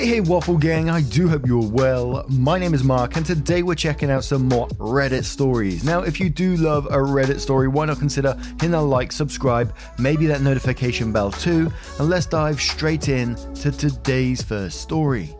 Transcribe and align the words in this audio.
Hey, 0.00 0.06
hey, 0.06 0.20
Waffle 0.20 0.56
Gang, 0.56 0.88
I 0.88 1.02
do 1.02 1.28
hope 1.28 1.46
you're 1.46 1.70
well. 1.70 2.24
My 2.26 2.58
name 2.58 2.72
is 2.72 2.82
Mark, 2.82 3.16
and 3.16 3.26
today 3.26 3.62
we're 3.62 3.74
checking 3.74 4.10
out 4.10 4.24
some 4.24 4.48
more 4.48 4.66
Reddit 4.78 5.24
stories. 5.24 5.84
Now, 5.84 6.00
if 6.00 6.18
you 6.18 6.30
do 6.30 6.56
love 6.56 6.86
a 6.86 6.96
Reddit 6.96 7.38
story, 7.38 7.68
why 7.68 7.84
not 7.84 7.98
consider 7.98 8.34
hitting 8.54 8.72
a 8.72 8.80
like, 8.80 9.12
subscribe, 9.12 9.76
maybe 9.98 10.24
that 10.24 10.40
notification 10.40 11.12
bell 11.12 11.30
too, 11.30 11.70
and 11.98 12.08
let's 12.08 12.24
dive 12.24 12.62
straight 12.62 13.10
in 13.10 13.34
to 13.56 13.70
today's 13.70 14.40
first 14.40 14.80
story. 14.80 15.36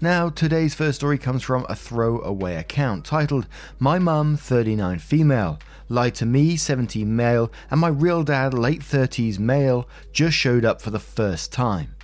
Now, 0.00 0.30
today's 0.30 0.74
first 0.74 0.96
story 0.96 1.18
comes 1.18 1.42
from 1.42 1.66
a 1.68 1.76
throwaway 1.76 2.54
account 2.54 3.04
titled 3.04 3.46
My 3.78 3.98
Mum 3.98 4.38
39 4.38 5.00
Female, 5.00 5.58
Lied 5.90 6.14
to 6.14 6.24
Me 6.24 6.56
17 6.56 7.14
Male, 7.14 7.52
and 7.70 7.78
My 7.78 7.88
Real 7.88 8.22
Dad 8.22 8.54
Late 8.54 8.80
30s 8.80 9.38
Male 9.38 9.86
just 10.12 10.34
showed 10.34 10.64
up 10.64 10.80
for 10.80 10.88
the 10.88 10.98
first 10.98 11.52
time. 11.52 11.94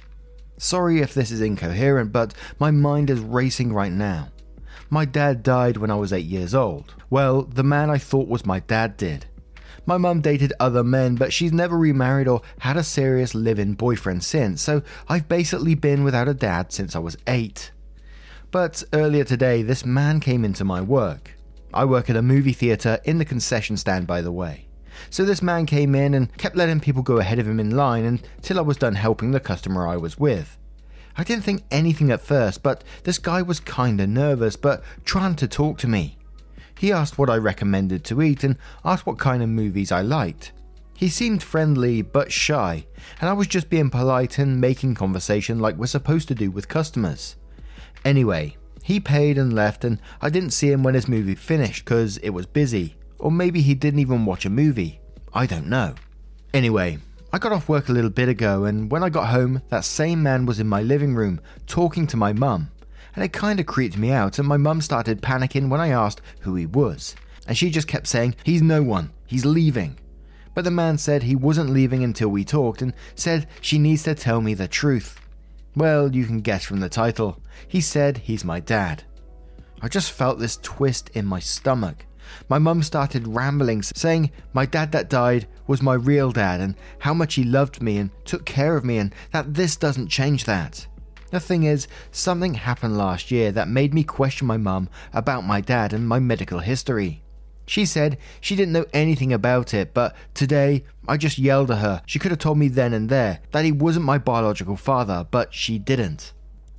Sorry 0.57 1.01
if 1.01 1.15
this 1.15 1.31
is 1.31 1.41
incoherent, 1.41 2.13
but 2.13 2.35
my 2.59 2.71
mind 2.71 3.11
is 3.11 3.21
racing 3.21 3.73
right 3.73 3.93
now. 3.93 4.29
My 4.91 5.05
dad 5.05 5.43
died 5.43 5.77
when 5.77 5.91
I 5.91 5.97
was 5.97 6.13
8 6.13 6.25
years 6.25 6.55
old. 6.55 6.95
Well, 7.11 7.43
the 7.43 7.65
man 7.65 7.91
I 7.91 7.99
thought 7.99 8.29
was 8.29 8.47
my 8.47 8.61
dad 8.61 8.97
did. 8.97 9.27
My 9.87 9.99
mum 9.99 10.21
dated 10.21 10.53
other 10.59 10.85
men, 10.85 11.17
but 11.17 11.33
she's 11.33 11.53
never 11.53 11.77
remarried 11.77 12.29
or 12.29 12.41
had 12.61 12.77
a 12.77 12.83
serious 12.83 13.35
live 13.35 13.59
in 13.59 13.75
boyfriend 13.75 14.25
since, 14.25 14.63
so 14.63 14.83
I've 15.09 15.29
basically 15.29 15.75
been 15.75 16.05
without 16.05 16.29
a 16.29 16.35
dad 16.35 16.73
since 16.73 16.97
I 16.97 17.01
was 17.01 17.19
8. 17.27 17.71
But 18.51 18.83
earlier 18.93 19.25
today, 19.25 19.63
this 19.63 19.85
man 19.85 20.21
came 20.21 20.45
into 20.45 20.65
my 20.65 20.81
work. 20.81 21.33
I 21.75 21.85
work 21.85 22.09
at 22.09 22.17
a 22.17 22.23
movie 22.23 22.53
theatre 22.53 23.01
in 23.05 23.19
the 23.19 23.25
concession 23.25 23.77
stand, 23.77 24.07
by 24.07 24.23
the 24.23 24.33
way. 24.33 24.69
So 25.11 25.25
this 25.25 25.43
man 25.43 25.67
came 25.67 25.95
in 25.95 26.15
and 26.15 26.37
kept 26.37 26.57
letting 26.57 26.81
people 26.81 27.03
go 27.03 27.19
ahead 27.19 27.39
of 27.39 27.47
him 27.47 27.61
in 27.61 27.77
line 27.77 28.05
until 28.05 28.59
I 28.59 28.63
was 28.63 28.77
done 28.77 28.95
helping 28.95 29.31
the 29.31 29.41
customer 29.41 29.87
I 29.87 29.97
was 29.97 30.19
with. 30.19 30.57
I 31.17 31.23
didn't 31.23 31.45
think 31.45 31.63
anything 31.71 32.11
at 32.11 32.21
first, 32.21 32.63
but 32.63 32.83
this 33.05 33.19
guy 33.19 33.43
was 33.43 33.61
kinda 33.61 34.07
nervous, 34.07 34.57
but 34.57 34.83
trying 35.05 35.37
to 35.37 35.47
talk 35.47 35.79
to 35.79 35.89
me. 35.89 36.19
He 36.79 36.91
asked 36.91 37.19
what 37.19 37.31
I 37.31 37.37
recommended 37.37 38.05
to 38.05 38.21
eat 38.21 38.43
and 38.43 38.57
asked 38.85 39.07
what 39.07 39.19
kind 39.19 39.43
of 39.43 39.49
movies 39.49 39.93
I 39.93 40.03
liked. 40.03 40.53
He 40.97 41.09
seemed 41.09 41.43
friendly 41.43 42.03
but 42.03 42.33
shy, 42.33 42.87
and 43.21 43.29
I 43.29 43.33
was 43.33 43.47
just 43.47 43.71
being 43.71 43.91
polite 43.91 44.39
and 44.39 44.61
making 44.61 44.95
conversation 44.95 45.59
like 45.59 45.77
we're 45.77 45.87
supposed 45.87 46.29
to 46.29 46.35
do 46.35 46.51
with 46.51 46.69
customers. 46.69 47.37
Anyway, 48.05 48.57
he 48.83 49.01
paid 49.01 49.39
and 49.39 49.53
left, 49.53 49.85
and 49.85 49.99
I 50.21 50.31
didn't 50.31 50.51
see 50.51 50.71
him 50.71 50.83
when 50.83 50.95
his 50.95 51.09
movie 51.09 51.35
finished 51.35 51.85
because 51.85 52.19
it 52.19 52.31
was 52.31 52.47
busy. 52.47 52.97
Or 53.19 53.31
maybe 53.31 53.61
he 53.61 53.75
didn't 53.75 54.01
even 54.01 54.25
watch 54.25 54.45
a 54.45 54.51
movie. 54.51 55.01
I 55.33 55.47
don't 55.47 55.67
know. 55.67 55.95
Anyway, 56.53 56.99
I 57.33 57.39
got 57.39 57.53
off 57.53 57.69
work 57.69 57.89
a 57.89 57.93
little 57.93 58.11
bit 58.11 58.29
ago, 58.29 58.65
and 58.65 58.91
when 58.91 59.03
I 59.03 59.09
got 59.09 59.29
home, 59.29 59.63
that 59.69 59.85
same 59.85 60.23
man 60.23 60.47
was 60.47 60.61
in 60.61 60.69
my 60.69 60.83
living 60.83 61.15
room 61.15 61.41
talking 61.67 62.07
to 62.09 62.17
my 62.17 62.33
mum. 62.33 62.71
And 63.15 63.25
it 63.25 63.33
kinda 63.33 63.65
creeped 63.65 63.97
me 63.97 64.13
out, 64.13 64.39
and 64.39 64.47
my 64.47 64.57
mum 64.57 64.81
started 64.81 65.23
panicking 65.23 65.69
when 65.69 65.81
I 65.81 65.89
asked 65.89 66.21
who 66.41 66.55
he 66.55 66.67
was. 66.67 67.17
And 67.47 67.57
she 67.57 67.71
just 67.71 67.89
kept 67.89 68.07
saying, 68.07 68.37
He's 68.45 68.63
no 68.63 68.83
one, 68.83 69.11
he's 69.27 69.45
leaving. 69.45 69.99
But 70.55 70.65
the 70.65 70.71
man 70.71 70.99
said 70.99 71.25
he 71.25 71.35
wasn't 71.35 71.71
leaving 71.71 72.05
until 72.05 72.29
we 72.29 72.45
talked 72.45 72.81
and 72.81 72.95
said 73.17 73.49
she 73.61 73.79
needs 73.79 74.05
to 74.05 74.15
tell 74.15 74.41
me 74.41 74.55
the 74.55 74.69
truth. 74.69 75.21
Well, 75.77 76.15
you 76.15 76.27
can 76.27 76.41
guess 76.41 76.65
from 76.65 76.79
the 76.79 76.89
title. 76.89 77.41
He 77.67 77.81
said 77.81 78.19
he's 78.19 78.45
my 78.45 78.61
dad. 78.61 79.03
I 79.83 79.89
just 79.89 80.13
felt 80.13 80.39
this 80.39 80.59
twist 80.63 81.11
in 81.15 81.27
my 81.27 81.41
stomach. 81.41 82.07
My 82.49 82.59
mum 82.59 82.83
started 82.83 83.29
rambling, 83.29 83.83
saying 83.83 84.31
my 84.53 84.67
dad 84.67 84.93
that 84.93 85.11
died 85.11 85.47
was 85.67 85.83
my 85.83 85.95
real 85.95 86.33
dad 86.33 86.61
and 86.61 86.75
how 87.01 87.15
much 87.15 87.35
he 87.35 87.45
loved 87.45 87.83
me 87.83 87.99
and 87.99 88.11
took 88.25 88.45
care 88.45 88.77
of 88.77 88.85
me, 88.85 88.99
and 88.99 89.15
that 89.33 89.55
this 89.55 89.77
doesn't 89.77 90.09
change 90.09 90.45
that. 90.45 90.87
The 91.31 91.41
thing 91.41 91.65
is, 91.65 91.89
something 92.13 92.55
happened 92.55 92.97
last 92.97 93.31
year 93.31 93.51
that 93.53 93.67
made 93.67 93.93
me 93.93 94.05
question 94.05 94.47
my 94.47 94.57
mum 94.57 94.89
about 95.13 95.45
my 95.45 95.61
dad 95.61 95.93
and 95.93 96.07
my 96.07 96.21
medical 96.21 96.61
history. 96.61 97.23
She 97.67 97.87
said 97.87 98.19
she 98.41 98.57
didn't 98.57 98.73
know 98.73 98.85
anything 98.93 99.33
about 99.33 99.73
it, 99.73 99.95
but 99.95 100.15
today 100.35 100.85
I 101.09 101.17
just 101.17 101.39
yelled 101.39 101.71
at 101.71 101.79
her. 101.79 102.03
She 102.07 102.19
could 102.19 102.31
have 102.31 102.39
told 102.39 102.59
me 102.59 102.69
then 102.69 102.93
and 102.93 103.09
there 103.09 103.41
that 103.53 103.65
he 103.65 103.73
wasn't 103.73 104.05
my 104.05 104.19
biological 104.19 104.77
father, 104.77 105.27
but 105.31 105.55
she 105.55 105.79
didn't. 105.79 106.33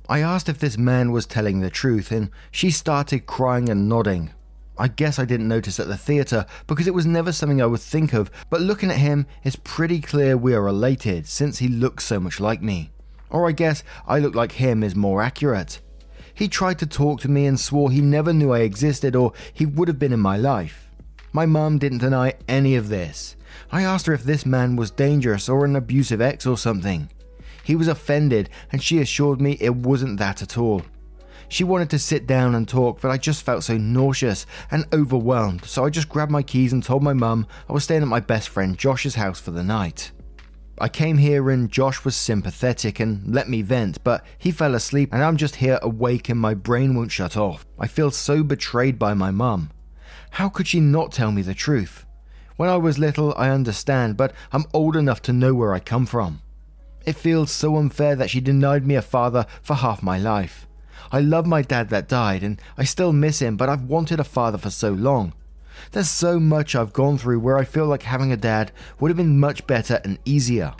I 0.08 0.20
asked 0.20 0.48
if 0.48 0.60
this 0.60 0.78
man 0.78 1.10
was 1.10 1.26
telling 1.26 1.60
the 1.60 1.70
truth, 1.70 2.12
and 2.12 2.30
she 2.52 2.70
started 2.70 3.26
crying 3.26 3.68
and 3.68 3.88
nodding. 3.88 4.30
I 4.78 4.88
guess 4.88 5.18
I 5.18 5.24
didn't 5.24 5.48
notice 5.48 5.80
at 5.80 5.88
the 5.88 5.96
theatre 5.96 6.44
because 6.66 6.86
it 6.86 6.94
was 6.94 7.06
never 7.06 7.32
something 7.32 7.62
I 7.62 7.66
would 7.66 7.80
think 7.80 8.12
of, 8.12 8.30
but 8.50 8.60
looking 8.60 8.90
at 8.90 8.98
him, 8.98 9.26
it's 9.42 9.56
pretty 9.56 10.00
clear 10.00 10.36
we 10.36 10.54
are 10.54 10.62
related 10.62 11.26
since 11.26 11.58
he 11.58 11.68
looks 11.68 12.04
so 12.04 12.20
much 12.20 12.40
like 12.40 12.62
me. 12.62 12.90
Or 13.30 13.48
I 13.48 13.52
guess 13.52 13.82
I 14.06 14.18
look 14.18 14.34
like 14.34 14.52
him 14.52 14.82
is 14.82 14.94
more 14.94 15.22
accurate. 15.22 15.80
He 16.34 16.48
tried 16.48 16.78
to 16.80 16.86
talk 16.86 17.20
to 17.20 17.30
me 17.30 17.46
and 17.46 17.58
swore 17.58 17.90
he 17.90 18.02
never 18.02 18.32
knew 18.32 18.52
I 18.52 18.60
existed 18.60 19.16
or 19.16 19.32
he 19.52 19.64
would 19.64 19.88
have 19.88 19.98
been 19.98 20.12
in 20.12 20.20
my 20.20 20.36
life. 20.36 20.90
My 21.32 21.46
mum 21.46 21.78
didn't 21.78 21.98
deny 21.98 22.34
any 22.46 22.76
of 22.76 22.88
this. 22.88 23.36
I 23.72 23.82
asked 23.82 24.06
her 24.06 24.12
if 24.12 24.24
this 24.24 24.44
man 24.44 24.76
was 24.76 24.90
dangerous 24.90 25.48
or 25.48 25.64
an 25.64 25.76
abusive 25.76 26.20
ex 26.20 26.46
or 26.46 26.58
something. 26.58 27.10
He 27.64 27.74
was 27.74 27.88
offended 27.88 28.50
and 28.70 28.82
she 28.82 29.00
assured 29.00 29.40
me 29.40 29.56
it 29.60 29.74
wasn't 29.74 30.18
that 30.18 30.42
at 30.42 30.58
all. 30.58 30.82
She 31.48 31.64
wanted 31.64 31.90
to 31.90 31.98
sit 31.98 32.26
down 32.26 32.54
and 32.54 32.68
talk, 32.68 33.00
but 33.00 33.10
I 33.10 33.18
just 33.18 33.44
felt 33.44 33.64
so 33.64 33.76
nauseous 33.76 34.46
and 34.70 34.86
overwhelmed, 34.92 35.64
so 35.64 35.84
I 35.84 35.90
just 35.90 36.08
grabbed 36.08 36.32
my 36.32 36.42
keys 36.42 36.72
and 36.72 36.82
told 36.82 37.02
my 37.02 37.12
mum 37.12 37.46
I 37.68 37.72
was 37.72 37.84
staying 37.84 38.02
at 38.02 38.08
my 38.08 38.20
best 38.20 38.48
friend 38.48 38.76
Josh's 38.76 39.14
house 39.14 39.40
for 39.40 39.52
the 39.52 39.62
night. 39.62 40.10
I 40.78 40.88
came 40.88 41.16
here 41.16 41.48
and 41.48 41.70
Josh 41.70 42.04
was 42.04 42.14
sympathetic 42.14 43.00
and 43.00 43.34
let 43.34 43.48
me 43.48 43.62
vent, 43.62 44.02
but 44.04 44.24
he 44.36 44.50
fell 44.50 44.74
asleep 44.74 45.08
and 45.12 45.22
I'm 45.22 45.38
just 45.38 45.56
here 45.56 45.78
awake 45.80 46.28
and 46.28 46.38
my 46.38 46.52
brain 46.52 46.94
won't 46.94 47.12
shut 47.12 47.36
off. 47.36 47.64
I 47.78 47.86
feel 47.86 48.10
so 48.10 48.42
betrayed 48.42 48.98
by 48.98 49.14
my 49.14 49.30
mum. 49.30 49.70
How 50.32 50.50
could 50.50 50.66
she 50.66 50.80
not 50.80 51.12
tell 51.12 51.32
me 51.32 51.40
the 51.40 51.54
truth? 51.54 52.04
When 52.56 52.68
I 52.68 52.76
was 52.76 52.98
little, 52.98 53.34
I 53.38 53.48
understand, 53.50 54.18
but 54.18 54.34
I'm 54.52 54.66
old 54.74 54.96
enough 54.96 55.22
to 55.22 55.32
know 55.32 55.54
where 55.54 55.72
I 55.72 55.80
come 55.80 56.04
from. 56.04 56.42
It 57.06 57.16
feels 57.16 57.50
so 57.50 57.76
unfair 57.76 58.16
that 58.16 58.28
she 58.28 58.40
denied 58.40 58.86
me 58.86 58.96
a 58.96 59.02
father 59.02 59.46
for 59.62 59.74
half 59.74 60.02
my 60.02 60.18
life. 60.18 60.65
I 61.12 61.20
love 61.20 61.46
my 61.46 61.62
dad 61.62 61.88
that 61.90 62.08
died, 62.08 62.42
and 62.42 62.60
I 62.76 62.84
still 62.84 63.12
miss 63.12 63.40
him, 63.40 63.56
but 63.56 63.68
I've 63.68 63.84
wanted 63.84 64.20
a 64.20 64.24
father 64.24 64.58
for 64.58 64.70
so 64.70 64.92
long. 64.92 65.32
There's 65.92 66.08
so 66.08 66.40
much 66.40 66.74
I've 66.74 66.92
gone 66.92 67.18
through 67.18 67.40
where 67.40 67.58
I 67.58 67.64
feel 67.64 67.86
like 67.86 68.02
having 68.02 68.32
a 68.32 68.36
dad 68.36 68.72
would 68.98 69.10
have 69.10 69.16
been 69.16 69.38
much 69.38 69.66
better 69.66 70.00
and 70.04 70.18
easier. 70.24 70.74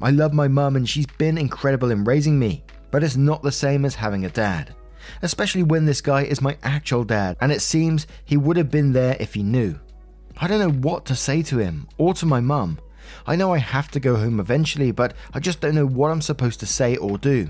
I 0.00 0.10
love 0.10 0.32
my 0.32 0.48
mum 0.48 0.76
and 0.76 0.88
she's 0.88 1.06
been 1.06 1.38
incredible 1.38 1.90
in 1.90 2.04
raising 2.04 2.38
me, 2.38 2.64
but 2.90 3.02
it's 3.02 3.16
not 3.16 3.42
the 3.42 3.52
same 3.52 3.84
as 3.84 3.94
having 3.94 4.24
a 4.24 4.30
dad. 4.30 4.74
Especially 5.22 5.62
when 5.62 5.84
this 5.84 6.00
guy 6.00 6.22
is 6.22 6.42
my 6.42 6.56
actual 6.62 7.04
dad, 7.04 7.36
and 7.40 7.52
it 7.52 7.62
seems 7.62 8.06
he 8.24 8.36
would 8.36 8.56
have 8.56 8.70
been 8.70 8.92
there 8.92 9.16
if 9.20 9.34
he 9.34 9.42
knew. 9.42 9.78
I 10.38 10.48
don't 10.48 10.60
know 10.60 10.88
what 10.88 11.04
to 11.06 11.14
say 11.14 11.42
to 11.44 11.58
him 11.58 11.88
or 11.96 12.12
to 12.14 12.26
my 12.26 12.40
mum. 12.40 12.78
I 13.26 13.36
know 13.36 13.54
I 13.54 13.58
have 13.58 13.90
to 13.92 14.00
go 14.00 14.16
home 14.16 14.40
eventually, 14.40 14.90
but 14.90 15.14
I 15.32 15.40
just 15.40 15.60
don't 15.60 15.74
know 15.74 15.86
what 15.86 16.10
I'm 16.10 16.20
supposed 16.20 16.60
to 16.60 16.66
say 16.66 16.96
or 16.96 17.18
do. 17.18 17.48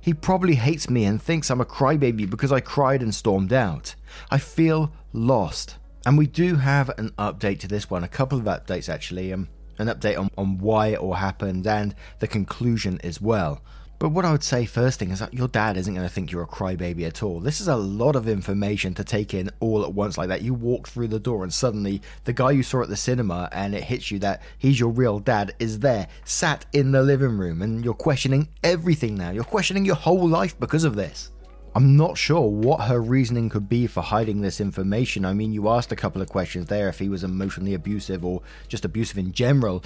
He 0.00 0.14
probably 0.14 0.54
hates 0.54 0.88
me 0.88 1.04
and 1.04 1.20
thinks 1.20 1.50
I'm 1.50 1.60
a 1.60 1.66
crybaby 1.66 2.28
because 2.28 2.52
I 2.52 2.60
cried 2.60 3.02
and 3.02 3.14
stormed 3.14 3.52
out. 3.52 3.94
I 4.30 4.38
feel 4.38 4.92
lost. 5.12 5.76
And 6.06 6.16
we 6.16 6.26
do 6.26 6.56
have 6.56 6.88
an 6.98 7.10
update 7.18 7.60
to 7.60 7.68
this 7.68 7.90
one, 7.90 8.02
a 8.04 8.08
couple 8.08 8.38
of 8.38 8.44
updates 8.44 8.88
actually, 8.88 9.32
um, 9.32 9.48
an 9.78 9.88
update 9.88 10.18
on, 10.18 10.30
on 10.38 10.58
why 10.58 10.88
it 10.88 10.98
all 10.98 11.14
happened 11.14 11.66
and 11.66 11.94
the 12.20 12.26
conclusion 12.26 12.98
as 13.04 13.20
well. 13.20 13.62
But 14.00 14.12
what 14.12 14.24
I 14.24 14.32
would 14.32 14.42
say 14.42 14.64
first 14.64 14.98
thing 14.98 15.10
is 15.10 15.18
that 15.18 15.34
your 15.34 15.46
dad 15.46 15.76
isn't 15.76 15.92
going 15.92 16.06
to 16.06 16.12
think 16.12 16.32
you're 16.32 16.42
a 16.42 16.46
crybaby 16.46 17.06
at 17.06 17.22
all. 17.22 17.38
This 17.38 17.60
is 17.60 17.68
a 17.68 17.76
lot 17.76 18.16
of 18.16 18.28
information 18.28 18.94
to 18.94 19.04
take 19.04 19.34
in 19.34 19.50
all 19.60 19.84
at 19.84 19.92
once 19.92 20.16
like 20.16 20.28
that. 20.28 20.40
You 20.40 20.54
walk 20.54 20.88
through 20.88 21.08
the 21.08 21.20
door 21.20 21.42
and 21.42 21.52
suddenly 21.52 22.00
the 22.24 22.32
guy 22.32 22.52
you 22.52 22.62
saw 22.62 22.80
at 22.80 22.88
the 22.88 22.96
cinema 22.96 23.50
and 23.52 23.74
it 23.74 23.84
hits 23.84 24.10
you 24.10 24.18
that 24.20 24.40
he's 24.56 24.80
your 24.80 24.88
real 24.88 25.18
dad 25.18 25.54
is 25.58 25.80
there, 25.80 26.08
sat 26.24 26.64
in 26.72 26.92
the 26.92 27.02
living 27.02 27.36
room, 27.36 27.60
and 27.60 27.84
you're 27.84 27.92
questioning 27.92 28.48
everything 28.64 29.16
now. 29.16 29.32
You're 29.32 29.44
questioning 29.44 29.84
your 29.84 29.96
whole 29.96 30.26
life 30.26 30.58
because 30.58 30.84
of 30.84 30.96
this. 30.96 31.30
I'm 31.74 31.94
not 31.94 32.16
sure 32.16 32.48
what 32.48 32.80
her 32.80 33.02
reasoning 33.02 33.50
could 33.50 33.68
be 33.68 33.86
for 33.86 34.00
hiding 34.00 34.40
this 34.40 34.62
information. 34.62 35.26
I 35.26 35.34
mean, 35.34 35.52
you 35.52 35.68
asked 35.68 35.92
a 35.92 35.96
couple 35.96 36.22
of 36.22 36.30
questions 36.30 36.68
there 36.68 36.88
if 36.88 36.98
he 36.98 37.10
was 37.10 37.22
emotionally 37.22 37.74
abusive 37.74 38.24
or 38.24 38.40
just 38.66 38.86
abusive 38.86 39.18
in 39.18 39.32
general, 39.32 39.84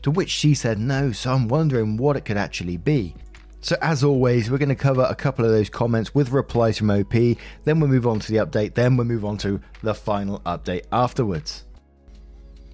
to 0.00 0.10
which 0.10 0.30
she 0.30 0.54
said 0.54 0.78
no, 0.78 1.12
so 1.12 1.34
I'm 1.34 1.48
wondering 1.48 1.98
what 1.98 2.16
it 2.16 2.24
could 2.24 2.38
actually 2.38 2.78
be. 2.78 3.14
So, 3.64 3.76
as 3.80 4.02
always, 4.02 4.50
we're 4.50 4.58
going 4.58 4.70
to 4.70 4.74
cover 4.74 5.06
a 5.08 5.14
couple 5.14 5.44
of 5.44 5.52
those 5.52 5.70
comments 5.70 6.12
with 6.12 6.32
replies 6.32 6.78
from 6.78 6.90
OP, 6.90 7.12
then 7.12 7.78
we'll 7.78 7.88
move 7.88 8.08
on 8.08 8.18
to 8.18 8.32
the 8.32 8.38
update, 8.38 8.74
then 8.74 8.96
we'll 8.96 9.06
move 9.06 9.24
on 9.24 9.38
to 9.38 9.60
the 9.82 9.94
final 9.94 10.40
update 10.40 10.82
afterwards. 10.90 11.64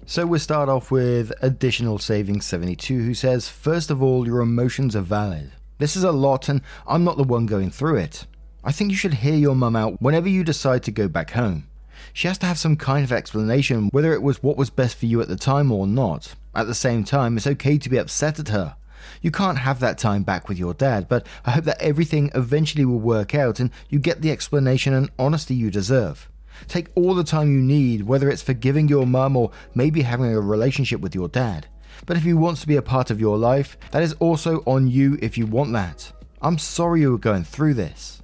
So, 0.07 0.25
we'll 0.25 0.39
start 0.39 0.67
off 0.67 0.89
with 0.89 1.31
Additional 1.43 1.99
Savings 1.99 2.47
72, 2.47 3.03
who 3.03 3.13
says, 3.13 3.47
First 3.47 3.91
of 3.91 4.01
all, 4.01 4.25
your 4.25 4.41
emotions 4.41 4.95
are 4.95 5.01
valid. 5.01 5.51
This 5.77 5.95
is 5.95 6.03
a 6.03 6.11
lot, 6.11 6.49
and 6.49 6.59
I'm 6.87 7.03
not 7.03 7.17
the 7.17 7.23
one 7.23 7.45
going 7.45 7.69
through 7.69 7.97
it. 7.97 8.25
I 8.63 8.71
think 8.71 8.89
you 8.89 8.97
should 8.97 9.13
hear 9.13 9.35
your 9.35 9.55
mum 9.55 9.75
out 9.75 10.01
whenever 10.01 10.27
you 10.27 10.43
decide 10.43 10.81
to 10.85 10.91
go 10.91 11.07
back 11.07 11.31
home. 11.31 11.67
She 12.13 12.27
has 12.27 12.39
to 12.39 12.47
have 12.47 12.57
some 12.57 12.75
kind 12.75 13.03
of 13.03 13.11
explanation 13.11 13.89
whether 13.91 14.11
it 14.13 14.23
was 14.23 14.41
what 14.41 14.57
was 14.57 14.71
best 14.71 14.97
for 14.97 15.05
you 15.05 15.21
at 15.21 15.27
the 15.27 15.35
time 15.35 15.71
or 15.71 15.85
not. 15.85 16.33
At 16.55 16.65
the 16.65 16.73
same 16.73 17.03
time, 17.03 17.37
it's 17.37 17.45
okay 17.45 17.77
to 17.77 17.89
be 17.89 17.97
upset 17.97 18.39
at 18.39 18.47
her. 18.47 18.75
You 19.21 19.31
can't 19.31 19.59
have 19.59 19.79
that 19.79 19.97
time 19.97 20.23
back 20.23 20.47
with 20.47 20.57
your 20.57 20.73
dad, 20.73 21.07
but 21.07 21.25
I 21.45 21.51
hope 21.51 21.65
that 21.65 21.81
everything 21.81 22.31
eventually 22.35 22.85
will 22.85 22.99
work 22.99 23.35
out 23.35 23.59
and 23.59 23.71
you 23.89 23.99
get 23.99 24.21
the 24.21 24.31
explanation 24.31 24.93
and 24.93 25.09
honesty 25.17 25.55
you 25.55 25.71
deserve. 25.71 26.29
Take 26.67 26.87
all 26.95 27.15
the 27.15 27.23
time 27.23 27.51
you 27.51 27.61
need, 27.61 28.03
whether 28.03 28.29
it's 28.29 28.41
forgiving 28.41 28.87
your 28.87 29.05
mum 29.05 29.37
or 29.37 29.51
maybe 29.75 30.01
having 30.01 30.33
a 30.33 30.41
relationship 30.41 30.99
with 30.99 31.15
your 31.15 31.27
dad. 31.27 31.67
But 32.05 32.17
if 32.17 32.23
he 32.23 32.33
wants 32.33 32.61
to 32.61 32.67
be 32.67 32.77
a 32.77 32.81
part 32.81 33.11
of 33.11 33.19
your 33.19 33.37
life, 33.37 33.77
that 33.91 34.03
is 34.03 34.13
also 34.13 34.63
on 34.65 34.87
you 34.87 35.17
if 35.21 35.37
you 35.37 35.45
want 35.45 35.73
that. 35.73 36.11
I'm 36.41 36.57
sorry 36.57 37.01
you 37.01 37.11
were 37.11 37.17
going 37.17 37.43
through 37.43 37.73
this. 37.75 38.21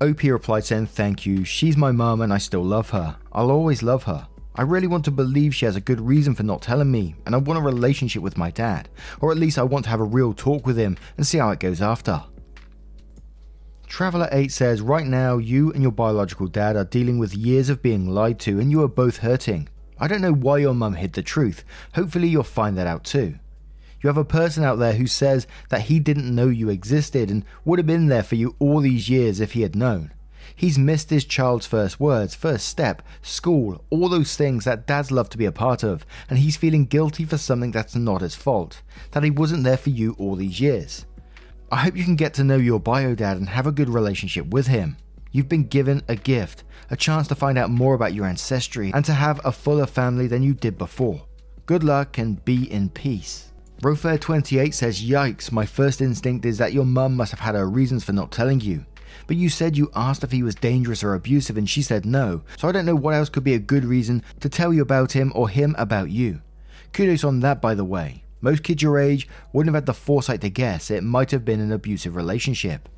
OP 0.00 0.22
replied 0.22 0.64
saying, 0.64 0.86
Thank 0.86 1.24
you, 1.24 1.44
she's 1.44 1.76
my 1.76 1.92
mum 1.92 2.20
and 2.20 2.32
I 2.32 2.38
still 2.38 2.64
love 2.64 2.90
her. 2.90 3.16
I'll 3.32 3.50
always 3.50 3.82
love 3.82 4.04
her. 4.04 4.26
I 4.56 4.62
really 4.62 4.86
want 4.86 5.04
to 5.06 5.10
believe 5.10 5.54
she 5.54 5.64
has 5.64 5.74
a 5.74 5.80
good 5.80 6.00
reason 6.00 6.34
for 6.34 6.44
not 6.44 6.62
telling 6.62 6.90
me, 6.90 7.16
and 7.26 7.34
I 7.34 7.38
want 7.38 7.58
a 7.58 7.62
relationship 7.62 8.22
with 8.22 8.38
my 8.38 8.52
dad, 8.52 8.88
or 9.20 9.32
at 9.32 9.38
least 9.38 9.58
I 9.58 9.64
want 9.64 9.84
to 9.84 9.90
have 9.90 10.00
a 10.00 10.04
real 10.04 10.32
talk 10.32 10.64
with 10.64 10.76
him 10.76 10.96
and 11.16 11.26
see 11.26 11.38
how 11.38 11.50
it 11.50 11.58
goes 11.58 11.82
after. 11.82 12.22
Traveler8 13.88 14.50
says, 14.52 14.80
Right 14.80 15.06
now, 15.06 15.38
you 15.38 15.72
and 15.72 15.82
your 15.82 15.90
biological 15.90 16.46
dad 16.46 16.76
are 16.76 16.84
dealing 16.84 17.18
with 17.18 17.34
years 17.34 17.68
of 17.68 17.82
being 17.82 18.08
lied 18.08 18.38
to, 18.40 18.60
and 18.60 18.70
you 18.70 18.82
are 18.82 18.88
both 18.88 19.18
hurting. 19.18 19.68
I 19.98 20.06
don't 20.06 20.20
know 20.20 20.32
why 20.32 20.58
your 20.58 20.74
mum 20.74 20.94
hid 20.94 21.14
the 21.14 21.22
truth. 21.22 21.64
Hopefully, 21.94 22.28
you'll 22.28 22.44
find 22.44 22.78
that 22.78 22.86
out 22.86 23.04
too. 23.04 23.38
You 24.00 24.08
have 24.08 24.16
a 24.16 24.24
person 24.24 24.62
out 24.62 24.78
there 24.78 24.94
who 24.94 25.06
says 25.06 25.46
that 25.70 25.82
he 25.82 25.98
didn't 25.98 26.32
know 26.32 26.48
you 26.48 26.68
existed 26.68 27.30
and 27.30 27.44
would 27.64 27.78
have 27.78 27.86
been 27.86 28.06
there 28.06 28.22
for 28.22 28.34
you 28.34 28.54
all 28.58 28.80
these 28.80 29.08
years 29.08 29.40
if 29.40 29.52
he 29.52 29.62
had 29.62 29.74
known. 29.74 30.12
He's 30.54 30.78
missed 30.78 31.10
his 31.10 31.24
child's 31.24 31.66
first 31.66 32.00
words, 32.00 32.34
first 32.34 32.68
step, 32.68 33.02
school, 33.22 33.84
all 33.90 34.08
those 34.08 34.36
things 34.36 34.64
that 34.64 34.86
dads 34.86 35.10
love 35.10 35.28
to 35.30 35.38
be 35.38 35.44
a 35.44 35.52
part 35.52 35.82
of, 35.82 36.04
and 36.28 36.38
he's 36.38 36.56
feeling 36.56 36.86
guilty 36.86 37.24
for 37.24 37.38
something 37.38 37.70
that's 37.70 37.94
not 37.94 38.20
his 38.20 38.34
fault, 38.34 38.82
that 39.12 39.22
he 39.22 39.30
wasn't 39.30 39.64
there 39.64 39.76
for 39.76 39.90
you 39.90 40.14
all 40.18 40.36
these 40.36 40.60
years. 40.60 41.06
I 41.72 41.76
hope 41.76 41.96
you 41.96 42.04
can 42.04 42.16
get 42.16 42.34
to 42.34 42.44
know 42.44 42.56
your 42.56 42.80
bio 42.80 43.14
dad 43.14 43.36
and 43.36 43.48
have 43.48 43.66
a 43.66 43.72
good 43.72 43.88
relationship 43.88 44.46
with 44.46 44.66
him. 44.66 44.96
You've 45.32 45.48
been 45.48 45.66
given 45.66 46.02
a 46.06 46.14
gift, 46.14 46.62
a 46.90 46.96
chance 46.96 47.26
to 47.28 47.34
find 47.34 47.58
out 47.58 47.70
more 47.70 47.94
about 47.94 48.14
your 48.14 48.26
ancestry 48.26 48.92
and 48.94 49.04
to 49.04 49.12
have 49.12 49.40
a 49.44 49.50
fuller 49.50 49.86
family 49.86 50.28
than 50.28 50.42
you 50.44 50.54
did 50.54 50.78
before. 50.78 51.26
Good 51.66 51.82
luck 51.82 52.18
and 52.18 52.44
be 52.44 52.70
in 52.70 52.90
peace. 52.90 53.52
Rofair28 53.82 54.72
says, 54.72 55.02
Yikes, 55.02 55.50
my 55.50 55.66
first 55.66 56.00
instinct 56.00 56.46
is 56.46 56.58
that 56.58 56.72
your 56.72 56.84
mum 56.84 57.16
must 57.16 57.32
have 57.32 57.40
had 57.40 57.56
her 57.56 57.68
reasons 57.68 58.04
for 58.04 58.12
not 58.12 58.30
telling 58.30 58.60
you. 58.60 58.84
But 59.26 59.36
you 59.36 59.48
said 59.48 59.76
you 59.76 59.90
asked 59.94 60.22
if 60.22 60.32
he 60.32 60.42
was 60.42 60.54
dangerous 60.54 61.02
or 61.02 61.14
abusive 61.14 61.56
and 61.56 61.68
she 61.68 61.82
said 61.82 62.04
no, 62.04 62.42
so 62.58 62.68
I 62.68 62.72
don't 62.72 62.86
know 62.86 62.94
what 62.94 63.14
else 63.14 63.28
could 63.28 63.44
be 63.44 63.54
a 63.54 63.58
good 63.58 63.84
reason 63.84 64.22
to 64.40 64.48
tell 64.48 64.72
you 64.72 64.82
about 64.82 65.12
him 65.12 65.32
or 65.34 65.48
him 65.48 65.74
about 65.78 66.10
you. 66.10 66.42
Kudos 66.92 67.24
on 67.24 67.40
that, 67.40 67.60
by 67.60 67.74
the 67.74 67.84
way. 67.84 68.22
Most 68.40 68.62
kids 68.62 68.82
your 68.82 68.98
age 68.98 69.26
wouldn't 69.52 69.74
have 69.74 69.82
had 69.82 69.86
the 69.86 69.94
foresight 69.94 70.42
to 70.42 70.50
guess 70.50 70.90
it 70.90 71.02
might 71.02 71.30
have 71.30 71.44
been 71.44 71.60
an 71.60 71.72
abusive 71.72 72.14
relationship. 72.14 72.88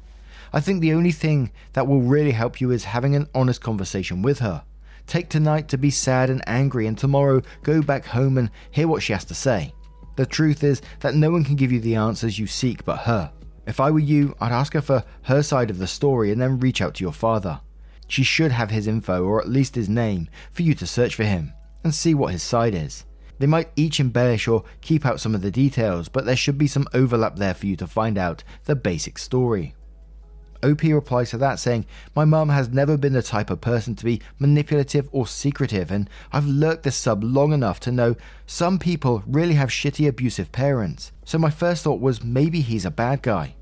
I 0.52 0.60
think 0.60 0.80
the 0.80 0.92
only 0.92 1.12
thing 1.12 1.52
that 1.74 1.86
will 1.86 2.02
really 2.02 2.32
help 2.32 2.60
you 2.60 2.70
is 2.70 2.84
having 2.84 3.14
an 3.14 3.28
honest 3.34 3.60
conversation 3.60 4.22
with 4.22 4.40
her. 4.40 4.64
Take 5.06 5.28
tonight 5.28 5.68
to 5.68 5.78
be 5.78 5.90
sad 5.90 6.30
and 6.30 6.42
angry, 6.48 6.86
and 6.86 6.98
tomorrow 6.98 7.42
go 7.62 7.80
back 7.80 8.06
home 8.06 8.38
and 8.38 8.50
hear 8.72 8.88
what 8.88 9.02
she 9.02 9.12
has 9.12 9.24
to 9.26 9.34
say. 9.34 9.72
The 10.16 10.26
truth 10.26 10.64
is 10.64 10.82
that 11.00 11.14
no 11.14 11.30
one 11.30 11.44
can 11.44 11.56
give 11.56 11.70
you 11.70 11.80
the 11.80 11.94
answers 11.94 12.38
you 12.38 12.46
seek 12.46 12.84
but 12.84 13.00
her. 13.00 13.30
If 13.66 13.80
I 13.80 13.90
were 13.90 13.98
you, 13.98 14.36
I'd 14.40 14.52
ask 14.52 14.74
her 14.74 14.80
for 14.80 15.04
her 15.22 15.42
side 15.42 15.70
of 15.70 15.78
the 15.78 15.86
story 15.86 16.30
and 16.30 16.40
then 16.40 16.60
reach 16.60 16.80
out 16.80 16.94
to 16.94 17.04
your 17.04 17.12
father. 17.12 17.60
She 18.08 18.22
should 18.22 18.52
have 18.52 18.70
his 18.70 18.86
info, 18.86 19.24
or 19.24 19.40
at 19.40 19.48
least 19.48 19.74
his 19.74 19.88
name, 19.88 20.28
for 20.52 20.62
you 20.62 20.74
to 20.74 20.86
search 20.86 21.16
for 21.16 21.24
him 21.24 21.52
and 21.82 21.94
see 21.94 22.14
what 22.14 22.32
his 22.32 22.42
side 22.42 22.74
is. 22.74 23.04
They 23.38 23.46
might 23.46 23.72
each 23.76 24.00
embellish 24.00 24.48
or 24.48 24.64
keep 24.80 25.04
out 25.04 25.20
some 25.20 25.34
of 25.34 25.42
the 25.42 25.50
details, 25.50 26.08
but 26.08 26.24
there 26.24 26.36
should 26.36 26.56
be 26.56 26.68
some 26.68 26.86
overlap 26.94 27.36
there 27.36 27.54
for 27.54 27.66
you 27.66 27.76
to 27.76 27.86
find 27.86 28.16
out 28.16 28.44
the 28.64 28.76
basic 28.76 29.18
story. 29.18 29.74
OP 30.62 30.82
replies 30.82 31.30
to 31.30 31.38
that 31.38 31.58
saying, 31.58 31.86
My 32.14 32.24
mum 32.24 32.48
has 32.48 32.70
never 32.70 32.96
been 32.96 33.12
the 33.12 33.22
type 33.22 33.50
of 33.50 33.60
person 33.60 33.94
to 33.96 34.04
be 34.04 34.22
manipulative 34.38 35.08
or 35.12 35.26
secretive, 35.26 35.90
and 35.90 36.08
I've 36.32 36.46
lurked 36.46 36.84
this 36.84 36.96
sub 36.96 37.22
long 37.22 37.52
enough 37.52 37.78
to 37.80 37.92
know 37.92 38.16
some 38.46 38.78
people 38.78 39.22
really 39.26 39.54
have 39.54 39.68
shitty 39.68 40.08
abusive 40.08 40.52
parents. 40.52 41.12
So 41.24 41.38
my 41.38 41.50
first 41.50 41.84
thought 41.84 42.00
was 42.00 42.24
maybe 42.24 42.62
he's 42.62 42.86
a 42.86 42.90
bad 42.90 43.22
guy. 43.22 43.55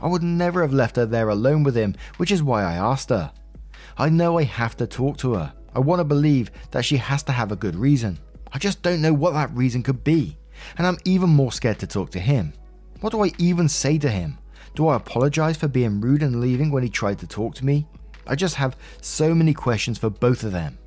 I 0.00 0.08
would 0.08 0.22
never 0.22 0.62
have 0.62 0.72
left 0.72 0.96
her 0.96 1.06
there 1.06 1.28
alone 1.28 1.62
with 1.62 1.76
him, 1.76 1.94
which 2.16 2.30
is 2.30 2.42
why 2.42 2.62
I 2.62 2.74
asked 2.74 3.10
her. 3.10 3.32
I 3.96 4.08
know 4.08 4.38
I 4.38 4.44
have 4.44 4.76
to 4.76 4.86
talk 4.86 5.16
to 5.18 5.34
her. 5.34 5.52
I 5.74 5.80
want 5.80 6.00
to 6.00 6.04
believe 6.04 6.50
that 6.70 6.84
she 6.84 6.96
has 6.96 7.22
to 7.24 7.32
have 7.32 7.52
a 7.52 7.56
good 7.56 7.76
reason. 7.76 8.18
I 8.52 8.58
just 8.58 8.82
don't 8.82 9.02
know 9.02 9.12
what 9.12 9.34
that 9.34 9.54
reason 9.54 9.82
could 9.82 10.04
be, 10.04 10.38
and 10.76 10.86
I'm 10.86 10.98
even 11.04 11.30
more 11.30 11.52
scared 11.52 11.78
to 11.80 11.86
talk 11.86 12.10
to 12.10 12.20
him. 12.20 12.52
What 13.00 13.10
do 13.10 13.24
I 13.24 13.32
even 13.38 13.68
say 13.68 13.98
to 13.98 14.10
him? 14.10 14.38
Do 14.74 14.88
I 14.88 14.96
apologize 14.96 15.56
for 15.56 15.68
being 15.68 16.00
rude 16.00 16.22
and 16.22 16.40
leaving 16.40 16.70
when 16.70 16.82
he 16.82 16.88
tried 16.88 17.18
to 17.20 17.26
talk 17.26 17.54
to 17.56 17.64
me? 17.64 17.86
I 18.26 18.34
just 18.34 18.54
have 18.56 18.76
so 19.00 19.34
many 19.34 19.54
questions 19.54 19.98
for 19.98 20.10
both 20.10 20.44
of 20.44 20.52
them. 20.52 20.78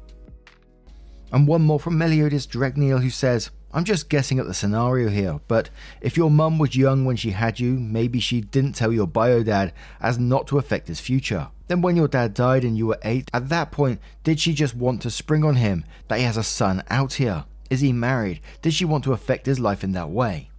And 1.32 1.48
one 1.48 1.62
more 1.62 1.80
from 1.80 1.98
Meliodas 1.98 2.48
Dregneel 2.48 3.02
who 3.02 3.10
says, 3.10 3.52
I'm 3.74 3.86
just 3.86 4.10
guessing 4.10 4.38
at 4.38 4.48
the 4.48 4.54
scenario 4.54 5.08
here, 5.08 5.40
but 5.48 5.70
if 6.02 6.18
your 6.18 6.30
mum 6.30 6.60
was 6.60 6.76
young 6.76 7.06
when 7.06 7.16
she 7.16 7.32
had 7.32 7.60
you, 7.60 7.80
maybe 7.80 8.20
she 8.20 8.42
didn't 8.42 8.74
tell 8.74 8.92
your 8.92 9.08
bio 9.08 9.44
dad 9.44 9.72
as 10.02 10.20
not 10.20 10.46
to 10.48 10.58
affect 10.58 10.90
his 10.90 11.00
future. 11.00 11.48
Then 11.68 11.82
when 11.82 11.96
your 11.96 12.10
dad 12.10 12.34
died 12.34 12.66
and 12.66 12.78
you 12.78 12.88
were 12.88 13.00
8, 13.02 13.30
at 13.34 13.48
that 13.48 13.72
point, 13.72 14.02
did 14.26 14.42
she 14.42 14.54
just 14.54 14.76
want 14.76 15.02
to 15.04 15.10
spring 15.10 15.46
on 15.46 15.56
him 15.56 15.86
that 16.10 16.20
he 16.20 16.26
has 16.26 16.36
a 16.36 16.44
son 16.44 16.84
out 16.90 17.14
here? 17.14 17.46
Is 17.70 17.80
he 17.80 17.94
married? 17.94 18.42
Did 18.62 18.74
she 18.74 18.84
want 18.84 19.06
to 19.06 19.14
affect 19.14 19.46
his 19.46 19.60
life 19.60 19.86
in 19.86 19.94
that 19.94 20.10
way? 20.10 20.50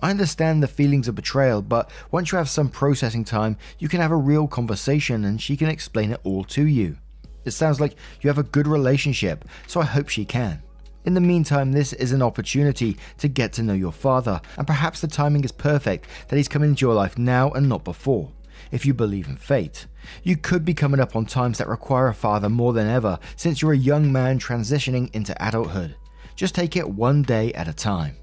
I 0.00 0.08
understand 0.08 0.62
the 0.62 0.68
feelings 0.68 1.06
of 1.06 1.16
betrayal, 1.16 1.60
but 1.60 1.90
once 2.10 2.32
you 2.32 2.38
have 2.38 2.48
some 2.48 2.70
processing 2.70 3.24
time, 3.24 3.58
you 3.78 3.88
can 3.88 4.00
have 4.00 4.12
a 4.12 4.16
real 4.16 4.48
conversation 4.48 5.26
and 5.26 5.42
she 5.42 5.54
can 5.54 5.68
explain 5.68 6.12
it 6.12 6.20
all 6.24 6.44
to 6.44 6.64
you. 6.64 6.96
It 7.44 7.50
sounds 7.50 7.78
like 7.78 7.94
you 8.22 8.28
have 8.28 8.38
a 8.38 8.42
good 8.42 8.66
relationship, 8.66 9.44
so 9.66 9.82
I 9.82 9.84
hope 9.84 10.08
she 10.08 10.24
can. 10.24 10.62
In 11.08 11.14
the 11.14 11.22
meantime, 11.22 11.72
this 11.72 11.94
is 11.94 12.12
an 12.12 12.20
opportunity 12.20 12.98
to 13.16 13.28
get 13.28 13.54
to 13.54 13.62
know 13.62 13.72
your 13.72 13.92
father, 13.92 14.42
and 14.58 14.66
perhaps 14.66 15.00
the 15.00 15.08
timing 15.08 15.42
is 15.42 15.50
perfect 15.50 16.06
that 16.28 16.36
he's 16.36 16.48
coming 16.48 16.68
into 16.68 16.84
your 16.84 16.94
life 16.94 17.16
now 17.16 17.50
and 17.52 17.66
not 17.66 17.82
before. 17.82 18.30
If 18.72 18.84
you 18.84 18.92
believe 18.92 19.26
in 19.26 19.36
fate, 19.36 19.86
you 20.22 20.36
could 20.36 20.66
be 20.66 20.74
coming 20.74 21.00
up 21.00 21.16
on 21.16 21.24
times 21.24 21.56
that 21.56 21.66
require 21.66 22.08
a 22.08 22.12
father 22.12 22.50
more 22.50 22.74
than 22.74 22.86
ever 22.86 23.18
since 23.36 23.62
you're 23.62 23.72
a 23.72 23.78
young 23.78 24.12
man 24.12 24.38
transitioning 24.38 25.10
into 25.14 25.34
adulthood. 25.42 25.96
Just 26.36 26.54
take 26.54 26.76
it 26.76 26.90
one 26.90 27.22
day 27.22 27.54
at 27.54 27.68
a 27.68 27.72
time. 27.72 28.14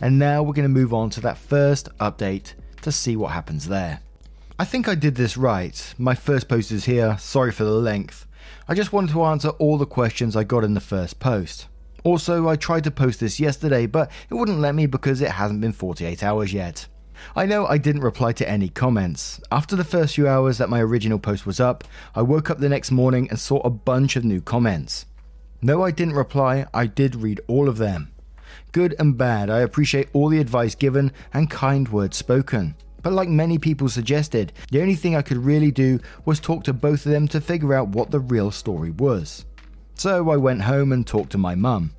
And 0.00 0.20
now 0.20 0.44
we're 0.44 0.52
going 0.52 0.72
to 0.72 0.80
move 0.80 0.94
on 0.94 1.10
to 1.10 1.20
that 1.22 1.36
first 1.36 1.88
update 1.98 2.54
to 2.82 2.92
see 2.92 3.16
what 3.16 3.32
happens 3.32 3.66
there. 3.66 4.02
I 4.56 4.66
think 4.66 4.86
I 4.86 4.94
did 4.94 5.16
this 5.16 5.36
right. 5.36 5.94
My 5.98 6.14
first 6.14 6.48
post 6.48 6.70
is 6.70 6.84
here, 6.84 7.16
sorry 7.18 7.50
for 7.50 7.64
the 7.64 7.72
length. 7.72 8.24
I 8.68 8.74
just 8.74 8.92
wanted 8.92 9.10
to 9.14 9.24
answer 9.24 9.48
all 9.48 9.78
the 9.78 9.84
questions 9.84 10.36
I 10.36 10.44
got 10.44 10.62
in 10.62 10.74
the 10.74 10.80
first 10.80 11.18
post. 11.18 11.66
Also, 12.04 12.48
I 12.48 12.56
tried 12.56 12.84
to 12.84 12.90
post 12.90 13.20
this 13.20 13.38
yesterday, 13.38 13.86
but 13.86 14.10
it 14.28 14.34
wouldn't 14.34 14.60
let 14.60 14.74
me 14.74 14.86
because 14.86 15.20
it 15.20 15.30
hasn't 15.30 15.60
been 15.60 15.72
48 15.72 16.22
hours 16.22 16.52
yet. 16.52 16.86
I 17.36 17.46
know 17.46 17.66
I 17.66 17.78
didn't 17.78 18.02
reply 18.02 18.32
to 18.32 18.48
any 18.48 18.68
comments. 18.68 19.40
After 19.52 19.76
the 19.76 19.84
first 19.84 20.16
few 20.16 20.26
hours 20.26 20.58
that 20.58 20.70
my 20.70 20.80
original 20.80 21.18
post 21.18 21.46
was 21.46 21.60
up, 21.60 21.84
I 22.14 22.22
woke 22.22 22.50
up 22.50 22.58
the 22.58 22.68
next 22.68 22.90
morning 22.90 23.28
and 23.30 23.38
saw 23.38 23.58
a 23.60 23.70
bunch 23.70 24.16
of 24.16 24.24
new 24.24 24.40
comments. 24.40 25.06
No, 25.60 25.82
I 25.82 25.92
didn't 25.92 26.14
reply, 26.14 26.66
I 26.74 26.86
did 26.86 27.14
read 27.14 27.40
all 27.46 27.68
of 27.68 27.78
them. 27.78 28.12
Good 28.72 28.96
and 28.98 29.16
bad, 29.16 29.48
I 29.48 29.60
appreciate 29.60 30.08
all 30.12 30.28
the 30.28 30.40
advice 30.40 30.74
given 30.74 31.12
and 31.32 31.48
kind 31.48 31.88
words 31.88 32.16
spoken. 32.16 32.74
But 33.02 33.12
like 33.12 33.28
many 33.28 33.58
people 33.58 33.88
suggested, 33.88 34.52
the 34.70 34.80
only 34.80 34.94
thing 34.94 35.14
I 35.14 35.22
could 35.22 35.38
really 35.38 35.70
do 35.70 36.00
was 36.24 36.40
talk 36.40 36.64
to 36.64 36.72
both 36.72 37.06
of 37.06 37.12
them 37.12 37.28
to 37.28 37.40
figure 37.40 37.74
out 37.74 37.88
what 37.88 38.10
the 38.10 38.20
real 38.20 38.50
story 38.50 38.90
was. 38.90 39.44
So 39.94 40.30
I 40.30 40.36
went 40.36 40.62
home 40.62 40.92
and 40.92 41.06
talked 41.06 41.32
to 41.32 41.38
my 41.38 41.54
mum. 41.54 41.92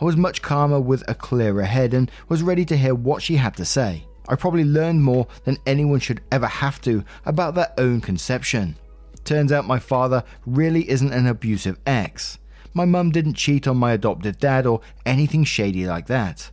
I 0.00 0.04
was 0.04 0.16
much 0.16 0.42
calmer 0.42 0.80
with 0.80 1.08
a 1.08 1.14
clearer 1.14 1.62
head 1.62 1.94
and 1.94 2.10
was 2.28 2.42
ready 2.42 2.64
to 2.66 2.76
hear 2.76 2.94
what 2.94 3.22
she 3.22 3.36
had 3.36 3.56
to 3.56 3.64
say. 3.64 4.04
I 4.28 4.36
probably 4.36 4.64
learned 4.64 5.02
more 5.02 5.26
than 5.44 5.56
anyone 5.66 6.00
should 6.00 6.20
ever 6.30 6.46
have 6.46 6.80
to 6.82 7.04
about 7.24 7.54
their 7.54 7.72
own 7.78 8.00
conception. 8.00 8.76
Turns 9.24 9.52
out 9.52 9.66
my 9.66 9.78
father 9.78 10.24
really 10.46 10.88
isn't 10.88 11.12
an 11.12 11.26
abusive 11.26 11.78
ex. 11.86 12.38
My 12.74 12.84
mum 12.84 13.10
didn't 13.10 13.34
cheat 13.34 13.66
on 13.66 13.76
my 13.76 13.92
adoptive 13.92 14.38
dad 14.38 14.66
or 14.66 14.80
anything 15.06 15.44
shady 15.44 15.86
like 15.86 16.06
that. 16.06 16.50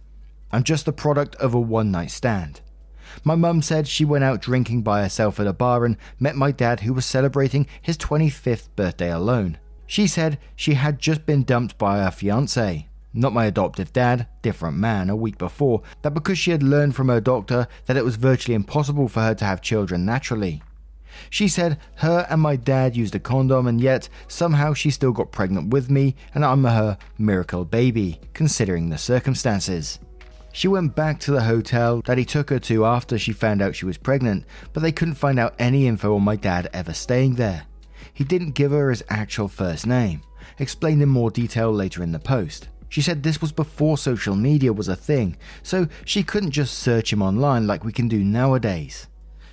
I'm 0.52 0.64
just 0.64 0.86
the 0.86 0.94
product 0.94 1.36
of 1.36 1.54
a 1.54 1.60
one 1.60 1.92
night 1.92 2.12
stand. 2.12 2.62
My 3.24 3.36
mum 3.36 3.62
said 3.62 3.88
she 3.88 4.06
went 4.06 4.24
out 4.24 4.42
drinking 4.42 4.82
by 4.82 5.02
herself 5.02 5.40
at 5.40 5.48
a 5.48 5.54
bar 5.54 5.86
and 5.86 5.98
met 6.20 6.36
my 6.36 6.52
dad, 6.52 6.82
who 6.82 6.94
was 6.94 7.06
celebrating 7.06 7.68
his 7.82 7.98
25th 7.98 8.70
birthday 8.76 9.12
alone. 9.12 9.58
She 9.88 10.08
said 10.08 10.40
she 10.56 10.74
had 10.74 11.00
just 11.00 11.26
been 11.26 11.44
dumped 11.44 11.78
by 11.78 12.04
her 12.04 12.12
fiance, 12.12 12.88
not 13.14 13.34
my 13.34 13.46
adoptive 13.46 13.94
dad, 13.94 14.28
different 14.42 14.78
man, 14.78 15.10
a 15.10 15.16
week 15.16 15.38
before, 15.38 15.82
that 16.02 16.14
because 16.14 16.38
she 16.38 16.52
had 16.52 16.64
learned 16.64 16.96
from 16.96 17.08
her 17.08 17.22
doctor 17.22 17.68
that 17.86 17.98
it 17.98 18.04
was 18.04 18.16
virtually 18.16 18.56
impossible 18.56 19.08
for 19.08 19.22
her 19.22 19.36
to 19.36 19.46
have 19.46 19.62
children 19.62 20.06
naturally. 20.06 20.62
She 21.30 21.48
said 21.48 21.80
her 21.98 22.28
and 22.30 22.42
my 22.42 22.58
dad 22.58 22.98
used 22.98 23.16
a 23.16 23.20
condom, 23.20 23.68
and 23.68 23.80
yet 23.80 24.10
somehow 24.28 24.74
she 24.74 24.92
still 24.92 25.14
got 25.14 25.32
pregnant 25.32 25.70
with 25.70 25.90
me, 25.90 26.16
and 26.34 26.44
I'm 26.44 26.66
her 26.66 26.98
miracle 27.18 27.64
baby, 27.64 28.20
considering 28.34 28.90
the 28.90 28.98
circumstances. 28.98 30.00
She 30.52 30.68
went 30.68 30.96
back 30.96 31.20
to 31.22 31.32
the 31.32 31.44
hotel 31.44 32.02
that 32.06 32.18
he 32.18 32.26
took 32.26 32.50
her 32.50 32.60
to 32.60 32.86
after 32.86 33.18
she 33.18 33.34
found 33.34 33.62
out 33.62 33.76
she 33.76 33.86
was 33.86 33.98
pregnant, 33.98 34.46
but 34.74 34.82
they 34.82 34.92
couldn't 34.92 35.16
find 35.16 35.38
out 35.40 35.56
any 35.60 35.88
info 35.88 36.16
on 36.16 36.24
my 36.24 36.36
dad 36.36 36.70
ever 36.74 36.94
staying 36.94 37.36
there. 37.36 37.64
He 38.16 38.24
didn't 38.24 38.52
give 38.52 38.72
her 38.72 38.90
his 38.90 39.04
actual 39.10 39.50
first 39.50 39.86
name, 39.86 40.22
explained 40.58 41.02
in 41.04 41.10
more 41.10 41.30
detail 41.30 41.70
later 41.72 42.02
in 42.02 42.14
the 42.14 42.18
post. 42.18 42.70
She 42.88 43.02
said 43.02 43.22
this 43.22 43.42
was 43.42 43.52
before 43.52 43.98
social 43.98 44.38
media 44.38 44.72
was 44.72 44.88
a 44.88 44.96
thing, 44.96 45.36
so 45.62 45.90
she 46.06 46.24
couldn't 46.24 46.52
just 46.52 46.80
search 46.80 47.12
him 47.12 47.22
online 47.22 47.68
like 47.68 47.84
we 47.84 47.92
can 47.92 48.08
do 48.08 48.24
nowadays. 48.24 49.08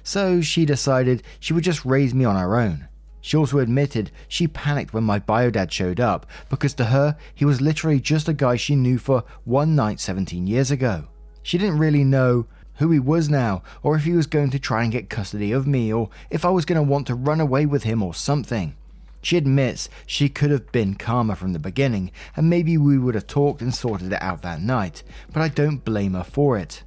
So 0.04 0.40
she 0.40 0.64
decided 0.64 1.24
she 1.40 1.52
would 1.52 1.64
just 1.64 1.84
raise 1.84 2.14
me 2.14 2.24
on 2.24 2.36
her 2.36 2.56
own. 2.56 2.86
She 3.20 3.36
also 3.36 3.58
admitted 3.58 4.12
she 4.28 4.46
panicked 4.46 4.94
when 4.94 5.02
my 5.02 5.18
bio 5.18 5.50
dad 5.50 5.72
showed 5.72 5.98
up 5.98 6.26
because 6.48 6.74
to 6.74 6.84
her, 6.84 7.16
he 7.34 7.44
was 7.44 7.60
literally 7.60 7.98
just 7.98 8.28
a 8.28 8.32
guy 8.32 8.54
she 8.54 8.76
knew 8.76 8.96
for 8.96 9.24
one 9.42 9.74
night 9.74 9.98
17 9.98 10.46
years 10.46 10.70
ago. 10.70 11.08
She 11.42 11.58
didn't 11.58 11.78
really 11.78 12.04
know 12.04 12.46
who 12.76 12.90
he 12.90 12.98
was 12.98 13.28
now, 13.28 13.62
or 13.82 13.96
if 13.96 14.04
he 14.04 14.12
was 14.12 14.26
going 14.26 14.50
to 14.50 14.58
try 14.58 14.82
and 14.82 14.92
get 14.92 15.10
custody 15.10 15.52
of 15.52 15.66
me, 15.66 15.92
or 15.92 16.10
if 16.30 16.44
I 16.44 16.50
was 16.50 16.64
going 16.64 16.76
to 16.76 16.82
want 16.82 17.06
to 17.08 17.14
run 17.14 17.40
away 17.40 17.66
with 17.66 17.82
him 17.82 18.02
or 18.02 18.14
something. 18.14 18.74
She 19.22 19.36
admits 19.36 19.88
she 20.04 20.28
could 20.28 20.50
have 20.50 20.72
been 20.72 20.96
calmer 20.96 21.36
from 21.36 21.52
the 21.52 21.58
beginning, 21.60 22.10
and 22.34 22.50
maybe 22.50 22.76
we 22.76 22.98
would 22.98 23.14
have 23.14 23.28
talked 23.28 23.62
and 23.62 23.72
sorted 23.72 24.12
it 24.12 24.20
out 24.20 24.42
that 24.42 24.60
night, 24.60 25.04
but 25.32 25.42
I 25.42 25.48
don't 25.48 25.84
blame 25.84 26.14
her 26.14 26.24
for 26.24 26.58
it. 26.58 26.82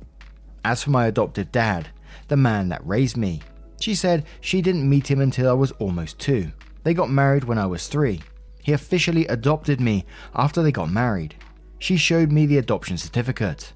As 0.63 0.83
for 0.83 0.89
my 0.89 1.05
adoptive 1.05 1.51
dad, 1.51 1.89
the 2.27 2.35
man 2.35 2.69
that 2.69 2.85
raised 2.85 3.15
me, 3.15 3.41
she 3.79 3.95
said 3.95 4.25
she 4.41 4.61
didn't 4.61 4.89
meet 4.89 5.09
him 5.09 5.21
until 5.21 5.49
I 5.49 5.53
was 5.53 5.71
almost 5.73 6.19
two. 6.19 6.51
They 6.83 6.93
got 6.93 7.09
married 7.09 7.45
when 7.45 7.57
I 7.57 7.67
was 7.67 7.87
three. 7.87 8.21
He 8.61 8.73
officially 8.73 9.27
adopted 9.27 9.79
me 9.79 10.05
after 10.33 10.61
they 10.61 10.71
got 10.71 10.89
married. 10.89 11.35
She 11.79 11.97
showed 11.97 12.31
me 12.31 12.45
the 12.45 12.57
adoption 12.57 12.97
certificate. 12.97 13.73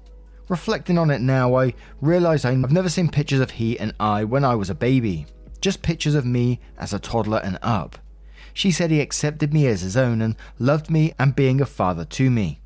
Reflecting 0.50 0.98
on 0.98 1.10
it 1.10 1.20
now, 1.20 1.54
I 1.54 1.74
realise 2.00 2.44
I've 2.44 2.72
never 2.72 2.88
seen 2.88 3.08
pictures 3.08 3.38
of 3.38 3.52
he 3.52 3.78
and 3.78 3.94
I 4.00 4.24
when 4.24 4.44
I 4.44 4.56
was 4.56 4.68
a 4.68 4.74
baby, 4.74 5.26
just 5.60 5.80
pictures 5.80 6.16
of 6.16 6.26
me 6.26 6.58
as 6.76 6.92
a 6.92 6.98
toddler 6.98 7.38
and 7.38 7.56
up. 7.62 7.96
She 8.52 8.72
said 8.72 8.90
he 8.90 9.00
accepted 9.00 9.54
me 9.54 9.68
as 9.68 9.82
his 9.82 9.96
own 9.96 10.20
and 10.20 10.34
loved 10.58 10.90
me 10.90 11.14
and 11.20 11.36
being 11.36 11.60
a 11.60 11.66
father 11.66 12.04
to 12.04 12.32
me. 12.32 12.60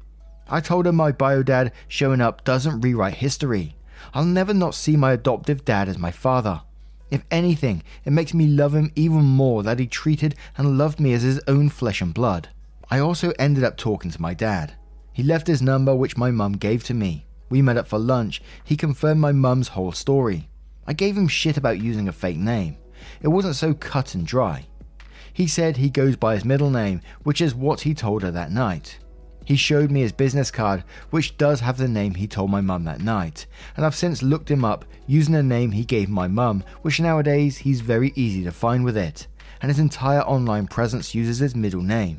I 0.49 0.63
told 0.63 0.87
her 0.87 0.93
my 0.93 1.13
bio 1.13 1.43
dad 1.43 1.73
showing 1.87 2.23
up 2.23 2.43
doesn't 2.43 2.81
rewrite 2.81 3.17
history. 3.17 3.77
I'll 4.15 4.25
never 4.25 4.55
not 4.55 4.75
see 4.75 4.97
my 4.97 5.13
adoptive 5.13 5.67
dad 5.67 5.87
as 5.87 5.99
my 5.99 6.11
father. 6.11 6.63
If 7.11 7.27
anything, 7.31 7.83
it 8.07 8.15
makes 8.15 8.33
me 8.33 8.47
love 8.47 8.75
him 8.75 8.93
even 8.97 9.25
more 9.25 9.63
that 9.63 9.79
he 9.79 9.87
treated 9.87 10.37
and 10.57 10.79
loved 10.79 11.01
me 11.01 11.13
as 11.13 11.21
his 11.21 11.39
own 11.47 11.69
flesh 11.69 12.01
and 12.01 12.15
blood. 12.15 12.49
I 12.91 12.99
also 13.01 13.35
ended 13.39 13.63
up 13.63 13.77
talking 13.77 14.11
to 14.11 14.23
my 14.23 14.33
dad. 14.33 14.73
He 15.13 15.23
left 15.23 15.49
his 15.49 15.61
number, 15.61 15.95
which 15.95 16.17
my 16.17 16.31
mum 16.31 16.55
gave 16.55 16.83
to 16.85 16.95
me. 16.95 17.27
We 17.55 17.63
met 17.63 17.77
up 17.77 17.87
for 17.87 18.01
lunch. 18.01 18.43
He 18.65 18.77
confirmed 18.77 19.21
my 19.21 19.31
mum's 19.31 19.69
whole 19.69 19.93
story. 19.93 20.49
I 20.89 20.93
gave 20.93 21.17
him 21.17 21.29
shit 21.29 21.57
about 21.57 21.81
using 21.81 22.09
a 22.09 22.13
fake 22.13 22.37
name. 22.37 22.79
It 23.23 23.29
wasn't 23.29 23.55
so 23.55 23.75
cut 23.75 24.17
and 24.17 24.27
dry. 24.27 24.67
He 25.33 25.47
said 25.47 25.77
he 25.77 25.89
goes 25.89 26.17
by 26.17 26.35
his 26.35 26.45
middle 26.45 26.69
name, 26.69 27.01
which 27.23 27.41
is 27.41 27.55
what 27.55 27.83
he 27.83 27.95
told 27.95 28.25
her 28.25 28.33
that 28.33 28.51
night. 28.51 28.99
He 29.45 29.55
showed 29.55 29.93
me 29.93 30.01
his 30.01 30.11
business 30.11 30.51
card, 30.51 30.83
which 31.11 31.39
does 31.39 31.61
have 31.61 31.79
the 31.79 31.87
name 31.87 32.17
he 32.17 32.27
told 32.27 32.51
my 32.51 32.61
mum 32.61 32.83
that 32.87 33.03
night, 33.03 33.47
and 33.77 33.87
I've 33.87 33.95
since 33.95 34.21
looked 34.21 34.51
him 34.51 34.65
up 34.65 34.85
using 35.07 35.35
the 35.35 35.43
name 35.45 35.71
he 35.71 35.85
gave 35.85 36.09
my 36.09 36.27
mum, 36.27 36.65
which 36.83 36.99
nowadays 36.99 37.59
he's 37.59 37.83
very 37.83 38.13
easy 38.17 38.43
to 38.43 38.51
find 38.51 38.85
with 38.85 38.97
it, 38.97 39.29
and 39.63 39.71
his 39.71 39.79
entire 39.79 40.23
online 40.23 40.67
presence 40.67 41.15
uses 41.15 41.39
his 41.39 41.55
middle 41.55 41.83
name. 41.83 42.19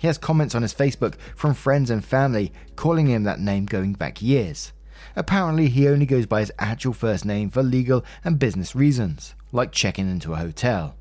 He 0.00 0.06
has 0.06 0.16
comments 0.16 0.54
on 0.54 0.62
his 0.62 0.72
Facebook 0.72 1.16
from 1.36 1.52
friends 1.52 1.90
and 1.90 2.02
family 2.02 2.54
calling 2.74 3.08
him 3.08 3.24
that 3.24 3.38
name 3.38 3.66
going 3.66 3.92
back 3.92 4.22
years. 4.22 4.72
Apparently, 5.14 5.68
he 5.68 5.86
only 5.86 6.06
goes 6.06 6.24
by 6.24 6.40
his 6.40 6.52
actual 6.58 6.94
first 6.94 7.26
name 7.26 7.50
for 7.50 7.62
legal 7.62 8.02
and 8.24 8.38
business 8.38 8.74
reasons, 8.74 9.34
like 9.52 9.72
checking 9.72 10.10
into 10.10 10.32
a 10.32 10.38
hotel. 10.38 10.96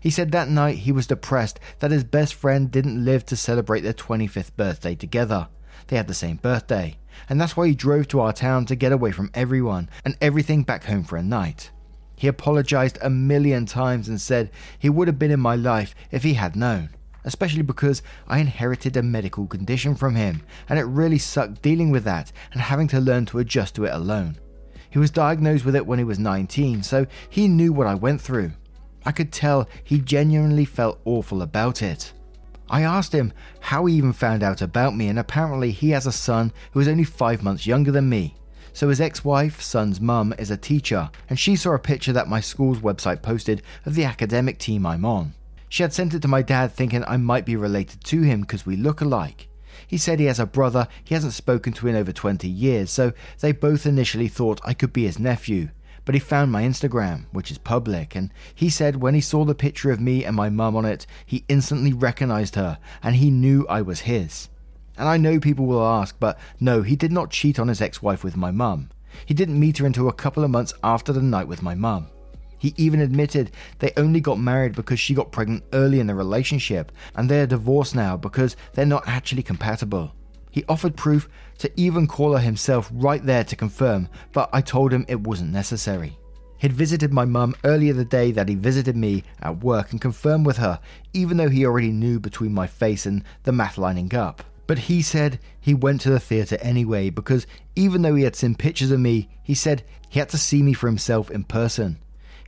He 0.00 0.08
said 0.08 0.32
that 0.32 0.48
night 0.48 0.78
he 0.78 0.92
was 0.92 1.06
depressed 1.06 1.60
that 1.80 1.90
his 1.90 2.04
best 2.04 2.32
friend 2.32 2.70
didn't 2.70 3.04
live 3.04 3.26
to 3.26 3.36
celebrate 3.36 3.82
their 3.82 3.92
25th 3.92 4.56
birthday 4.56 4.94
together. 4.94 5.48
They 5.88 5.96
had 5.96 6.08
the 6.08 6.14
same 6.14 6.36
birthday, 6.36 6.96
and 7.28 7.38
that's 7.38 7.54
why 7.54 7.66
he 7.68 7.74
drove 7.74 8.08
to 8.08 8.20
our 8.20 8.32
town 8.32 8.64
to 8.66 8.76
get 8.76 8.92
away 8.92 9.12
from 9.12 9.30
everyone 9.34 9.90
and 10.06 10.16
everything 10.22 10.62
back 10.62 10.84
home 10.84 11.04
for 11.04 11.18
a 11.18 11.22
night. 11.22 11.70
He 12.16 12.28
apologized 12.28 12.96
a 13.02 13.10
million 13.10 13.66
times 13.66 14.08
and 14.08 14.18
said 14.18 14.50
he 14.78 14.88
would 14.88 15.06
have 15.06 15.18
been 15.18 15.30
in 15.30 15.38
my 15.38 15.54
life 15.54 15.94
if 16.10 16.22
he 16.22 16.32
had 16.32 16.56
known, 16.56 16.88
especially 17.24 17.62
because 17.62 18.02
I 18.26 18.38
inherited 18.38 18.96
a 18.96 19.02
medical 19.02 19.46
condition 19.46 19.94
from 19.94 20.14
him, 20.14 20.42
and 20.68 20.78
it 20.78 20.84
really 20.84 21.18
sucked 21.18 21.62
dealing 21.62 21.90
with 21.90 22.04
that 22.04 22.32
and 22.52 22.60
having 22.60 22.88
to 22.88 23.00
learn 23.00 23.26
to 23.26 23.38
adjust 23.38 23.74
to 23.76 23.84
it 23.84 23.94
alone. 23.94 24.36
He 24.90 24.98
was 24.98 25.10
diagnosed 25.10 25.64
with 25.64 25.76
it 25.76 25.86
when 25.86 25.98
he 25.98 26.04
was 26.04 26.18
19, 26.18 26.82
so 26.82 27.06
he 27.28 27.48
knew 27.48 27.72
what 27.72 27.86
I 27.86 27.94
went 27.94 28.20
through. 28.20 28.52
I 29.04 29.12
could 29.12 29.32
tell 29.32 29.68
he 29.84 29.98
genuinely 29.98 30.64
felt 30.64 31.00
awful 31.04 31.42
about 31.42 31.82
it. 31.82 32.12
I 32.70 32.82
asked 32.82 33.12
him 33.12 33.32
how 33.60 33.86
he 33.86 33.94
even 33.94 34.12
found 34.12 34.42
out 34.42 34.60
about 34.60 34.96
me, 34.96 35.08
and 35.08 35.18
apparently 35.18 35.70
he 35.70 35.90
has 35.90 36.06
a 36.06 36.12
son 36.12 36.52
who 36.72 36.80
is 36.80 36.88
only 36.88 37.04
five 37.04 37.42
months 37.42 37.66
younger 37.66 37.90
than 37.90 38.08
me. 38.08 38.34
So 38.72 38.88
his 38.88 39.00
ex 39.00 39.24
wife, 39.24 39.60
son's 39.60 40.00
mum, 40.00 40.34
is 40.38 40.50
a 40.50 40.56
teacher, 40.56 41.10
and 41.28 41.38
she 41.38 41.56
saw 41.56 41.72
a 41.72 41.78
picture 41.78 42.12
that 42.12 42.28
my 42.28 42.40
school's 42.40 42.78
website 42.78 43.22
posted 43.22 43.62
of 43.86 43.94
the 43.94 44.04
academic 44.04 44.58
team 44.58 44.86
I'm 44.86 45.04
on. 45.04 45.34
She 45.68 45.82
had 45.82 45.92
sent 45.92 46.14
it 46.14 46.22
to 46.22 46.28
my 46.28 46.42
dad 46.42 46.72
thinking 46.72 47.04
I 47.04 47.16
might 47.16 47.44
be 47.44 47.56
related 47.56 48.02
to 48.04 48.22
him 48.22 48.40
because 48.42 48.64
we 48.64 48.76
look 48.76 49.00
alike. 49.00 49.48
He 49.86 49.96
said 49.98 50.18
he 50.18 50.26
has 50.26 50.40
a 50.40 50.46
brother 50.46 50.88
he 51.04 51.14
hasn't 51.14 51.34
spoken 51.34 51.72
to 51.74 51.88
in 51.88 51.96
over 51.96 52.12
20 52.12 52.48
years, 52.48 52.90
so 52.90 53.12
they 53.40 53.52
both 53.52 53.86
initially 53.86 54.28
thought 54.28 54.60
I 54.64 54.74
could 54.74 54.92
be 54.92 55.04
his 55.04 55.18
nephew, 55.18 55.70
but 56.04 56.14
he 56.14 56.20
found 56.20 56.50
my 56.50 56.62
Instagram, 56.62 57.26
which 57.32 57.50
is 57.50 57.58
public, 57.58 58.14
and 58.14 58.32
he 58.54 58.70
said 58.70 58.96
when 58.96 59.14
he 59.14 59.20
saw 59.20 59.44
the 59.44 59.54
picture 59.54 59.90
of 59.90 60.00
me 60.00 60.24
and 60.24 60.34
my 60.34 60.48
mum 60.48 60.74
on 60.74 60.84
it, 60.84 61.06
he 61.24 61.44
instantly 61.48 61.92
recognized 61.92 62.54
her 62.54 62.78
and 63.02 63.16
he 63.16 63.30
knew 63.30 63.66
I 63.68 63.82
was 63.82 64.00
his. 64.00 64.48
And 64.96 65.08
I 65.08 65.16
know 65.16 65.38
people 65.38 65.66
will 65.66 65.84
ask, 65.84 66.16
but 66.18 66.38
no, 66.58 66.82
he 66.82 66.96
did 66.96 67.12
not 67.12 67.30
cheat 67.30 67.58
on 67.58 67.68
his 67.68 67.80
ex 67.80 68.02
wife 68.02 68.24
with 68.24 68.36
my 68.36 68.50
mum. 68.50 68.88
He 69.26 69.34
didn't 69.34 69.60
meet 69.60 69.78
her 69.78 69.86
until 69.86 70.08
a 70.08 70.12
couple 70.12 70.42
of 70.42 70.50
months 70.50 70.74
after 70.82 71.12
the 71.12 71.22
night 71.22 71.46
with 71.46 71.62
my 71.62 71.74
mum. 71.74 72.08
He 72.58 72.74
even 72.76 73.00
admitted 73.00 73.52
they 73.78 73.92
only 73.96 74.20
got 74.20 74.38
married 74.38 74.74
because 74.74 75.00
she 75.00 75.14
got 75.14 75.32
pregnant 75.32 75.64
early 75.72 76.00
in 76.00 76.06
the 76.06 76.14
relationship 76.14 76.92
and 77.14 77.28
they 77.28 77.40
are 77.40 77.46
divorced 77.46 77.94
now 77.94 78.16
because 78.16 78.56
they're 78.74 78.84
not 78.84 79.06
actually 79.06 79.42
compatible. 79.42 80.12
He 80.50 80.64
offered 80.68 80.96
proof 80.96 81.28
to 81.58 81.70
even 81.76 82.06
call 82.06 82.32
her 82.32 82.42
himself 82.42 82.90
right 82.92 83.24
there 83.24 83.44
to 83.44 83.56
confirm, 83.56 84.08
but 84.32 84.48
I 84.52 84.60
told 84.60 84.92
him 84.92 85.04
it 85.08 85.20
wasn't 85.20 85.52
necessary. 85.52 86.18
He'd 86.58 86.72
visited 86.72 87.12
my 87.12 87.24
mum 87.24 87.54
earlier 87.62 87.92
the 87.92 88.04
day 88.04 88.32
that 88.32 88.48
he 88.48 88.56
visited 88.56 88.96
me 88.96 89.22
at 89.40 89.62
work 89.62 89.92
and 89.92 90.00
confirmed 90.00 90.44
with 90.44 90.56
her, 90.56 90.80
even 91.12 91.36
though 91.36 91.48
he 91.48 91.64
already 91.64 91.92
knew 91.92 92.18
between 92.18 92.52
my 92.52 92.66
face 92.66 93.06
and 93.06 93.22
the 93.44 93.52
math 93.52 93.78
lining 93.78 94.12
up. 94.14 94.42
But 94.66 94.80
he 94.80 95.00
said 95.00 95.38
he 95.60 95.72
went 95.72 96.00
to 96.02 96.10
the 96.10 96.20
theatre 96.20 96.58
anyway 96.60 97.10
because 97.10 97.46
even 97.76 98.02
though 98.02 98.16
he 98.16 98.24
had 98.24 98.36
seen 98.36 98.54
pictures 98.54 98.90
of 98.90 99.00
me, 99.00 99.28
he 99.42 99.54
said 99.54 99.84
he 100.08 100.18
had 100.18 100.28
to 100.30 100.38
see 100.38 100.62
me 100.62 100.72
for 100.72 100.88
himself 100.88 101.30
in 101.30 101.44
person. 101.44 101.98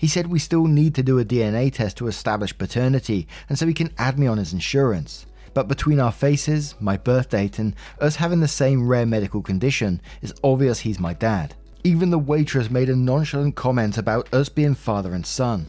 He 0.01 0.09
said 0.09 0.29
we 0.29 0.39
still 0.39 0.65
need 0.65 0.95
to 0.95 1.03
do 1.03 1.19
a 1.19 1.27
DNA 1.27 1.71
test 1.71 1.99
to 1.99 2.07
establish 2.07 2.57
paternity, 2.57 3.29
and 3.51 3.59
so 3.59 3.67
he 3.67 3.75
can 3.75 3.93
add 3.99 4.19
me 4.19 4.27
on 4.27 4.39
his 4.39 4.55
insurance. 4.55 5.27
But 5.53 5.69
between 5.69 6.01
our 6.01 6.11
faces, 6.11 6.75
my 6.81 6.97
birth 6.97 7.29
date, 7.29 7.59
and 7.59 7.77
us 8.01 8.17
having 8.17 8.41
the 8.41 8.49
same 8.49 8.89
rare 8.89 9.05
medical 9.05 9.43
condition, 9.43 10.01
it's 10.23 10.33
obvious 10.43 10.79
he's 10.79 10.99
my 10.99 11.13
dad. 11.13 11.55
Even 11.85 12.09
the 12.09 12.19
waitress 12.19 12.71
made 12.71 12.89
a 12.89 12.97
nonchalant 12.97 13.57
comment 13.57 13.99
about 13.99 14.33
us 14.33 14.49
being 14.49 14.75
father 14.75 15.13
and 15.13 15.27
son. 15.27 15.67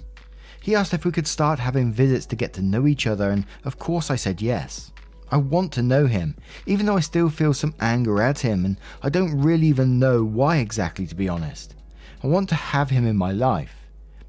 He 0.61 0.75
asked 0.75 0.93
if 0.93 1.03
we 1.03 1.11
could 1.11 1.27
start 1.27 1.59
having 1.59 1.91
visits 1.91 2.25
to 2.27 2.38
get 2.38 2.53
to 2.53 2.61
know 2.61 2.88
each 2.88 3.05
other, 3.05 3.31
and 3.31 3.45
of 3.65 3.79
course 3.79 4.09
I 4.09 4.15
said 4.15 4.41
yes. 4.41 4.93
I 5.29 5.35
want 5.35 5.73
to 5.73 5.81
know 5.81 6.05
him, 6.05 6.38
even 6.65 6.85
though 6.85 6.95
I 6.95 7.01
still 7.01 7.29
feel 7.29 7.53
some 7.53 7.75
anger 7.81 8.21
at 8.21 8.39
him, 8.39 8.63
and 8.63 8.77
I 9.03 9.09
don't 9.09 9.41
really 9.41 9.67
even 9.67 10.00
know 10.00 10.23
why 10.23 10.59
exactly, 10.59 11.05
to 11.07 11.15
be 11.15 11.27
honest. 11.27 11.75
I 12.23 12.27
want 12.27 12.47
to 12.47 12.55
have 12.55 12.91
him 12.91 13.05
in 13.05 13.17
my 13.17 13.33
life. 13.33 13.80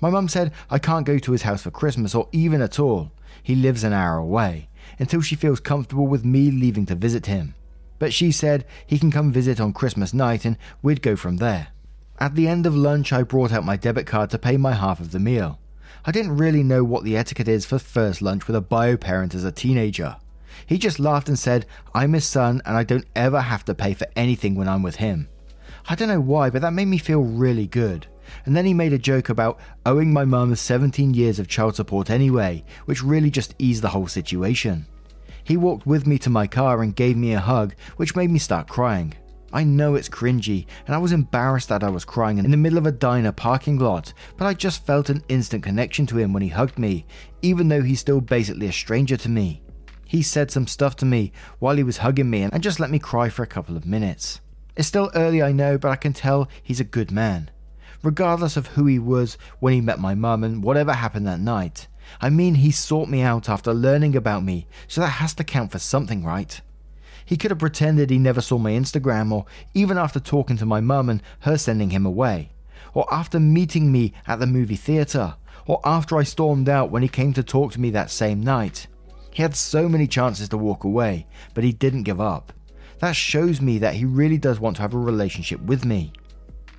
My 0.03 0.11
mum 0.11 0.29
said 0.29 0.53
I 0.69 0.81
can't 0.81 1.07
go 1.07 1.19
to 1.19 1.33
his 1.33 1.43
house 1.43 1.63
for 1.63 1.71
Christmas 1.71 2.13
or 2.13 2.29
even 2.33 2.61
at 2.61 2.81
all. 2.81 3.13
He 3.41 3.55
lives 3.55 3.85
an 3.85 3.93
hour 3.93 4.19
away 4.19 4.69
until 4.99 5.23
she 5.23 5.37
feels 5.37 5.61
comfortable 5.61 6.09
with 6.09 6.25
me 6.25 6.51
leaving 6.51 6.87
to 6.87 6.97
visit 6.97 7.27
him. 7.27 7.55
But 8.01 8.13
she 8.13 8.33
said 8.33 8.67
he 8.85 8.99
can 8.99 9.13
come 9.13 9.31
visit 9.33 9.61
on 9.61 9.73
Christmas 9.73 10.13
night 10.13 10.45
and 10.45 10.59
we'd 10.83 11.03
go 11.03 11.15
from 11.15 11.37
there. 11.37 11.69
At 12.19 12.35
the 12.35 12.49
end 12.49 12.67
of 12.67 12.75
lunch, 12.75 13.13
I 13.13 13.23
brought 13.23 13.53
out 13.53 13.65
my 13.65 13.77
debit 13.77 14.07
card 14.07 14.31
to 14.31 14.39
pay 14.39 14.57
my 14.57 14.73
half 14.73 14.99
of 14.99 15.13
the 15.13 15.21
meal. 15.21 15.61
I 16.05 16.11
didn't 16.11 16.37
really 16.37 16.65
know 16.65 16.83
what 16.83 17.05
the 17.05 17.17
etiquette 17.17 17.47
is 17.47 17.65
for 17.65 17.79
first 17.79 18.21
lunch 18.21 18.49
with 18.49 18.57
a 18.57 18.61
bio 18.61 18.97
parent 18.97 19.37
as 19.37 19.45
a 19.45 19.53
teenager. 19.53 20.17
He 20.67 20.79
just 20.79 20.99
laughed 20.99 21.29
and 21.29 21.39
said, 21.39 21.65
I'm 21.95 22.13
his 22.13 22.27
son 22.27 22.61
and 22.67 22.77
I 22.77 22.83
don't 22.83 23.07
ever 23.15 23.41
have 23.41 23.65
to 23.67 23.75
pay 23.75 23.95
for 23.95 24.09
anything 24.17 24.57
when 24.57 24.69
I'm 24.69 24.83
with 24.83 24.97
him. 24.97 25.29
I 25.89 25.95
don't 25.95 26.09
know 26.09 26.21
why, 26.21 26.51
but 26.51 26.61
that 26.63 26.73
made 26.73 26.89
me 26.89 26.99
feel 26.99 27.23
really 27.23 27.69
good. 27.69 28.09
And 28.45 28.57
then 28.57 28.67
he 28.67 28.75
made 28.75 28.93
a 28.93 28.99
joke 28.99 29.29
about 29.29 29.59
owing 29.87 30.13
my 30.13 30.25
mum 30.25 30.55
17 30.55 31.15
years 31.15 31.39
of 31.39 31.49
child 31.49 31.77
support 31.77 32.11
anyway, 32.11 32.65
which 32.85 33.03
really 33.03 33.31
just 33.31 33.55
eased 33.59 33.83
the 33.83 33.89
whole 33.89 34.09
situation. 34.09 34.87
He 35.45 35.57
walked 35.57 35.87
with 35.87 36.07
me 36.07 36.19
to 36.19 36.31
my 36.31 36.47
car 36.47 36.83
and 36.83 36.95
gave 36.95 37.17
me 37.17 37.33
a 37.33 37.41
hug, 37.41 37.75
which 37.97 38.17
made 38.17 38.31
me 38.31 38.39
start 38.39 38.69
crying. 38.69 39.15
I 39.53 39.65
know 39.65 39.95
it's 39.95 40.09
cringy, 40.09 40.67
and 40.87 40.95
I 40.95 40.99
was 40.99 41.13
embarrassed 41.13 41.69
that 41.69 41.85
I 41.85 41.91
was 41.91 42.07
crying 42.07 42.39
in 42.39 42.51
the 42.51 42.57
middle 42.57 42.79
of 42.79 42.87
a 42.87 42.93
diner 42.93 43.33
parking 43.33 43.79
lot, 43.79 44.15
but 44.39 44.47
I 44.47 44.55
just 44.55 44.87
felt 44.87 45.11
an 45.11 45.23
instant 45.29 45.63
connection 45.63 46.07
to 46.07 46.19
him 46.19 46.33
when 46.33 46.43
he 46.43 46.49
hugged 46.49 46.79
me, 46.79 47.05
even 47.43 47.69
though 47.69 47.83
he's 47.83 48.01
still 48.01 48.23
basically 48.23 48.67
a 48.67 48.73
stranger 48.73 49.17
to 49.19 49.29
me. 49.29 49.63
He 50.07 50.23
said 50.23 50.51
some 50.51 50.67
stuff 50.67 50.97
to 50.97 51.07
me 51.07 51.33
while 51.59 51.77
he 51.77 51.83
was 51.83 51.99
hugging 51.99 52.31
me 52.31 52.43
and 52.43 52.63
just 52.63 52.81
let 52.81 52.91
me 52.91 52.99
cry 52.99 53.29
for 53.29 53.43
a 53.43 53.47
couple 53.47 53.77
of 53.77 53.87
minutes. 53.87 54.41
It's 54.77 54.89
still 54.89 55.11
early, 55.15 55.43
I 55.43 55.53
know, 55.53 55.77
but 55.77 55.91
I 55.91 55.97
can 55.97 56.13
tell 56.13 56.49
he's 56.63 56.81
a 56.81 56.85
good 56.85 57.11
man. 57.11 57.51
Regardless 58.03 58.57
of 58.57 58.69
who 58.69 58.87
he 58.87 58.99
was 58.99 59.39
when 59.61 59.73
he 59.73 59.81
met 59.81 60.01
my 60.01 60.15
mum 60.15 60.43
and 60.43 60.63
whatever 60.63 60.93
happened 60.93 61.27
that 61.27 61.41
night, 61.41 61.87
I 62.21 62.31
mean, 62.31 62.57
he 62.57 62.71
sought 62.71 63.09
me 63.09 63.23
out 63.23 63.49
after 63.49 63.73
learning 63.73 64.17
about 64.17 64.43
me, 64.43 64.67
so 64.89 65.01
that 65.01 65.07
has 65.09 65.35
to 65.35 65.45
count 65.45 65.71
for 65.71 65.79
something, 65.79 66.25
right? 66.25 66.61
He 67.25 67.37
could 67.37 67.53
have 67.53 67.61
pretended 67.61 68.11
he 68.11 68.19
never 68.19 68.41
saw 68.41 68.59
my 68.59 68.73
Instagram, 68.73 69.31
or 69.33 69.47
even 69.75 69.97
after 69.99 70.19
talking 70.19 70.57
to 70.57 70.67
my 70.67 70.81
mum 70.81 71.09
and 71.09 71.23
her 71.41 71.57
sending 71.57 71.91
him 71.91 72.05
away, 72.05 72.51
or 72.93 73.07
after 73.13 73.39
meeting 73.39 73.93
me 73.93 74.13
at 74.27 74.41
the 74.41 74.47
movie 74.47 74.77
theatre, 74.77 75.37
or 75.67 75.81
after 75.85 76.19
I 76.19 76.25
stormed 76.25 76.69
out 76.69 76.91
when 76.91 77.03
he 77.03 77.09
came 77.09 77.33
to 77.35 77.43
talk 77.43 77.73
to 77.73 77.81
me 77.81 77.91
that 77.91 78.11
same 78.11 78.43
night. 78.43 78.89
He 79.33 79.43
had 79.43 79.55
so 79.55 79.89
many 79.89 80.07
chances 80.07 80.49
to 80.51 80.59
walk 80.59 80.85
away, 80.85 81.27
but 81.55 81.65
he 81.65 81.73
didn't 81.73 82.03
give 82.03 82.21
up. 82.21 82.53
That 82.99 83.17
shows 83.17 83.61
me 83.61 83.79
that 83.79 83.95
he 83.95 84.05
really 84.05 84.39
does 84.39 84.61
want 84.61 84.77
to 84.77 84.83
have 84.83 84.95
a 84.95 84.99
relationship 84.99 85.61
with 85.61 85.85
me. 85.85 86.13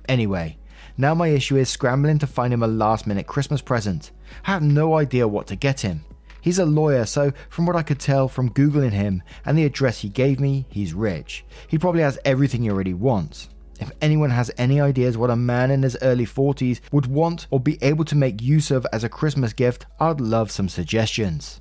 Anyway, 0.08 0.58
now 0.96 1.14
my 1.14 1.28
issue 1.28 1.56
is 1.56 1.68
scrambling 1.68 2.18
to 2.18 2.26
find 2.26 2.52
him 2.52 2.62
a 2.62 2.66
last 2.66 3.06
minute 3.06 3.26
Christmas 3.26 3.60
present. 3.60 4.12
I 4.46 4.52
have 4.52 4.62
no 4.62 4.96
idea 4.96 5.26
what 5.26 5.46
to 5.48 5.56
get 5.56 5.80
him. 5.80 6.04
He's 6.40 6.58
a 6.58 6.66
lawyer, 6.66 7.06
so 7.06 7.32
from 7.48 7.66
what 7.66 7.76
I 7.76 7.82
could 7.82 7.98
tell 7.98 8.28
from 8.28 8.50
Googling 8.50 8.92
him 8.92 9.22
and 9.44 9.56
the 9.56 9.64
address 9.64 10.00
he 10.00 10.08
gave 10.08 10.40
me, 10.40 10.66
he's 10.68 10.92
rich. 10.94 11.44
He 11.68 11.78
probably 11.78 12.02
has 12.02 12.18
everything 12.24 12.62
he 12.62 12.70
already 12.70 12.94
wants. 12.94 13.48
If 13.80 13.90
anyone 14.00 14.30
has 14.30 14.52
any 14.56 14.80
ideas 14.80 15.18
what 15.18 15.30
a 15.30 15.36
man 15.36 15.70
in 15.70 15.82
his 15.82 15.96
early 16.02 16.26
40s 16.26 16.80
would 16.92 17.06
want 17.06 17.46
or 17.50 17.58
be 17.58 17.78
able 17.82 18.04
to 18.04 18.16
make 18.16 18.40
use 18.40 18.70
of 18.70 18.86
as 18.92 19.04
a 19.04 19.08
Christmas 19.08 19.52
gift, 19.52 19.86
I'd 19.98 20.20
love 20.20 20.50
some 20.50 20.68
suggestions 20.68 21.60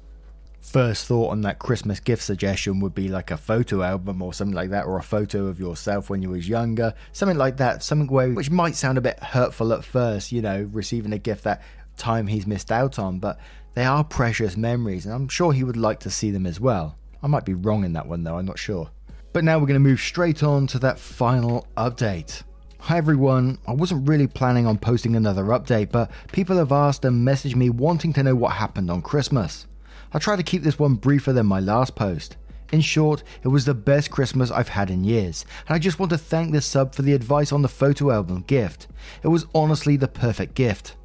first 0.63 1.07
thought 1.07 1.29
on 1.29 1.41
that 1.41 1.59
Christmas 1.59 1.99
gift 1.99 2.23
suggestion 2.23 2.79
would 2.79 2.95
be 2.95 3.09
like 3.09 3.31
a 3.31 3.37
photo 3.37 3.83
album 3.83 4.21
or 4.21 4.33
something 4.33 4.55
like 4.55 4.69
that, 4.69 4.85
or 4.85 4.97
a 4.97 5.03
photo 5.03 5.47
of 5.47 5.59
yourself 5.59 6.09
when 6.09 6.21
you 6.21 6.29
was 6.29 6.47
younger, 6.47 6.93
something 7.11 7.37
like 7.37 7.57
that. 7.57 7.83
Something 7.83 8.07
where, 8.07 8.29
which 8.29 8.49
might 8.49 8.75
sound 8.75 8.97
a 8.97 9.01
bit 9.01 9.19
hurtful 9.21 9.73
at 9.73 9.83
first, 9.83 10.31
you 10.31 10.41
know, 10.41 10.69
receiving 10.71 11.13
a 11.13 11.17
gift 11.17 11.43
that 11.43 11.61
time 11.97 12.27
he's 12.27 12.47
missed 12.47 12.71
out 12.71 12.97
on, 12.97 13.19
but 13.19 13.39
they 13.75 13.85
are 13.85 14.03
precious 14.03 14.55
memories, 14.55 15.05
and 15.05 15.13
I'm 15.13 15.27
sure 15.27 15.51
he 15.51 15.63
would 15.63 15.77
like 15.77 15.99
to 16.01 16.09
see 16.09 16.31
them 16.31 16.45
as 16.45 16.59
well. 16.59 16.97
I 17.21 17.27
might 17.27 17.45
be 17.45 17.53
wrong 17.53 17.83
in 17.83 17.93
that 17.93 18.07
one 18.07 18.23
though, 18.23 18.37
I'm 18.37 18.45
not 18.45 18.59
sure. 18.59 18.89
But 19.31 19.43
now 19.43 19.57
we're 19.57 19.67
going 19.67 19.75
to 19.75 19.79
move 19.79 19.99
straight 19.99 20.43
on 20.43 20.67
to 20.67 20.79
that 20.79 20.99
final 20.99 21.67
update. 21.75 22.43
Hi 22.79 22.97
everyone, 22.97 23.57
I 23.65 23.73
wasn't 23.73 24.07
really 24.07 24.27
planning 24.27 24.67
on 24.67 24.77
posting 24.77 25.15
another 25.15 25.43
update, 25.45 25.91
but 25.91 26.11
people 26.31 26.57
have 26.57 26.71
asked 26.71 27.05
and 27.05 27.25
messaged 27.25 27.55
me 27.55 27.69
wanting 27.69 28.13
to 28.13 28.23
know 28.23 28.35
what 28.35 28.53
happened 28.53 28.91
on 28.91 29.01
Christmas. 29.01 29.67
I 30.13 30.19
try 30.19 30.35
to 30.35 30.43
keep 30.43 30.61
this 30.61 30.77
one 30.77 30.95
briefer 30.95 31.33
than 31.33 31.47
my 31.47 31.59
last 31.59 31.95
post. 31.95 32.37
In 32.71 32.81
short, 32.81 33.23
it 33.43 33.47
was 33.47 33.65
the 33.65 33.73
best 33.73 34.11
Christmas 34.11 34.51
I've 34.51 34.69
had 34.69 34.89
in 34.89 35.03
years, 35.03 35.45
and 35.67 35.75
I 35.75 35.79
just 35.79 35.99
want 35.99 36.11
to 36.11 36.17
thank 36.17 36.51
this 36.51 36.65
sub 36.65 36.93
for 36.95 37.01
the 37.01 37.13
advice 37.13 37.51
on 37.51 37.61
the 37.61 37.67
photo 37.67 38.11
album 38.11 38.43
gift. 38.47 38.87
It 39.23 39.27
was 39.27 39.45
honestly 39.53 39.97
the 39.97 40.07
perfect 40.07 40.55
gift. 40.55 40.95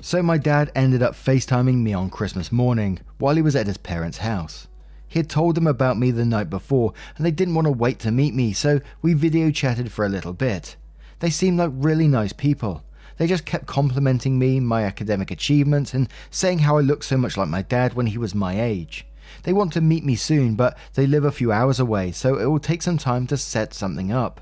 So, 0.00 0.22
my 0.22 0.36
dad 0.36 0.70
ended 0.74 1.02
up 1.02 1.14
FaceTiming 1.14 1.76
me 1.76 1.94
on 1.94 2.10
Christmas 2.10 2.52
morning 2.52 3.00
while 3.18 3.36
he 3.36 3.42
was 3.42 3.56
at 3.56 3.66
his 3.66 3.78
parents' 3.78 4.18
house. 4.18 4.68
He 5.08 5.18
had 5.18 5.30
told 5.30 5.54
them 5.54 5.66
about 5.66 5.98
me 5.98 6.10
the 6.10 6.24
night 6.24 6.50
before, 6.50 6.92
and 7.16 7.24
they 7.24 7.30
didn't 7.30 7.54
want 7.54 7.66
to 7.66 7.72
wait 7.72 8.00
to 8.00 8.10
meet 8.10 8.34
me, 8.34 8.52
so 8.52 8.80
we 9.00 9.14
video 9.14 9.50
chatted 9.50 9.92
for 9.92 10.04
a 10.04 10.10
little 10.10 10.32
bit. 10.32 10.76
They 11.20 11.30
seemed 11.30 11.58
like 11.58 11.70
really 11.72 12.08
nice 12.08 12.32
people, 12.32 12.84
they 13.16 13.26
just 13.26 13.44
kept 13.44 13.66
complimenting 13.66 14.38
me, 14.38 14.60
my 14.60 14.84
academic 14.84 15.30
achievements, 15.30 15.94
and 15.94 16.08
saying 16.30 16.60
how 16.60 16.78
I 16.78 16.80
looked 16.80 17.04
so 17.04 17.16
much 17.16 17.36
like 17.36 17.48
my 17.48 17.62
dad 17.62 17.94
when 17.94 18.06
he 18.06 18.18
was 18.18 18.34
my 18.34 18.60
age. 18.60 19.06
They 19.42 19.52
want 19.52 19.72
to 19.74 19.80
meet 19.80 20.04
me 20.04 20.16
soon, 20.16 20.54
but 20.54 20.76
they 20.94 21.06
live 21.06 21.24
a 21.24 21.32
few 21.32 21.52
hours 21.52 21.80
away, 21.80 22.12
so 22.12 22.38
it 22.38 22.46
will 22.46 22.58
take 22.58 22.82
some 22.82 22.98
time 22.98 23.26
to 23.28 23.36
set 23.36 23.74
something 23.74 24.12
up. 24.12 24.40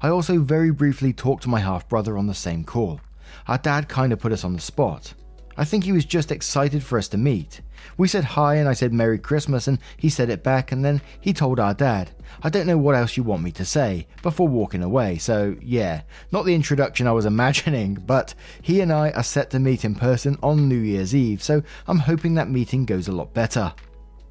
I 0.00 0.08
also 0.08 0.40
very 0.40 0.70
briefly 0.70 1.12
talked 1.12 1.44
to 1.44 1.48
my 1.48 1.60
half 1.60 1.88
brother 1.88 2.18
on 2.18 2.26
the 2.26 2.34
same 2.34 2.64
call. 2.64 3.00
Our 3.46 3.58
dad 3.58 3.88
kind 3.88 4.12
of 4.12 4.18
put 4.18 4.32
us 4.32 4.44
on 4.44 4.52
the 4.52 4.60
spot. 4.60 5.14
I 5.56 5.64
think 5.64 5.84
he 5.84 5.92
was 5.92 6.04
just 6.04 6.32
excited 6.32 6.82
for 6.82 6.98
us 6.98 7.08
to 7.08 7.18
meet. 7.18 7.60
We 7.96 8.08
said 8.08 8.24
hi 8.24 8.54
and 8.54 8.68
I 8.68 8.72
said 8.72 8.92
Merry 8.92 9.18
Christmas 9.18 9.68
and 9.68 9.78
he 9.96 10.08
said 10.08 10.30
it 10.30 10.42
back 10.42 10.72
and 10.72 10.84
then 10.84 11.02
he 11.20 11.32
told 11.32 11.60
our 11.60 11.74
dad. 11.74 12.10
I 12.42 12.48
don't 12.48 12.66
know 12.66 12.78
what 12.78 12.94
else 12.94 13.16
you 13.16 13.22
want 13.22 13.42
me 13.42 13.52
to 13.52 13.64
say 13.64 14.06
before 14.22 14.48
walking 14.48 14.82
away, 14.82 15.18
so 15.18 15.56
yeah, 15.60 16.02
not 16.30 16.44
the 16.44 16.54
introduction 16.54 17.06
I 17.06 17.12
was 17.12 17.26
imagining, 17.34 17.94
but 17.94 18.34
he 18.62 18.80
and 18.80 18.92
I 18.92 19.10
are 19.10 19.22
set 19.22 19.50
to 19.50 19.58
meet 19.58 19.84
in 19.84 19.94
person 19.94 20.38
on 20.42 20.68
New 20.68 20.78
Year's 20.78 21.14
Eve, 21.14 21.42
so 21.42 21.62
I'm 21.86 21.98
hoping 21.98 22.34
that 22.34 22.48
meeting 22.48 22.84
goes 22.84 23.08
a 23.08 23.12
lot 23.12 23.34
better. 23.34 23.72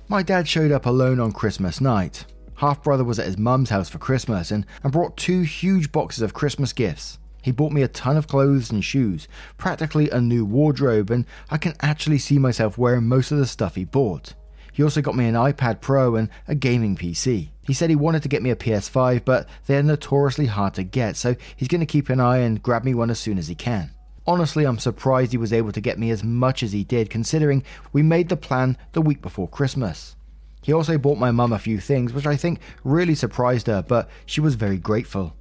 My 0.07 0.23
dad 0.23 0.47
showed 0.47 0.71
up 0.71 0.85
alone 0.87 1.19
on 1.19 1.31
Christmas 1.31 1.79
night. 1.79 2.25
Half 2.55 2.83
brother 2.83 3.03
was 3.03 3.17
at 3.17 3.25
his 3.25 3.37
mum's 3.37 3.69
house 3.69 3.89
for 3.89 3.97
Christmas 3.97 4.51
and, 4.51 4.65
and 4.83 4.91
brought 4.91 5.17
two 5.17 5.41
huge 5.41 5.91
boxes 5.91 6.21
of 6.21 6.33
Christmas 6.33 6.73
gifts. 6.73 7.17
He 7.41 7.51
bought 7.51 7.71
me 7.71 7.81
a 7.81 7.87
ton 7.87 8.17
of 8.17 8.27
clothes 8.27 8.71
and 8.71 8.83
shoes, 8.83 9.27
practically 9.57 10.09
a 10.09 10.21
new 10.21 10.45
wardrobe, 10.45 11.09
and 11.09 11.25
I 11.49 11.57
can 11.57 11.73
actually 11.81 12.19
see 12.19 12.37
myself 12.37 12.77
wearing 12.77 13.07
most 13.07 13.31
of 13.31 13.37
the 13.37 13.45
stuff 13.45 13.75
he 13.75 13.85
bought. 13.85 14.33
He 14.73 14.83
also 14.83 15.01
got 15.01 15.15
me 15.15 15.25
an 15.27 15.35
iPad 15.35 15.81
Pro 15.81 16.15
and 16.15 16.29
a 16.47 16.55
gaming 16.55 16.95
PC. 16.95 17.49
He 17.63 17.73
said 17.73 17.89
he 17.89 17.95
wanted 17.95 18.23
to 18.23 18.29
get 18.29 18.41
me 18.41 18.51
a 18.51 18.55
PS5, 18.55 19.25
but 19.25 19.49
they're 19.65 19.83
notoriously 19.83 20.45
hard 20.45 20.73
to 20.75 20.83
get, 20.83 21.17
so 21.17 21.35
he's 21.55 21.67
going 21.67 21.81
to 21.81 21.85
keep 21.85 22.09
an 22.09 22.19
eye 22.19 22.37
and 22.37 22.61
grab 22.63 22.83
me 22.83 22.93
one 22.93 23.09
as 23.09 23.19
soon 23.19 23.37
as 23.37 23.47
he 23.47 23.55
can. 23.55 23.91
Honestly, 24.25 24.65
I'm 24.65 24.79
surprised 24.79 25.31
he 25.31 25.37
was 25.37 25.51
able 25.51 25.71
to 25.71 25.81
get 25.81 25.99
me 25.99 26.11
as 26.11 26.23
much 26.23 26.63
as 26.63 26.71
he 26.71 26.83
did, 26.83 27.09
considering 27.09 27.63
we 27.91 28.03
made 28.03 28.29
the 28.29 28.37
plan 28.37 28.77
the 28.93 29.01
week 29.01 29.21
before 29.21 29.47
Christmas. 29.47 30.15
He 30.61 30.73
also 30.73 30.97
bought 30.97 31.17
my 31.17 31.31
mum 31.31 31.51
a 31.51 31.59
few 31.59 31.79
things, 31.79 32.13
which 32.13 32.27
I 32.27 32.35
think 32.35 32.59
really 32.83 33.15
surprised 33.15 33.67
her, 33.67 33.81
but 33.81 34.09
she 34.27 34.39
was 34.39 34.55
very 34.55 34.77
grateful. 34.77 35.35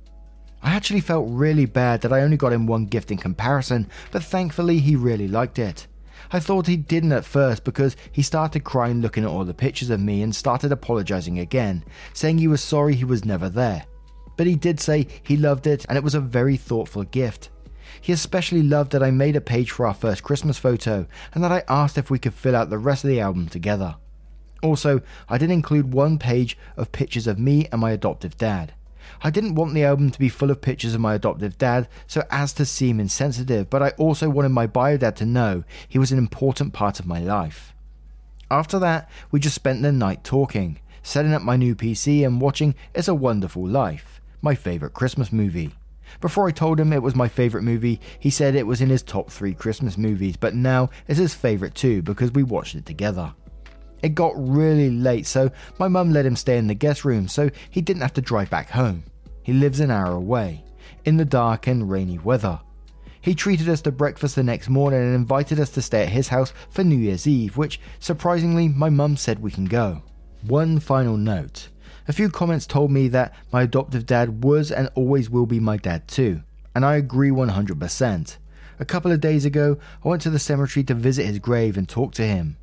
I 0.63 0.75
actually 0.75 1.01
felt 1.01 1.27
really 1.29 1.67
bad 1.67 2.03
that 2.03 2.13
I 2.13 2.21
only 2.21 2.37
got 2.37 2.53
him 2.53 2.67
one 2.67 2.87
gift 2.87 3.11
in 3.11 3.19
comparison, 3.19 3.89
but 4.11 4.23
thankfully 4.23 4.79
he 4.79 4.95
really 4.95 5.29
liked 5.29 5.59
it. 5.59 5.87
I 6.33 6.39
thought 6.39 6.67
he 6.67 6.77
didn't 6.77 7.13
at 7.13 7.25
first 7.25 7.65
because 7.65 7.97
he 8.13 8.23
started 8.23 8.63
crying 8.63 9.01
looking 9.01 9.25
at 9.25 9.31
all 9.31 9.45
the 9.45 9.55
pictures 9.55 9.91
of 9.91 10.01
me 10.01 10.23
and 10.23 10.35
started 10.35 10.71
apologizing 10.71 11.39
again, 11.39 11.85
saying 12.13 12.39
he 12.39 12.47
was 12.47 12.61
sorry 12.61 12.95
he 12.95 13.05
was 13.05 13.25
never 13.25 13.49
there. 13.49 13.85
But 14.37 14.47
he 14.47 14.55
did 14.55 14.81
say 14.81 15.09
he 15.23 15.37
loved 15.37 15.67
it 15.67 15.85
and 15.89 15.99
it 15.99 16.05
was 16.05 16.15
a 16.15 16.21
very 16.21 16.57
thoughtful 16.57 17.05
gift. 17.05 17.51
He 18.01 18.13
especially 18.13 18.63
loved 18.63 18.93
that 18.93 19.03
I 19.03 19.11
made 19.11 19.37
a 19.37 19.41
page 19.41 19.71
for 19.71 19.87
our 19.87 19.95
first 19.95 20.23
Christmas 20.23 20.59
photo 20.59 21.07
and 21.35 21.43
that 21.43 21.53
I 21.53 21.65
asked 21.69 21.99
if 21.99 22.11
we 22.11 22.19
could 22.19 22.35
fill 22.35 22.55
out 22.55 22.71
the 22.71 22.79
rest 22.79 23.03
of 23.03 23.09
the 23.09 23.21
album 23.21 23.49
together. 23.49 23.97
Also, 24.63 25.01
I 25.29 25.39
did 25.39 25.51
include 25.51 25.93
one 25.93 26.19
page 26.19 26.57
of 26.77 26.93
pictures 26.93 27.27
of 27.27 27.39
me 27.39 27.67
and 27.73 27.81
my 27.81 27.93
adoptive 27.93 28.37
dad. 28.37 28.75
I 29.23 29.31
didn't 29.31 29.55
want 29.55 29.75
the 29.75 29.85
album 29.85 30.11
to 30.11 30.19
be 30.19 30.29
full 30.29 30.51
of 30.51 30.61
pictures 30.61 30.95
of 30.95 31.01
my 31.01 31.15
adoptive 31.15 31.59
dad 31.59 31.89
so 32.07 32.25
as 32.31 32.53
to 32.55 32.65
seem 32.65 33.01
insensitive, 33.01 33.71
but 33.71 33.83
I 33.83 33.91
also 33.91 34.29
wanted 34.29 34.51
my 34.51 34.67
bio 34.67 34.97
dad 34.97 35.17
to 35.17 35.27
know 35.27 35.65
he 35.89 35.99
was 35.99 36.13
an 36.13 36.19
important 36.19 36.73
part 36.73 37.01
of 37.01 37.07
my 37.07 37.19
life. 37.19 37.75
After 38.51 38.79
that, 38.81 39.09
we 39.31 39.39
just 39.39 39.55
spent 39.55 39.83
the 39.83 39.93
night 39.93 40.25
talking, 40.25 40.81
setting 41.03 41.33
up 41.33 41.43
my 41.43 41.57
new 41.57 41.75
PC 41.75 42.27
and 42.27 42.41
watching 42.41 42.75
It's 42.95 43.09
a 43.09 43.15
Wonderful 43.15 43.67
Life, 43.67 44.21
my 44.43 44.55
favourite 44.55 44.95
Christmas 44.95 45.33
movie. 45.33 45.75
Before 46.21 46.49
I 46.49 46.51
told 46.51 46.81
him 46.81 46.93
it 46.93 47.03
was 47.03 47.15
my 47.15 47.29
favourite 47.29 47.65
movie, 47.65 48.01
he 48.19 48.31
said 48.31 48.55
it 48.55 48.67
was 48.67 48.81
in 48.81 48.91
his 48.91 49.03
top 49.03 49.31
three 49.31 49.55
Christmas 49.55 49.97
movies, 49.97 50.37
but 50.37 50.55
now 50.55 50.91
it's 51.07 51.21
his 51.21 51.35
favourite 51.35 51.75
too 51.75 52.03
because 52.03 52.33
we 52.33 52.43
watched 52.43 52.75
it 52.75 52.87
together. 52.87 53.35
It 54.03 54.15
got 54.15 54.33
really 54.37 54.91
late, 54.91 55.27
so 55.27 55.51
my 55.79 55.89
mum 55.89 56.13
let 56.13 56.27
him 56.27 56.37
stay 56.37 56.57
in 56.59 56.67
the 56.67 56.75
guest 56.75 57.05
room 57.05 57.29
so 57.29 57.51
he 57.71 57.81
didn't 57.81 58.03
have 58.03 58.15
to 58.15 58.21
drive 58.21 58.51
back 58.51 58.71
home. 58.71 59.05
He 59.43 59.53
lives 59.53 59.81
an 59.81 59.91
hour 59.91 60.13
away, 60.13 60.65
in 61.05 61.17
the 61.17 61.25
dark 61.25 61.67
and 61.67 61.91
rainy 61.91 62.19
weather. 62.19 62.61
He 63.21 63.35
treated 63.35 63.69
us 63.69 63.83
to 63.83 63.93
breakfast 63.93 64.37
the 64.37 64.43
next 64.43 64.71
morning 64.71 65.01
and 65.01 65.15
invited 65.15 65.61
us 65.61 65.71
to 65.71 65.83
stay 65.83 66.03
at 66.03 66.09
his 66.09 66.29
house 66.29 66.55
for 66.71 66.85
New 66.85 66.97
Year's 66.97 67.27
Eve, 67.27 67.57
which 67.57 67.81
surprisingly 67.99 68.69
my 68.69 68.89
mum 68.89 69.17
said 69.17 69.41
we 69.41 69.51
can 69.51 69.67
go. 69.67 70.03
One 70.47 70.81
final 70.81 71.19
note. 71.19 71.69
A 72.09 72.15
few 72.15 72.31
comments 72.31 72.67
told 72.67 72.91
me 72.91 73.09
that 73.09 73.35
my 73.53 73.63
adoptive 73.63 74.07
dad 74.07 74.43
was 74.43 74.73
and 74.73 74.89
always 74.95 75.29
will 75.29 75.47
be 75.47 75.61
my 75.61 75.77
dad 75.77 76.09
too, 76.09 76.43
and 76.75 76.85
I 76.85 76.97
agree 76.97 77.31
100%. 77.31 78.37
A 78.79 78.85
couple 78.87 79.13
of 79.13 79.21
days 79.21 79.45
ago, 79.45 79.77
I 80.03 80.09
went 80.09 80.23
to 80.23 80.31
the 80.31 80.39
cemetery 80.39 80.83
to 80.85 80.95
visit 80.95 81.27
his 81.27 81.39
grave 81.39 81.77
and 81.77 81.87
talk 81.87 82.15
to 82.15 82.27
him. 82.27 82.57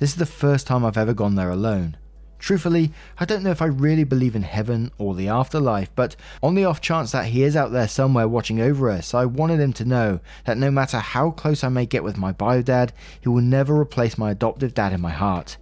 This 0.00 0.12
is 0.12 0.16
the 0.16 0.24
first 0.24 0.66
time 0.66 0.82
I've 0.82 0.96
ever 0.96 1.12
gone 1.12 1.34
there 1.34 1.50
alone. 1.50 1.98
Truthfully, 2.38 2.90
I 3.18 3.26
don't 3.26 3.42
know 3.42 3.50
if 3.50 3.60
I 3.60 3.66
really 3.66 4.04
believe 4.04 4.34
in 4.34 4.44
heaven 4.44 4.92
or 4.96 5.14
the 5.14 5.28
afterlife, 5.28 5.94
but 5.94 6.16
on 6.42 6.54
the 6.54 6.64
off 6.64 6.80
chance 6.80 7.12
that 7.12 7.26
he 7.26 7.42
is 7.42 7.54
out 7.54 7.70
there 7.70 7.86
somewhere 7.86 8.26
watching 8.26 8.62
over 8.62 8.88
us, 8.88 9.12
I 9.12 9.26
wanted 9.26 9.60
him 9.60 9.74
to 9.74 9.84
know 9.84 10.20
that 10.46 10.56
no 10.56 10.70
matter 10.70 10.96
how 11.00 11.32
close 11.32 11.62
I 11.62 11.68
may 11.68 11.84
get 11.84 12.02
with 12.02 12.16
my 12.16 12.32
bio 12.32 12.62
dad, 12.62 12.94
he 13.20 13.28
will 13.28 13.42
never 13.42 13.78
replace 13.78 14.16
my 14.16 14.30
adoptive 14.30 14.72
dad 14.72 14.94
in 14.94 15.02
my 15.02 15.10
heart. 15.10 15.58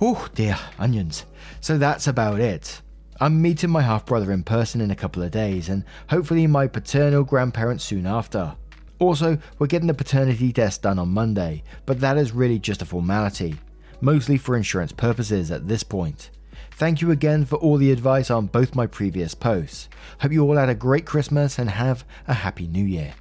Oh 0.00 0.26
dear, 0.34 0.58
onions. 0.78 1.26
So 1.60 1.76
that's 1.76 2.06
about 2.06 2.40
it. 2.40 2.80
I'm 3.20 3.42
meeting 3.42 3.68
my 3.68 3.82
half 3.82 4.06
brother 4.06 4.32
in 4.32 4.42
person 4.42 4.80
in 4.80 4.90
a 4.90 4.96
couple 4.96 5.22
of 5.22 5.32
days, 5.32 5.68
and 5.68 5.84
hopefully 6.08 6.46
my 6.46 6.66
paternal 6.66 7.24
grandparents 7.24 7.84
soon 7.84 8.06
after. 8.06 8.56
Also, 8.98 9.36
we're 9.58 9.66
getting 9.66 9.88
the 9.88 9.92
paternity 9.92 10.50
test 10.50 10.80
done 10.80 10.98
on 10.98 11.10
Monday, 11.10 11.62
but 11.84 12.00
that 12.00 12.16
is 12.16 12.32
really 12.32 12.58
just 12.58 12.80
a 12.80 12.86
formality 12.86 13.54
mostly 14.00 14.36
for 14.36 14.56
insurance 14.56 14.92
purposes 14.92 15.50
at 15.50 15.68
this 15.68 15.82
point. 15.82 16.30
Thank 16.72 17.00
you 17.00 17.10
again 17.10 17.44
for 17.44 17.56
all 17.56 17.78
the 17.78 17.90
advice 17.90 18.30
on 18.30 18.46
both 18.46 18.74
my 18.74 18.86
previous 18.86 19.34
posts. 19.34 19.88
Hope 20.20 20.32
you 20.32 20.42
all 20.42 20.56
had 20.56 20.68
a 20.68 20.74
great 20.74 21.06
Christmas 21.06 21.58
and 21.58 21.70
have 21.70 22.04
a 22.28 22.34
happy 22.34 22.66
new 22.66 22.84
year. 22.84 23.14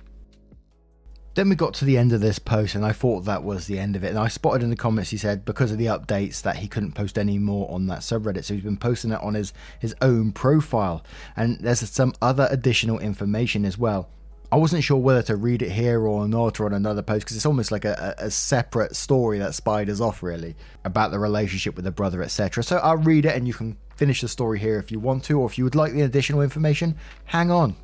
Then 1.36 1.50
we 1.50 1.56
got 1.56 1.74
to 1.76 1.86
the 1.86 1.98
end 1.98 2.14
of 2.14 2.22
this 2.22 2.40
post, 2.40 2.76
and 2.76 2.86
I 2.86 2.94
thought 2.94 3.26
that 3.26 3.44
was 3.44 3.68
the 3.68 3.78
end 3.78 3.98
of 3.98 4.06
it. 4.06 4.10
And 4.10 4.20
I 4.20 4.30
spotted 4.30 4.64
in 4.64 4.70
the 4.70 4.76
comments 4.78 5.10
he 5.10 5.18
said 5.18 5.44
because 5.44 5.70
of 5.70 5.78
the 5.78 5.88
updates 5.88 6.42
that 6.42 6.58
he 6.58 6.70
couldn't 6.70 6.94
post 6.94 7.18
any 7.18 7.38
more 7.38 7.70
on 7.70 7.88
that 7.88 8.00
subreddit, 8.00 8.46
so 8.46 8.54
he's 8.54 8.64
been 8.64 8.78
posting 8.78 9.12
it 9.12 9.22
on 9.22 9.34
his 9.34 9.52
his 9.80 9.94
own 10.02 10.32
profile. 10.32 11.04
And 11.36 11.60
there's 11.60 11.90
some 11.90 12.14
other 12.22 12.48
additional 12.52 13.00
information 13.00 13.66
as 13.66 13.78
well. 13.78 14.10
I 14.56 14.58
wasn't 14.58 14.86
sure 14.86 14.96
whether 14.96 15.22
to 15.24 15.36
read 15.36 15.62
it 15.64 15.70
here 15.70 16.08
or 16.08 16.30
not 16.30 16.62
or 16.62 16.66
on 16.66 16.74
another 16.74 17.02
post 17.02 17.26
because 17.26 17.36
it's 17.36 17.46
almost 17.46 17.74
like 17.74 17.84
a, 17.84 18.16
a, 18.18 18.32
separate 18.32 18.96
story 18.96 19.38
that 19.40 19.54
spiders 19.54 20.00
off 20.00 20.24
really 20.24 20.56
about 20.86 21.12
the 21.12 21.20
relationship 21.20 21.76
with 21.76 21.84
the 21.84 21.92
brother, 21.92 22.24
etc. 22.24 22.64
So 22.64 22.78
I'll 22.78 22.96
read 22.96 23.26
it 23.26 23.36
and 23.36 23.50
you 23.50 23.54
can 23.54 23.76
finish 23.98 24.22
the 24.22 24.30
story 24.30 24.58
here 24.58 24.80
if 24.80 24.94
you 24.94 25.00
want 25.02 25.26
to, 25.26 25.42
or 25.42 25.46
if 25.46 25.58
you 25.58 25.66
would 25.66 25.76
like 25.76 25.92
the 25.92 26.04
additional 26.04 26.42
information, 26.42 26.96
hang 27.26 27.52
on. 27.52 27.76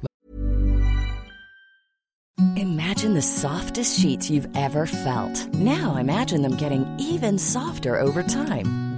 Imagine 2.56 3.16
the 3.16 3.22
softest 3.22 4.00
sheets 4.00 4.30
you've 4.30 4.48
ever 4.56 4.86
felt. 4.86 5.54
Now 5.54 5.98
imagine 5.98 6.42
them 6.42 6.56
getting 6.56 6.88
even 6.98 7.38
softer 7.38 8.00
over 8.00 8.24
time. 8.24 8.91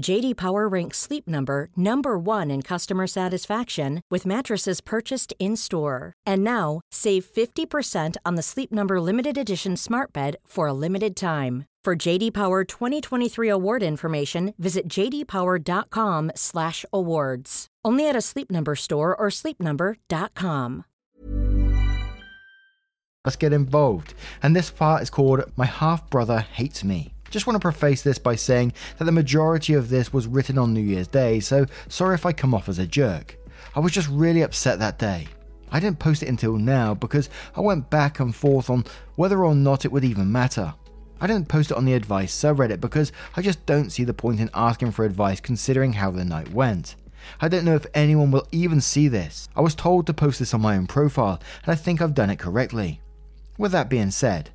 JD 0.00 0.36
Power 0.36 0.68
ranks 0.68 0.98
Sleep 0.98 1.28
Number 1.28 1.68
number 1.76 2.18
1 2.18 2.50
in 2.50 2.62
customer 2.62 3.06
satisfaction 3.06 4.00
with 4.10 4.26
mattresses 4.26 4.80
purchased 4.80 5.32
in-store. 5.38 6.14
And 6.26 6.42
now, 6.42 6.80
save 6.90 7.24
50% 7.26 8.16
on 8.24 8.34
the 8.34 8.42
Sleep 8.42 8.72
Number 8.72 9.00
limited 9.00 9.38
edition 9.38 9.76
Smart 9.76 10.12
Bed 10.12 10.34
for 10.46 10.66
a 10.66 10.72
limited 10.72 11.14
time. 11.14 11.66
For 11.84 11.94
JD 11.96 12.32
Power 12.32 12.64
2023 12.64 13.48
award 13.48 13.82
information, 13.82 14.54
visit 14.58 14.88
jdpower.com/awards. 14.88 17.66
Only 17.84 18.08
at 18.08 18.14
a 18.16 18.20
Sleep 18.20 18.50
Number 18.52 18.76
store 18.76 19.16
or 19.16 19.30
sleepnumber.com. 19.30 20.84
Let's 23.24 23.36
get 23.36 23.52
involved. 23.52 24.14
And 24.42 24.56
this 24.56 24.70
part 24.70 25.02
is 25.02 25.10
called 25.10 25.42
My 25.56 25.66
Half 25.66 26.10
Brother 26.10 26.40
Hates 26.40 26.84
Me. 26.84 27.12
Just 27.32 27.46
want 27.46 27.54
to 27.54 27.60
preface 27.60 28.02
this 28.02 28.18
by 28.18 28.36
saying 28.36 28.74
that 28.98 29.06
the 29.06 29.10
majority 29.10 29.72
of 29.72 29.88
this 29.88 30.12
was 30.12 30.26
written 30.26 30.58
on 30.58 30.74
New 30.74 30.82
Year's 30.82 31.08
Day, 31.08 31.40
so 31.40 31.64
sorry 31.88 32.14
if 32.14 32.26
I 32.26 32.34
come 32.34 32.52
off 32.52 32.68
as 32.68 32.78
a 32.78 32.86
jerk. 32.86 33.38
I 33.74 33.80
was 33.80 33.90
just 33.90 34.08
really 34.10 34.42
upset 34.42 34.78
that 34.80 34.98
day. 34.98 35.28
I 35.70 35.80
didn't 35.80 35.98
post 35.98 36.22
it 36.22 36.28
until 36.28 36.58
now 36.58 36.92
because 36.92 37.30
I 37.56 37.62
went 37.62 37.88
back 37.88 38.20
and 38.20 38.36
forth 38.36 38.68
on 38.68 38.84
whether 39.16 39.46
or 39.46 39.54
not 39.54 39.86
it 39.86 39.92
would 39.92 40.04
even 40.04 40.30
matter. 40.30 40.74
I 41.22 41.26
didn't 41.26 41.48
post 41.48 41.70
it 41.70 41.76
on 41.78 41.86
the 41.86 41.94
advice 41.94 42.36
subreddit 42.36 42.82
because 42.82 43.12
I 43.34 43.40
just 43.40 43.64
don't 43.64 43.88
see 43.88 44.04
the 44.04 44.12
point 44.12 44.38
in 44.38 44.50
asking 44.52 44.90
for 44.90 45.06
advice 45.06 45.40
considering 45.40 45.94
how 45.94 46.10
the 46.10 46.26
night 46.26 46.52
went. 46.52 46.96
I 47.40 47.48
don't 47.48 47.64
know 47.64 47.76
if 47.76 47.86
anyone 47.94 48.30
will 48.30 48.46
even 48.52 48.82
see 48.82 49.08
this. 49.08 49.48
I 49.56 49.62
was 49.62 49.74
told 49.74 50.06
to 50.06 50.12
post 50.12 50.38
this 50.38 50.52
on 50.52 50.60
my 50.60 50.76
own 50.76 50.86
profile, 50.86 51.40
and 51.62 51.72
I 51.72 51.76
think 51.76 52.02
I've 52.02 52.12
done 52.12 52.28
it 52.28 52.38
correctly. 52.38 53.00
With 53.56 53.72
that 53.72 53.88
being 53.88 54.10
said, 54.10 54.50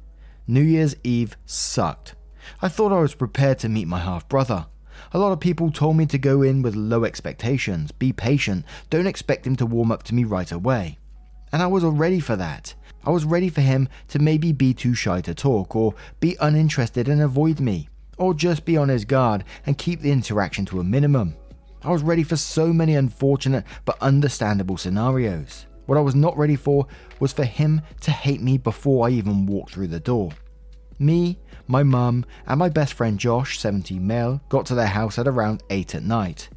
New 0.45 0.61
Year's 0.61 0.95
Eve 1.03 1.35
sucked. 1.47 2.13
I 2.61 2.67
thought 2.67 2.91
I 2.91 2.99
was 2.99 3.15
prepared 3.15 3.59
to 3.59 3.69
meet 3.69 3.87
my 3.87 3.99
half 3.99 4.27
brother. 4.27 4.67
A 5.13 5.19
lot 5.19 5.31
of 5.31 5.39
people 5.39 5.71
told 5.71 5.95
me 5.97 6.05
to 6.07 6.17
go 6.17 6.41
in 6.41 6.61
with 6.61 6.75
low 6.75 7.03
expectations, 7.03 7.91
be 7.91 8.11
patient, 8.11 8.65
don't 8.89 9.07
expect 9.07 9.45
him 9.45 9.55
to 9.57 9.65
warm 9.65 9.91
up 9.91 10.03
to 10.03 10.15
me 10.15 10.23
right 10.23 10.51
away. 10.51 10.97
And 11.51 11.61
I 11.61 11.67
was 11.67 11.83
ready 11.83 12.19
for 12.19 12.35
that. 12.35 12.73
I 13.05 13.11
was 13.11 13.23
ready 13.23 13.49
for 13.49 13.61
him 13.61 13.87
to 14.09 14.19
maybe 14.19 14.51
be 14.51 14.73
too 14.73 14.93
shy 14.93 15.21
to 15.21 15.33
talk, 15.33 15.75
or 15.75 15.93
be 16.19 16.35
uninterested 16.41 17.07
and 17.07 17.21
avoid 17.21 17.59
me, 17.59 17.89
or 18.17 18.33
just 18.33 18.65
be 18.65 18.75
on 18.75 18.89
his 18.89 19.05
guard 19.05 19.43
and 19.65 19.77
keep 19.77 20.01
the 20.01 20.11
interaction 20.11 20.65
to 20.65 20.79
a 20.79 20.83
minimum. 20.83 21.35
I 21.83 21.91
was 21.91 22.03
ready 22.03 22.23
for 22.23 22.35
so 22.35 22.73
many 22.73 22.95
unfortunate 22.95 23.63
but 23.85 24.01
understandable 24.01 24.77
scenarios. 24.77 25.67
What 25.85 25.97
I 25.97 26.01
was 26.01 26.15
not 26.15 26.37
ready 26.37 26.57
for 26.57 26.85
was 27.19 27.31
for 27.31 27.45
him 27.45 27.81
to 28.01 28.11
hate 28.11 28.41
me 28.41 28.57
before 28.57 29.07
I 29.07 29.11
even 29.11 29.45
walked 29.45 29.71
through 29.71 29.87
the 29.87 30.01
door. 30.01 30.31
Me, 30.99 31.39
my 31.67 31.83
mum, 31.83 32.25
and 32.45 32.59
my 32.59 32.69
best 32.69 32.93
friend 32.93 33.19
Josh, 33.19 33.59
17 33.59 34.05
male, 34.05 34.41
got 34.49 34.65
to 34.67 34.75
their 34.75 34.87
house 34.87 35.19
at 35.19 35.27
around 35.27 35.63
8 35.69 35.95
at 35.95 36.03
night. 36.03 36.49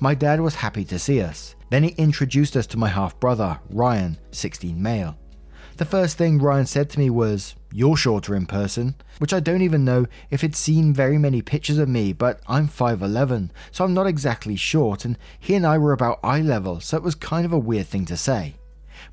My 0.00 0.14
dad 0.14 0.40
was 0.40 0.56
happy 0.56 0.84
to 0.86 0.98
see 0.98 1.20
us. 1.22 1.54
Then 1.70 1.82
he 1.82 1.90
introduced 1.90 2.56
us 2.56 2.66
to 2.68 2.78
my 2.78 2.88
half 2.88 3.18
brother, 3.20 3.60
Ryan, 3.70 4.18
16 4.30 4.80
male. 4.80 5.18
The 5.76 5.84
first 5.84 6.18
thing 6.18 6.38
Ryan 6.38 6.66
said 6.66 6.90
to 6.90 6.98
me 6.98 7.08
was, 7.08 7.54
You're 7.72 7.96
shorter 7.96 8.34
in 8.34 8.46
person, 8.46 8.96
which 9.18 9.32
I 9.32 9.38
don't 9.38 9.62
even 9.62 9.84
know 9.84 10.06
if 10.28 10.40
he'd 10.40 10.56
seen 10.56 10.92
very 10.92 11.18
many 11.18 11.40
pictures 11.40 11.78
of 11.78 11.88
me, 11.88 12.12
but 12.12 12.40
I'm 12.48 12.68
5'11, 12.68 13.50
so 13.70 13.84
I'm 13.84 13.94
not 13.94 14.08
exactly 14.08 14.56
short, 14.56 15.04
and 15.04 15.16
he 15.38 15.54
and 15.54 15.64
I 15.64 15.78
were 15.78 15.92
about 15.92 16.18
eye 16.24 16.40
level, 16.40 16.80
so 16.80 16.96
it 16.96 17.02
was 17.02 17.14
kind 17.14 17.46
of 17.46 17.52
a 17.52 17.58
weird 17.58 17.86
thing 17.86 18.06
to 18.06 18.16
say. 18.16 18.56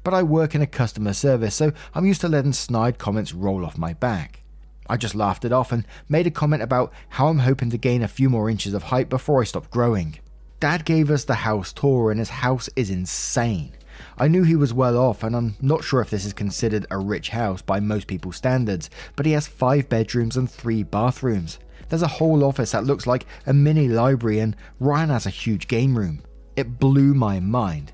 But 0.03 0.15
I 0.15 0.23
work 0.23 0.55
in 0.55 0.63
a 0.63 0.67
customer 0.67 1.13
service, 1.13 1.53
so 1.53 1.71
I'm 1.93 2.05
used 2.05 2.21
to 2.21 2.29
letting 2.29 2.53
snide 2.53 2.97
comments 2.97 3.33
roll 3.33 3.63
off 3.63 3.77
my 3.77 3.93
back. 3.93 4.41
I 4.87 4.97
just 4.97 5.15
laughed 5.15 5.45
it 5.45 5.51
off 5.51 5.71
and 5.71 5.85
made 6.07 6.27
a 6.27 6.31
comment 6.31 6.61
about 6.61 6.93
how 7.09 7.27
I'm 7.27 7.39
hoping 7.39 7.69
to 7.71 7.77
gain 7.77 8.03
a 8.03 8.07
few 8.07 8.29
more 8.29 8.49
inches 8.49 8.73
of 8.73 8.83
height 8.83 9.09
before 9.09 9.41
I 9.41 9.45
stop 9.45 9.69
growing. 9.69 10.19
Dad 10.59 10.85
gave 10.85 11.11
us 11.11 11.25
the 11.25 11.35
house 11.35 11.73
tour, 11.73 12.11
and 12.11 12.19
his 12.19 12.29
house 12.29 12.69
is 12.75 12.89
insane. 12.89 13.73
I 14.17 14.27
knew 14.27 14.43
he 14.43 14.55
was 14.55 14.73
well 14.73 14.97
off, 14.97 15.23
and 15.23 15.35
I'm 15.35 15.55
not 15.61 15.83
sure 15.83 16.01
if 16.01 16.09
this 16.09 16.25
is 16.25 16.33
considered 16.33 16.85
a 16.89 16.97
rich 16.97 17.29
house 17.29 17.61
by 17.61 17.79
most 17.79 18.07
people's 18.07 18.37
standards, 18.37 18.89
but 19.15 19.25
he 19.25 19.33
has 19.33 19.47
five 19.47 19.89
bedrooms 19.89 20.37
and 20.37 20.49
three 20.49 20.83
bathrooms. 20.83 21.59
There's 21.89 22.01
a 22.01 22.07
whole 22.07 22.43
office 22.43 22.71
that 22.71 22.85
looks 22.85 23.05
like 23.05 23.25
a 23.45 23.53
mini 23.53 23.87
library, 23.87 24.39
and 24.39 24.55
Ryan 24.79 25.09
has 25.09 25.25
a 25.25 25.31
huge 25.31 25.67
game 25.67 25.97
room. 25.97 26.23
It 26.55 26.79
blew 26.79 27.13
my 27.13 27.39
mind. 27.39 27.91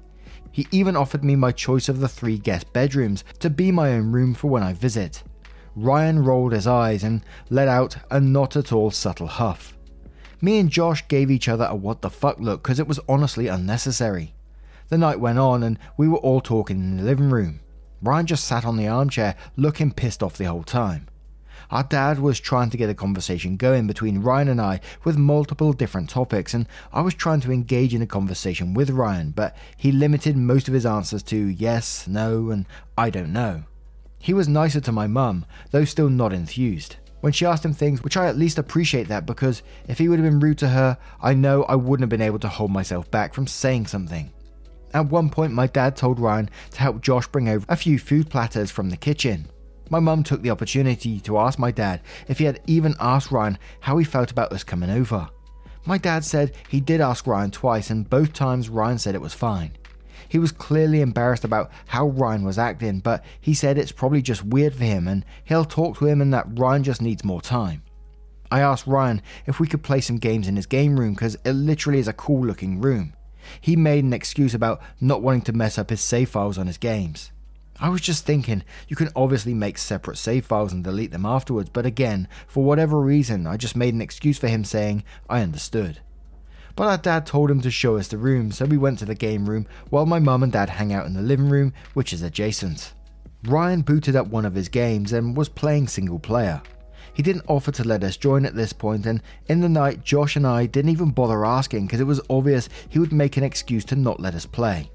He 0.51 0.67
even 0.71 0.95
offered 0.95 1.23
me 1.23 1.35
my 1.35 1.51
choice 1.51 1.89
of 1.89 1.99
the 1.99 2.09
three 2.09 2.37
guest 2.37 2.71
bedrooms 2.73 3.23
to 3.39 3.49
be 3.49 3.71
my 3.71 3.93
own 3.93 4.11
room 4.11 4.33
for 4.33 4.49
when 4.49 4.63
I 4.63 4.73
visit. 4.73 5.23
Ryan 5.75 6.23
rolled 6.23 6.51
his 6.51 6.67
eyes 6.67 7.03
and 7.03 7.23
let 7.49 7.67
out 7.67 7.97
a 8.09 8.19
not 8.19 8.55
at 8.55 8.73
all 8.73 8.91
subtle 8.91 9.27
huff. 9.27 9.77
Me 10.41 10.59
and 10.59 10.69
Josh 10.69 11.07
gave 11.07 11.29
each 11.29 11.47
other 11.47 11.65
a 11.65 11.75
what 11.75 12.01
the 12.01 12.09
fuck 12.09 12.39
look 12.39 12.63
because 12.63 12.79
it 12.79 12.87
was 12.87 12.99
honestly 13.07 13.47
unnecessary. 13.47 14.33
The 14.89 14.97
night 14.97 15.19
went 15.19 15.39
on 15.39 15.63
and 15.63 15.79
we 15.97 16.07
were 16.07 16.17
all 16.17 16.41
talking 16.41 16.77
in 16.77 16.97
the 16.97 17.03
living 17.03 17.29
room. 17.29 17.61
Ryan 18.01 18.25
just 18.25 18.45
sat 18.45 18.65
on 18.65 18.77
the 18.77 18.87
armchair 18.87 19.35
looking 19.55 19.91
pissed 19.91 20.23
off 20.23 20.37
the 20.37 20.45
whole 20.45 20.63
time. 20.63 21.07
Our 21.69 21.83
dad 21.83 22.19
was 22.19 22.39
trying 22.39 22.69
to 22.71 22.77
get 22.77 22.89
a 22.89 22.93
conversation 22.93 23.55
going 23.55 23.87
between 23.87 24.21
Ryan 24.21 24.49
and 24.49 24.59
I 24.59 24.81
with 25.05 25.15
multiple 25.17 25.71
different 25.71 26.09
topics, 26.09 26.53
and 26.53 26.67
I 26.91 26.99
was 26.99 27.13
trying 27.13 27.39
to 27.41 27.51
engage 27.51 27.93
in 27.93 28.01
a 28.01 28.07
conversation 28.07 28.73
with 28.73 28.89
Ryan, 28.89 29.31
but 29.31 29.55
he 29.77 29.93
limited 29.93 30.35
most 30.35 30.67
of 30.67 30.73
his 30.73 30.85
answers 30.85 31.23
to 31.23 31.37
yes, 31.37 32.07
no, 32.09 32.49
and 32.49 32.65
I 32.97 33.09
don't 33.09 33.31
know. 33.31 33.63
He 34.21 34.33
was 34.33 34.47
nicer 34.47 34.79
to 34.81 34.91
my 34.91 35.07
mum, 35.07 35.45
though 35.71 35.83
still 35.83 36.09
not 36.09 36.31
enthused. 36.31 36.97
When 37.21 37.33
she 37.33 37.45
asked 37.45 37.65
him 37.65 37.73
things, 37.73 38.03
which 38.03 38.17
I 38.17 38.27
at 38.27 38.37
least 38.37 38.59
appreciate 38.59 39.07
that 39.07 39.25
because 39.25 39.63
if 39.87 39.97
he 39.97 40.07
would 40.07 40.19
have 40.19 40.29
been 40.29 40.39
rude 40.39 40.59
to 40.59 40.69
her, 40.69 40.97
I 41.21 41.33
know 41.33 41.63
I 41.63 41.75
wouldn't 41.75 42.03
have 42.03 42.09
been 42.09 42.21
able 42.25 42.39
to 42.39 42.47
hold 42.47 42.71
myself 42.71 43.09
back 43.09 43.33
from 43.33 43.47
saying 43.47 43.87
something. 43.87 44.31
At 44.93 45.07
one 45.07 45.29
point, 45.29 45.53
my 45.53 45.67
dad 45.67 45.95
told 45.95 46.19
Ryan 46.19 46.49
to 46.71 46.79
help 46.79 47.01
Josh 47.01 47.27
bring 47.27 47.49
over 47.49 47.65
a 47.67 47.75
few 47.75 47.97
food 47.97 48.29
platters 48.29 48.69
from 48.69 48.89
the 48.89 48.97
kitchen. 48.97 49.47
My 49.89 49.99
mum 49.99 50.23
took 50.23 50.41
the 50.41 50.51
opportunity 50.51 51.19
to 51.21 51.37
ask 51.37 51.57
my 51.57 51.71
dad 51.71 52.01
if 52.27 52.37
he 52.39 52.45
had 52.45 52.61
even 52.67 52.95
asked 52.99 53.31
Ryan 53.31 53.57
how 53.79 53.97
he 53.97 54.05
felt 54.05 54.31
about 54.31 54.53
us 54.53 54.63
coming 54.63 54.89
over. 54.89 55.27
My 55.85 55.97
dad 55.97 56.23
said 56.23 56.53
he 56.69 56.79
did 56.79 57.01
ask 57.01 57.25
Ryan 57.25 57.51
twice, 57.51 57.89
and 57.89 58.09
both 58.09 58.33
times 58.33 58.69
Ryan 58.69 58.99
said 58.99 59.15
it 59.15 59.21
was 59.21 59.33
fine. 59.33 59.71
He 60.31 60.39
was 60.39 60.53
clearly 60.53 61.01
embarrassed 61.01 61.43
about 61.43 61.69
how 61.87 62.07
Ryan 62.07 62.45
was 62.45 62.57
acting, 62.57 63.01
but 63.01 63.21
he 63.41 63.53
said 63.53 63.77
it's 63.77 63.91
probably 63.91 64.21
just 64.21 64.45
weird 64.45 64.73
for 64.73 64.85
him 64.85 65.05
and 65.05 65.25
he'll 65.43 65.65
talk 65.65 65.97
to 65.97 66.05
him 66.07 66.21
and 66.21 66.33
that 66.33 66.57
Ryan 66.57 66.85
just 66.85 67.01
needs 67.01 67.25
more 67.25 67.41
time. 67.41 67.83
I 68.49 68.61
asked 68.61 68.87
Ryan 68.87 69.21
if 69.45 69.59
we 69.59 69.67
could 69.67 69.83
play 69.83 69.99
some 69.99 70.19
games 70.19 70.47
in 70.47 70.55
his 70.55 70.67
game 70.67 70.97
room 70.97 71.15
because 71.15 71.35
it 71.43 71.51
literally 71.51 71.99
is 71.99 72.07
a 72.07 72.13
cool 72.13 72.45
looking 72.45 72.79
room. 72.79 73.13
He 73.59 73.75
made 73.75 74.05
an 74.05 74.13
excuse 74.13 74.53
about 74.53 74.81
not 75.01 75.21
wanting 75.21 75.41
to 75.41 75.53
mess 75.53 75.77
up 75.77 75.89
his 75.89 75.99
save 75.99 76.29
files 76.29 76.57
on 76.57 76.67
his 76.67 76.77
games. 76.77 77.33
I 77.77 77.89
was 77.89 77.99
just 77.99 78.25
thinking, 78.25 78.63
you 78.87 78.95
can 78.95 79.09
obviously 79.17 79.53
make 79.53 79.77
separate 79.77 80.17
save 80.17 80.45
files 80.45 80.71
and 80.71 80.81
delete 80.81 81.11
them 81.11 81.25
afterwards, 81.25 81.69
but 81.69 81.85
again, 81.85 82.29
for 82.47 82.63
whatever 82.63 83.01
reason, 83.01 83.45
I 83.45 83.57
just 83.57 83.75
made 83.75 83.93
an 83.93 84.01
excuse 84.01 84.37
for 84.37 84.47
him 84.47 84.63
saying, 84.63 85.03
I 85.29 85.41
understood. 85.41 85.99
But 86.75 86.87
our 86.87 86.97
dad 86.97 87.25
told 87.25 87.51
him 87.51 87.61
to 87.61 87.71
show 87.71 87.97
us 87.97 88.07
the 88.07 88.17
room, 88.17 88.51
so 88.51 88.65
we 88.65 88.77
went 88.77 88.99
to 88.99 89.05
the 89.05 89.15
game 89.15 89.49
room 89.49 89.67
while 89.89 90.05
my 90.05 90.19
mum 90.19 90.43
and 90.43 90.51
dad 90.51 90.69
hang 90.69 90.93
out 90.93 91.05
in 91.05 91.13
the 91.13 91.21
living 91.21 91.49
room, 91.49 91.73
which 91.93 92.13
is 92.13 92.21
adjacent. 92.21 92.93
Ryan 93.43 93.81
booted 93.81 94.15
up 94.15 94.27
one 94.27 94.45
of 94.45 94.55
his 94.55 94.69
games 94.69 95.13
and 95.13 95.35
was 95.35 95.49
playing 95.49 95.87
single 95.87 96.19
player. 96.19 96.61
He 97.13 97.23
didn't 97.23 97.45
offer 97.47 97.71
to 97.71 97.83
let 97.83 98.03
us 98.03 98.15
join 98.15 98.45
at 98.45 98.55
this 98.55 98.71
point, 98.71 99.05
and 99.05 99.21
in 99.47 99.59
the 99.59 99.69
night, 99.69 100.03
Josh 100.03 100.35
and 100.35 100.47
I 100.47 100.65
didn't 100.65 100.91
even 100.91 101.09
bother 101.09 101.45
asking 101.45 101.87
because 101.87 101.99
it 101.99 102.05
was 102.05 102.21
obvious 102.29 102.69
he 102.87 102.99
would 102.99 103.11
make 103.11 103.37
an 103.37 103.43
excuse 103.43 103.83
to 103.85 103.95
not 103.95 104.19
let 104.19 104.35
us 104.35 104.45
play. 104.45 104.89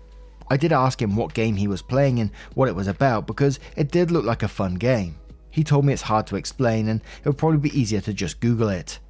I 0.48 0.56
did 0.56 0.72
ask 0.72 1.02
him 1.02 1.16
what 1.16 1.34
game 1.34 1.56
he 1.56 1.68
was 1.68 1.82
playing 1.82 2.20
and 2.20 2.30
what 2.54 2.68
it 2.68 2.74
was 2.74 2.86
about 2.86 3.26
because 3.26 3.58
it 3.76 3.90
did 3.90 4.10
look 4.10 4.24
like 4.24 4.42
a 4.42 4.48
fun 4.48 4.76
game. 4.76 5.16
He 5.50 5.64
told 5.64 5.84
me 5.84 5.92
it's 5.92 6.02
hard 6.02 6.26
to 6.28 6.36
explain 6.36 6.88
and 6.88 7.00
it 7.00 7.28
would 7.28 7.38
probably 7.38 7.58
be 7.58 7.78
easier 7.78 8.00
to 8.02 8.14
just 8.14 8.40
Google 8.40 8.68
it. 8.68 9.00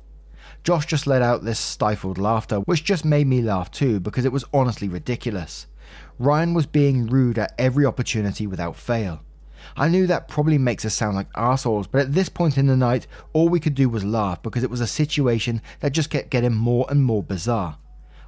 Josh 0.67 0.87
just 0.87 1.07
let 1.07 1.23
out 1.23 1.45
this 1.45 1.61
stifled 1.61 2.19
laughter, 2.19 2.57
which 2.57 2.83
just 2.83 3.05
made 3.05 3.29
me 3.29 3.41
laugh 3.41 3.71
too 3.71 4.01
because 4.01 4.25
it 4.25 4.33
was 4.33 4.45
honestly 4.53 4.89
ridiculous. 4.89 5.69
Ryan 6.19 6.55
was 6.55 6.67
being 6.67 7.07
rude 7.07 7.39
at 7.39 7.55
every 7.57 7.87
opportunity 7.87 8.49
without 8.49 8.75
fail. 8.75 9.23
I 9.77 9.87
knew 9.87 10.09
that 10.09 10.27
probably 10.27 10.59
makes 10.59 10.85
us 10.85 10.93
sound 10.93 11.15
like 11.15 11.29
assholes, 11.37 11.87
but 11.87 12.01
at 12.01 12.15
this 12.15 12.29
point 12.29 12.59
in 12.59 12.67
the 12.67 12.77
night, 12.77 13.07
all 13.33 13.49
we 13.49 13.61
could 13.61 13.77
do 13.77 13.89
was 13.89 14.05
laugh 14.05 14.43
because 14.43 14.65
it 14.65 14.71
was 14.71 14.81
a 14.81 14.89
situation 14.89 15.63
that 15.79 15.93
just 15.93 16.11
kept 16.11 16.31
getting 16.31 16.55
more 16.55 16.85
and 16.91 17.05
more 17.05 17.23
bizarre. 17.23 17.79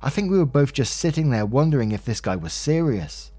I 0.01 0.09
think 0.09 0.31
we 0.31 0.39
were 0.39 0.47
both 0.47 0.73
just 0.73 0.97
sitting 0.97 1.31
there 1.31 1.45
wondering 1.45 1.91
if 1.91 2.05
this 2.05 2.21
guy 2.21 2.37
was 2.37 2.53
serious. 2.53 3.33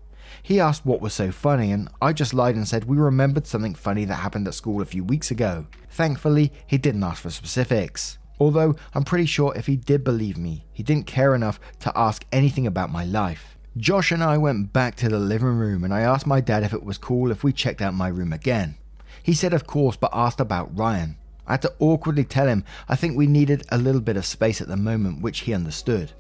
He 0.44 0.60
asked 0.60 0.86
what 0.86 1.00
was 1.00 1.14
so 1.14 1.32
funny, 1.32 1.72
and 1.72 1.88
I 2.02 2.12
just 2.12 2.34
lied 2.34 2.56
and 2.56 2.68
said 2.68 2.84
we 2.84 2.98
remembered 2.98 3.48
something 3.48 3.76
funny 3.76 4.04
that 4.04 4.16
happened 4.16 4.46
at 4.50 4.56
school 4.56 4.82
a 4.82 4.86
few 4.86 5.06
weeks 5.06 5.32
ago. 5.32 5.68
Thankfully, 5.90 6.52
he 6.68 6.78
didn't 6.78 7.04
ask 7.06 7.22
for 7.22 7.30
specifics. 7.30 8.19
Although, 8.40 8.76
I'm 8.94 9.04
pretty 9.04 9.26
sure 9.26 9.54
if 9.56 9.68
he 9.68 9.76
did 9.76 10.04
believe 10.04 10.38
me, 10.38 10.66
he 10.72 10.82
didn't 10.82 11.08
care 11.08 11.36
enough 11.36 11.60
to 11.82 11.92
ask 11.96 12.26
anything 12.32 12.66
about 12.66 12.92
my 12.92 13.04
life. 13.04 13.58
Josh 13.78 14.12
and 14.12 14.24
I 14.24 14.38
went 14.38 14.74
back 14.74 14.96
to 14.96 15.10
the 15.10 15.20
living 15.20 15.58
room 15.58 15.84
and 15.84 15.94
I 15.94 16.02
asked 16.02 16.26
my 16.26 16.42
dad 16.42 16.64
if 16.64 16.74
it 16.74 16.84
was 16.84 16.98
cool 16.98 17.32
if 17.32 17.44
we 17.44 17.54
checked 17.54 17.82
out 17.82 17.94
my 17.94 18.08
room 18.08 18.34
again. 18.34 18.76
He 19.22 19.34
said 19.34 19.54
of 19.54 19.68
course, 19.68 19.96
but 19.96 20.10
asked 20.14 20.40
about 20.40 20.76
Ryan. 20.78 21.18
I 21.46 21.54
had 21.54 21.62
to 21.64 21.74
awkwardly 21.80 22.24
tell 22.24 22.48
him 22.48 22.64
I 22.88 22.96
think 22.96 23.16
we 23.16 23.28
needed 23.28 23.64
a 23.70 23.78
little 23.78 24.02
bit 24.02 24.18
of 24.18 24.26
space 24.26 24.62
at 24.62 24.68
the 24.68 24.78
moment, 24.78 25.22
which 25.22 25.42
he 25.42 25.54
understood. 25.54 26.14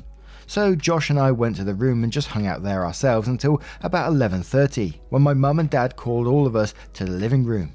So 0.45 0.75
Josh 0.75 1.09
and 1.09 1.19
I 1.19 1.31
went 1.31 1.55
to 1.57 1.63
the 1.63 1.75
room 1.75 2.03
and 2.03 2.11
just 2.11 2.29
hung 2.29 2.47
out 2.47 2.63
there 2.63 2.85
ourselves 2.85 3.27
until 3.27 3.61
about 3.81 4.11
11:30 4.11 4.99
when 5.09 5.21
my 5.21 5.33
mum 5.33 5.59
and 5.59 5.69
dad 5.69 5.95
called 5.95 6.27
all 6.27 6.47
of 6.47 6.55
us 6.55 6.73
to 6.93 7.05
the 7.05 7.11
living 7.11 7.45
room. 7.45 7.73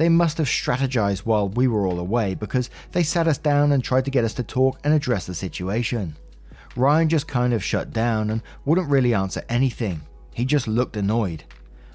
They 0.00 0.08
must 0.08 0.38
have 0.38 0.46
strategized 0.46 1.26
while 1.26 1.50
we 1.50 1.68
were 1.68 1.86
all 1.86 1.98
away 1.98 2.34
because 2.34 2.70
they 2.92 3.02
sat 3.02 3.28
us 3.28 3.36
down 3.36 3.70
and 3.70 3.84
tried 3.84 4.06
to 4.06 4.10
get 4.10 4.24
us 4.24 4.32
to 4.32 4.42
talk 4.42 4.78
and 4.82 4.94
address 4.94 5.26
the 5.26 5.34
situation. 5.34 6.16
Ryan 6.74 7.10
just 7.10 7.28
kind 7.28 7.52
of 7.52 7.62
shut 7.62 7.92
down 7.92 8.30
and 8.30 8.40
wouldn't 8.64 8.88
really 8.88 9.12
answer 9.12 9.44
anything. 9.50 10.00
He 10.32 10.46
just 10.46 10.66
looked 10.66 10.96
annoyed. 10.96 11.44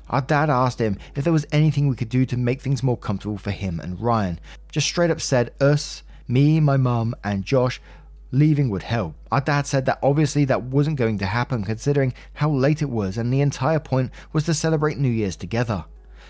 Our 0.08 0.22
dad 0.22 0.52
asked 0.52 0.78
him 0.78 1.00
if 1.16 1.24
there 1.24 1.34
was 1.34 1.48
anything 1.52 1.88
we 1.88 1.96
could 1.96 2.10
do 2.10 2.28
to 2.28 2.38
make 2.38 2.62
things 2.62 2.84
more 2.84 2.96
comfortable 2.96 3.40
for 3.40 3.50
him 3.50 3.80
and 3.80 4.00
Ryan. 4.00 4.40
Just 4.72 4.86
straight 4.86 5.10
up 5.10 5.20
said 5.20 5.56
us, 5.60 6.04
me, 6.28 6.60
my 6.60 6.78
mum, 6.78 7.16
and 7.24 7.44
Josh 7.44 7.82
leaving 8.30 8.70
would 8.70 8.84
help. 8.84 9.16
Our 9.32 9.42
dad 9.42 9.66
said 9.66 9.88
that 9.88 9.98
obviously 10.04 10.46
that 10.46 10.62
wasn't 10.62 10.98
going 10.98 11.18
to 11.18 11.26
happen 11.26 11.64
considering 11.64 12.14
how 12.34 12.52
late 12.52 12.84
it 12.84 12.90
was 12.92 13.18
and 13.18 13.34
the 13.34 13.42
entire 13.42 13.80
point 13.80 14.12
was 14.32 14.44
to 14.44 14.54
celebrate 14.54 15.00
New 15.00 15.10
Year's 15.10 15.36
together. 15.36 15.86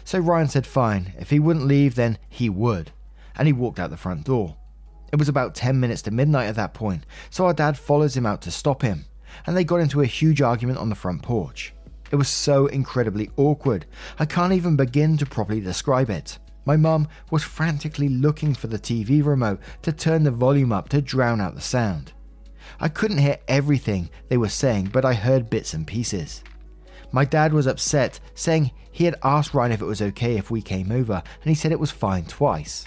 So 0.05 0.19
Ryan 0.19 0.47
said 0.47 0.67
fine, 0.67 1.13
if 1.17 1.31
he 1.31 1.39
wouldn't 1.39 1.65
leave 1.65 1.95
then 1.95 2.19
he 2.29 2.47
would. 2.47 2.91
And 3.35 3.47
he 3.47 3.53
walked 3.53 3.79
out 3.79 3.89
the 3.89 3.97
front 3.97 4.23
door. 4.23 4.55
It 5.11 5.17
was 5.17 5.27
about 5.27 5.55
10 5.55 5.79
minutes 5.79 6.03
to 6.03 6.11
midnight 6.11 6.47
at 6.47 6.55
that 6.55 6.73
point, 6.73 7.05
so 7.29 7.45
our 7.45 7.53
dad 7.53 7.77
follows 7.77 8.15
him 8.15 8.25
out 8.25 8.41
to 8.43 8.51
stop 8.51 8.81
him, 8.81 9.05
and 9.45 9.57
they 9.57 9.63
got 9.63 9.79
into 9.79 10.01
a 10.01 10.05
huge 10.05 10.41
argument 10.41 10.77
on 10.77 10.89
the 10.89 10.95
front 10.95 11.23
porch. 11.23 11.73
It 12.11 12.17
was 12.17 12.29
so 12.29 12.67
incredibly 12.67 13.31
awkward, 13.35 13.87
I 14.19 14.25
can't 14.25 14.53
even 14.53 14.75
begin 14.75 15.17
to 15.17 15.25
properly 15.25 15.59
describe 15.59 16.09
it. 16.09 16.37
My 16.65 16.77
mum 16.77 17.07
was 17.31 17.43
frantically 17.43 18.09
looking 18.09 18.53
for 18.53 18.67
the 18.67 18.79
TV 18.79 19.25
remote 19.25 19.59
to 19.81 19.91
turn 19.91 20.23
the 20.23 20.31
volume 20.31 20.71
up 20.71 20.89
to 20.89 21.01
drown 21.01 21.41
out 21.41 21.55
the 21.55 21.61
sound. 21.61 22.13
I 22.79 22.89
couldn't 22.89 23.19
hear 23.19 23.37
everything 23.47 24.09
they 24.27 24.37
were 24.37 24.49
saying, 24.49 24.89
but 24.91 25.05
I 25.05 25.13
heard 25.13 25.49
bits 25.49 25.73
and 25.73 25.85
pieces. 25.85 26.43
My 27.15 27.23
dad 27.23 27.53
was 27.53 27.65
upset, 27.65 28.19
saying 28.33 28.71
he 28.91 29.05
had 29.05 29.15
asked 29.23 29.53
Ryan 29.53 29.71
if 29.71 29.81
it 29.81 29.85
was 29.85 30.01
okay 30.01 30.35
if 30.35 30.51
we 30.51 30.61
came 30.61 30.91
over, 30.91 31.13
and 31.13 31.49
he 31.49 31.55
said 31.55 31.71
it 31.71 31.79
was 31.79 31.89
fine 31.89 32.25
twice. 32.25 32.83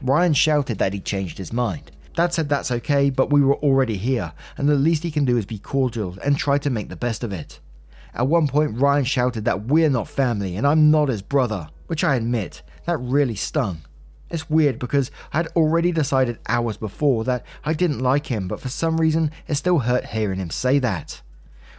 Ryan 0.00 0.34
shouted 0.34 0.78
that 0.78 0.92
he 0.92 1.00
changed 1.00 1.36
his 1.36 1.52
mind. 1.52 1.90
Dad 2.14 2.32
said 2.32 2.48
that's 2.48 2.70
okay, 2.70 3.10
but 3.10 3.32
we 3.32 3.40
were 3.42 3.56
already 3.56 3.96
here, 3.96 4.34
and 4.56 4.68
the 4.68 4.76
least 4.76 5.02
he 5.02 5.10
can 5.10 5.24
do 5.24 5.36
is 5.36 5.46
be 5.46 5.58
cordial 5.58 6.16
and 6.24 6.38
try 6.38 6.58
to 6.58 6.70
make 6.70 6.90
the 6.90 6.94
best 6.94 7.24
of 7.24 7.32
it. 7.32 7.58
At 8.14 8.28
one 8.28 8.46
point, 8.46 8.78
Ryan 8.78 9.04
shouted 9.04 9.44
that 9.46 9.64
we're 9.64 9.90
not 9.90 10.06
family 10.06 10.54
and 10.54 10.64
I'm 10.64 10.92
not 10.92 11.08
his 11.08 11.20
brother, 11.20 11.68
which 11.88 12.04
I 12.04 12.14
admit, 12.14 12.62
that 12.86 12.98
really 12.98 13.34
stung. 13.34 13.80
It's 14.30 14.48
weird 14.48 14.78
because 14.78 15.10
I 15.32 15.38
had 15.38 15.48
already 15.56 15.90
decided 15.90 16.38
hours 16.48 16.76
before 16.76 17.24
that 17.24 17.44
I 17.64 17.72
didn't 17.72 17.98
like 17.98 18.28
him, 18.28 18.46
but 18.46 18.60
for 18.60 18.68
some 18.68 19.00
reason 19.00 19.32
it 19.48 19.56
still 19.56 19.80
hurt 19.80 20.04
hearing 20.04 20.38
him 20.38 20.50
say 20.50 20.78
that. 20.78 21.20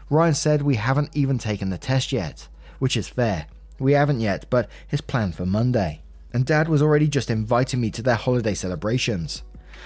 Ryan 0.10 0.34
said 0.34 0.62
we 0.62 0.76
haven't 0.76 1.16
even 1.16 1.38
taken 1.38 1.70
the 1.70 1.78
test 1.78 2.12
yet, 2.12 2.48
which 2.80 2.98
is 2.98 3.08
fair. 3.08 3.48
We 3.80 3.94
haven't 3.94 4.20
yet, 4.20 4.46
but 4.50 4.70
it's 4.92 5.02
planned 5.02 5.36
for 5.36 5.46
Monday. 5.46 6.02
And 6.34 6.46
Dad 6.46 6.68
was 6.68 6.82
already 6.82 7.08
just 7.08 7.30
inviting 7.30 7.82
me 7.82 7.92
to 7.92 8.02
their 8.02 8.16
holiday 8.16 8.54
celebrations. 8.54 9.44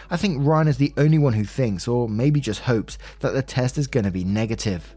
I 0.09 0.17
think 0.17 0.45
Ryan 0.45 0.67
is 0.67 0.77
the 0.77 0.93
only 0.97 1.17
one 1.17 1.33
who 1.33 1.43
thinks, 1.43 1.87
or 1.87 2.07
maybe 2.07 2.39
just 2.39 2.61
hopes, 2.61 2.97
that 3.19 3.33
the 3.33 3.41
test 3.41 3.77
is 3.77 3.87
going 3.87 4.05
to 4.05 4.11
be 4.11 4.23
negative. 4.23 4.95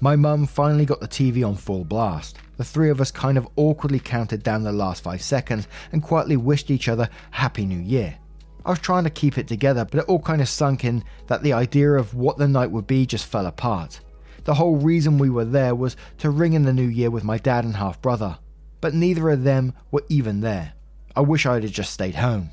My 0.00 0.16
mum 0.16 0.46
finally 0.46 0.84
got 0.84 1.00
the 1.00 1.08
TV 1.08 1.46
on 1.46 1.56
full 1.56 1.84
blast. 1.84 2.38
The 2.56 2.64
three 2.64 2.90
of 2.90 3.00
us 3.00 3.10
kind 3.10 3.36
of 3.36 3.48
awkwardly 3.56 4.00
counted 4.00 4.42
down 4.42 4.62
the 4.62 4.72
last 4.72 5.02
five 5.02 5.22
seconds 5.22 5.68
and 5.92 6.02
quietly 6.02 6.36
wished 6.36 6.70
each 6.70 6.88
other 6.88 7.08
Happy 7.32 7.66
New 7.66 7.80
Year. 7.80 8.16
I 8.64 8.70
was 8.70 8.78
trying 8.80 9.04
to 9.04 9.10
keep 9.10 9.38
it 9.38 9.48
together, 9.48 9.84
but 9.84 10.00
it 10.00 10.08
all 10.08 10.20
kind 10.20 10.40
of 10.40 10.48
sunk 10.48 10.84
in 10.84 11.02
that 11.26 11.42
the 11.42 11.52
idea 11.52 11.92
of 11.92 12.14
what 12.14 12.36
the 12.36 12.48
night 12.48 12.70
would 12.70 12.86
be 12.86 13.06
just 13.06 13.26
fell 13.26 13.46
apart. 13.46 14.00
The 14.44 14.54
whole 14.54 14.76
reason 14.76 15.18
we 15.18 15.30
were 15.30 15.44
there 15.44 15.74
was 15.74 15.96
to 16.18 16.30
ring 16.30 16.52
in 16.52 16.64
the 16.64 16.72
new 16.72 16.86
year 16.86 17.10
with 17.10 17.24
my 17.24 17.38
dad 17.38 17.64
and 17.64 17.76
half 17.76 18.00
brother, 18.00 18.38
but 18.80 18.94
neither 18.94 19.30
of 19.30 19.44
them 19.44 19.74
were 19.90 20.04
even 20.08 20.40
there. 20.40 20.72
I 21.14 21.20
wish 21.20 21.46
I 21.46 21.54
had 21.54 21.72
just 21.72 21.92
stayed 21.92 22.14
home. 22.14 22.50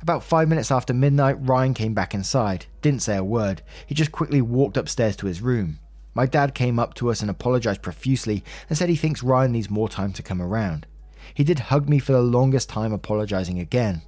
About 0.00 0.22
five 0.22 0.48
minutes 0.48 0.70
after 0.70 0.94
midnight, 0.94 1.36
Ryan 1.40 1.74
came 1.74 1.94
back 1.94 2.14
inside, 2.14 2.66
didn't 2.82 3.02
say 3.02 3.16
a 3.16 3.24
word, 3.24 3.62
he 3.86 3.94
just 3.94 4.12
quickly 4.12 4.40
walked 4.40 4.76
upstairs 4.76 5.16
to 5.16 5.26
his 5.26 5.40
room. 5.40 5.80
My 6.14 6.26
dad 6.26 6.54
came 6.54 6.78
up 6.78 6.94
to 6.94 7.10
us 7.10 7.20
and 7.20 7.30
apologized 7.30 7.82
profusely 7.82 8.44
and 8.68 8.76
said 8.76 8.88
he 8.88 8.96
thinks 8.96 9.22
Ryan 9.22 9.52
needs 9.52 9.70
more 9.70 9.88
time 9.88 10.12
to 10.14 10.22
come 10.22 10.42
around. 10.42 10.86
He 11.34 11.44
did 11.44 11.58
hug 11.58 11.88
me 11.88 11.98
for 11.98 12.12
the 12.12 12.22
longest 12.22 12.68
time, 12.68 12.92
apologizing 12.92 13.58
again. 13.58 14.02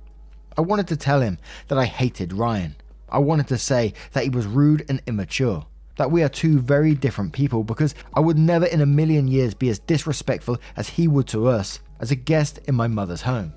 I 0.57 0.62
wanted 0.62 0.88
to 0.88 0.97
tell 0.97 1.21
him 1.21 1.38
that 1.69 1.79
I 1.79 1.85
hated 1.85 2.33
Ryan. 2.33 2.77
I 3.09 3.19
wanted 3.19 3.49
to 3.49 3.59
say 3.59 3.95
that 4.12 4.25
he 4.25 4.31
was 4.31 4.47
rude 4.47 4.85
and 4.88 5.01
immature. 5.07 5.66
That 6.01 6.11
we 6.11 6.23
are 6.23 6.31
two 6.31 6.59
very 6.59 6.95
different 6.95 7.31
people 7.31 7.63
because 7.63 7.95
I 8.15 8.21
would 8.21 8.39
never 8.39 8.65
in 8.65 8.81
a 8.81 8.87
million 8.87 9.29
years 9.29 9.53
be 9.53 9.69
as 9.69 9.81
disrespectful 9.81 10.57
as 10.75 10.89
he 10.89 11.07
would 11.07 11.29
to 11.29 11.47
us 11.47 11.81
as 12.01 12.11
a 12.11 12.17
guest 12.17 12.59
in 12.67 12.75
my 12.75 12.89
mother's 12.89 13.21
home. 13.21 13.53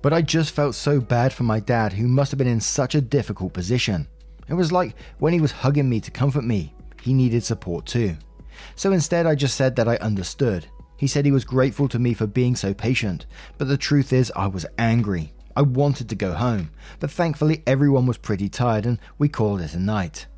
But 0.00 0.14
I 0.14 0.22
just 0.22 0.54
felt 0.54 0.74
so 0.74 0.98
bad 0.98 1.30
for 1.30 1.42
my 1.42 1.60
dad, 1.60 1.92
who 1.92 2.08
must 2.08 2.30
have 2.30 2.38
been 2.38 2.46
in 2.46 2.62
such 2.62 2.94
a 2.94 3.02
difficult 3.02 3.52
position. 3.52 4.08
It 4.48 4.54
was 4.54 4.72
like 4.72 4.94
when 5.18 5.34
he 5.34 5.42
was 5.42 5.52
hugging 5.52 5.90
me 5.90 6.00
to 6.00 6.10
comfort 6.10 6.44
me, 6.44 6.72
he 7.02 7.12
needed 7.12 7.44
support 7.44 7.84
too. 7.84 8.16
So 8.74 8.92
instead, 8.92 9.26
I 9.26 9.34
just 9.34 9.54
said 9.54 9.76
that 9.76 9.88
I 9.88 9.96
understood. 9.96 10.66
He 10.96 11.06
said 11.06 11.26
he 11.26 11.32
was 11.32 11.44
grateful 11.44 11.86
to 11.88 11.98
me 11.98 12.14
for 12.14 12.26
being 12.26 12.56
so 12.56 12.72
patient, 12.72 13.26
but 13.58 13.68
the 13.68 13.76
truth 13.76 14.14
is, 14.14 14.32
I 14.34 14.46
was 14.46 14.64
angry. 14.78 15.34
I 15.54 15.60
wanted 15.60 16.08
to 16.08 16.14
go 16.14 16.32
home, 16.32 16.70
but 16.98 17.10
thankfully, 17.10 17.62
everyone 17.66 18.06
was 18.06 18.16
pretty 18.16 18.48
tired 18.48 18.86
and 18.86 18.98
we 19.18 19.28
called 19.28 19.60
it 19.60 19.74
a 19.74 19.78
night. 19.78 20.28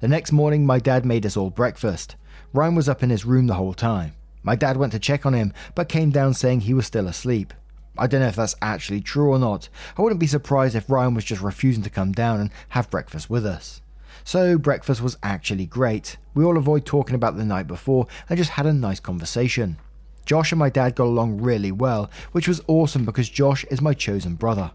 The 0.00 0.06
next 0.06 0.30
morning, 0.30 0.64
my 0.64 0.78
dad 0.78 1.04
made 1.04 1.26
us 1.26 1.36
all 1.36 1.50
breakfast. 1.50 2.14
Ryan 2.52 2.76
was 2.76 2.88
up 2.88 3.02
in 3.02 3.10
his 3.10 3.24
room 3.24 3.48
the 3.48 3.54
whole 3.54 3.74
time. 3.74 4.12
My 4.44 4.54
dad 4.54 4.76
went 4.76 4.92
to 4.92 5.00
check 5.00 5.26
on 5.26 5.34
him, 5.34 5.52
but 5.74 5.88
came 5.88 6.10
down 6.10 6.34
saying 6.34 6.60
he 6.60 6.72
was 6.72 6.86
still 6.86 7.08
asleep. 7.08 7.52
I 7.98 8.06
don't 8.06 8.20
know 8.20 8.28
if 8.28 8.36
that's 8.36 8.54
actually 8.62 9.00
true 9.00 9.32
or 9.32 9.40
not. 9.40 9.68
I 9.96 10.02
wouldn't 10.02 10.20
be 10.20 10.28
surprised 10.28 10.76
if 10.76 10.88
Ryan 10.88 11.14
was 11.14 11.24
just 11.24 11.42
refusing 11.42 11.82
to 11.82 11.90
come 11.90 12.12
down 12.12 12.38
and 12.40 12.50
have 12.68 12.90
breakfast 12.90 13.28
with 13.28 13.44
us. 13.44 13.82
So, 14.22 14.56
breakfast 14.56 15.02
was 15.02 15.16
actually 15.24 15.66
great. 15.66 16.16
We 16.32 16.44
all 16.44 16.56
avoided 16.58 16.86
talking 16.86 17.16
about 17.16 17.36
the 17.36 17.44
night 17.44 17.66
before 17.66 18.06
and 18.28 18.38
just 18.38 18.50
had 18.50 18.66
a 18.66 18.72
nice 18.72 19.00
conversation. 19.00 19.78
Josh 20.26 20.52
and 20.52 20.60
my 20.60 20.70
dad 20.70 20.94
got 20.94 21.06
along 21.06 21.40
really 21.40 21.72
well, 21.72 22.08
which 22.30 22.46
was 22.46 22.62
awesome 22.68 23.04
because 23.04 23.28
Josh 23.28 23.64
is 23.64 23.80
my 23.80 23.94
chosen 23.94 24.36
brother. 24.36 24.70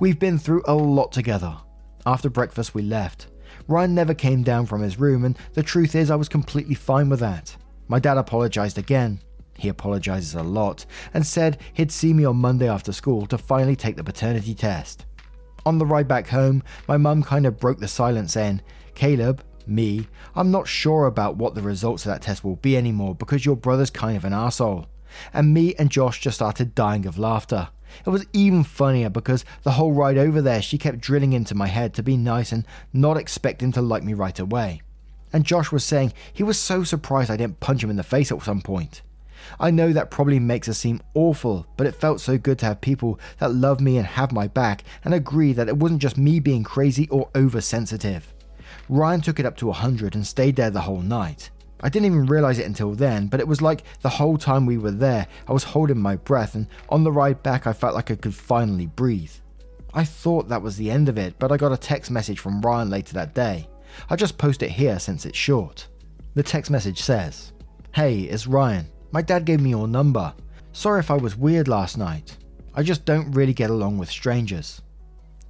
We've 0.00 0.18
been 0.18 0.38
through 0.38 0.64
a 0.66 0.74
lot 0.74 1.12
together. 1.12 1.58
After 2.04 2.28
breakfast, 2.28 2.74
we 2.74 2.82
left. 2.82 3.28
Ryan 3.68 3.94
never 3.94 4.14
came 4.14 4.42
down 4.42 4.64
from 4.64 4.80
his 4.80 4.98
room, 4.98 5.24
and 5.24 5.38
the 5.52 5.62
truth 5.62 5.94
is, 5.94 6.10
I 6.10 6.16
was 6.16 6.28
completely 6.28 6.74
fine 6.74 7.10
with 7.10 7.20
that. 7.20 7.54
My 7.86 7.98
dad 7.98 8.16
apologized 8.16 8.78
again. 8.78 9.20
He 9.58 9.68
apologizes 9.68 10.34
a 10.34 10.42
lot 10.42 10.86
and 11.12 11.26
said 11.26 11.58
he'd 11.74 11.92
see 11.92 12.14
me 12.14 12.24
on 12.24 12.36
Monday 12.36 12.68
after 12.68 12.92
school 12.92 13.26
to 13.26 13.36
finally 13.36 13.76
take 13.76 13.96
the 13.96 14.04
paternity 14.04 14.54
test. 14.54 15.04
On 15.66 15.76
the 15.76 15.84
ride 15.84 16.08
back 16.08 16.28
home, 16.28 16.62
my 16.86 16.96
mum 16.96 17.22
kind 17.22 17.44
of 17.44 17.58
broke 17.58 17.78
the 17.78 17.88
silence 17.88 18.32
saying, 18.32 18.62
Caleb, 18.94 19.44
me, 19.66 20.08
I'm 20.34 20.50
not 20.50 20.66
sure 20.66 21.06
about 21.06 21.36
what 21.36 21.54
the 21.54 21.60
results 21.60 22.06
of 22.06 22.10
that 22.12 22.22
test 22.22 22.42
will 22.42 22.56
be 22.56 22.76
anymore 22.76 23.14
because 23.14 23.44
your 23.44 23.56
brother's 23.56 23.90
kind 23.90 24.16
of 24.16 24.24
an 24.24 24.32
asshole. 24.32 24.86
And 25.34 25.52
me 25.52 25.74
and 25.74 25.90
Josh 25.90 26.20
just 26.20 26.36
started 26.36 26.74
dying 26.74 27.04
of 27.04 27.18
laughter. 27.18 27.68
It 28.04 28.10
was 28.10 28.26
even 28.32 28.64
funnier 28.64 29.10
because 29.10 29.44
the 29.62 29.72
whole 29.72 29.92
ride 29.92 30.18
over 30.18 30.40
there 30.40 30.62
she 30.62 30.78
kept 30.78 31.00
drilling 31.00 31.32
into 31.32 31.54
my 31.54 31.66
head 31.66 31.94
to 31.94 32.02
be 32.02 32.16
nice 32.16 32.52
and 32.52 32.64
not 32.92 33.16
expecting 33.16 33.72
to 33.72 33.82
like 33.82 34.02
me 34.02 34.14
right 34.14 34.38
away. 34.38 34.82
And 35.32 35.44
Josh 35.44 35.70
was 35.70 35.84
saying 35.84 36.12
he 36.32 36.42
was 36.42 36.58
so 36.58 36.84
surprised 36.84 37.30
I 37.30 37.36
didn't 37.36 37.60
punch 37.60 37.82
him 37.82 37.90
in 37.90 37.96
the 37.96 38.02
face 38.02 38.32
at 38.32 38.42
some 38.42 38.62
point. 38.62 39.02
I 39.60 39.70
know 39.70 39.92
that 39.92 40.10
probably 40.10 40.38
makes 40.38 40.68
us 40.68 40.78
seem 40.78 41.00
awful, 41.14 41.66
but 41.76 41.86
it 41.86 41.94
felt 41.94 42.20
so 42.20 42.38
good 42.38 42.58
to 42.60 42.66
have 42.66 42.80
people 42.80 43.18
that 43.38 43.54
love 43.54 43.80
me 43.80 43.96
and 43.96 44.06
have 44.06 44.32
my 44.32 44.46
back 44.46 44.84
and 45.04 45.14
agree 45.14 45.52
that 45.52 45.68
it 45.68 45.76
wasn't 45.76 46.02
just 46.02 46.18
me 46.18 46.40
being 46.40 46.64
crazy 46.64 47.08
or 47.08 47.30
oversensitive. 47.34 48.34
Ryan 48.88 49.20
took 49.20 49.38
it 49.38 49.46
up 49.46 49.56
to 49.58 49.66
100 49.66 50.14
and 50.14 50.26
stayed 50.26 50.56
there 50.56 50.70
the 50.70 50.82
whole 50.82 51.00
night. 51.00 51.50
I 51.80 51.88
didn't 51.88 52.06
even 52.06 52.26
realize 52.26 52.58
it 52.58 52.66
until 52.66 52.92
then, 52.92 53.28
but 53.28 53.40
it 53.40 53.46
was 53.46 53.62
like 53.62 53.84
the 54.00 54.08
whole 54.08 54.36
time 54.36 54.66
we 54.66 54.78
were 54.78 54.90
there, 54.90 55.26
I 55.46 55.52
was 55.52 55.62
holding 55.64 56.00
my 56.00 56.16
breath, 56.16 56.54
and 56.54 56.66
on 56.88 57.04
the 57.04 57.12
ride 57.12 57.42
back, 57.42 57.66
I 57.66 57.72
felt 57.72 57.94
like 57.94 58.10
I 58.10 58.16
could 58.16 58.34
finally 58.34 58.86
breathe. 58.86 59.32
I 59.94 60.04
thought 60.04 60.48
that 60.48 60.62
was 60.62 60.76
the 60.76 60.90
end 60.90 61.08
of 61.08 61.18
it, 61.18 61.38
but 61.38 61.52
I 61.52 61.56
got 61.56 61.72
a 61.72 61.76
text 61.76 62.10
message 62.10 62.40
from 62.40 62.60
Ryan 62.60 62.90
later 62.90 63.14
that 63.14 63.34
day. 63.34 63.68
I 64.10 64.16
just 64.16 64.38
post 64.38 64.62
it 64.62 64.70
here 64.70 64.98
since 64.98 65.24
it's 65.24 65.38
short. 65.38 65.88
The 66.34 66.42
text 66.42 66.70
message 66.70 67.00
says, 67.02 67.52
Hey, 67.94 68.20
it's 68.20 68.46
Ryan. 68.46 68.88
My 69.10 69.22
dad 69.22 69.44
gave 69.44 69.60
me 69.60 69.70
your 69.70 69.88
number. 69.88 70.34
Sorry 70.72 71.00
if 71.00 71.10
I 71.10 71.16
was 71.16 71.36
weird 71.36 71.68
last 71.68 71.96
night. 71.96 72.36
I 72.74 72.82
just 72.82 73.04
don't 73.04 73.32
really 73.32 73.54
get 73.54 73.70
along 73.70 73.98
with 73.98 74.10
strangers. 74.10 74.82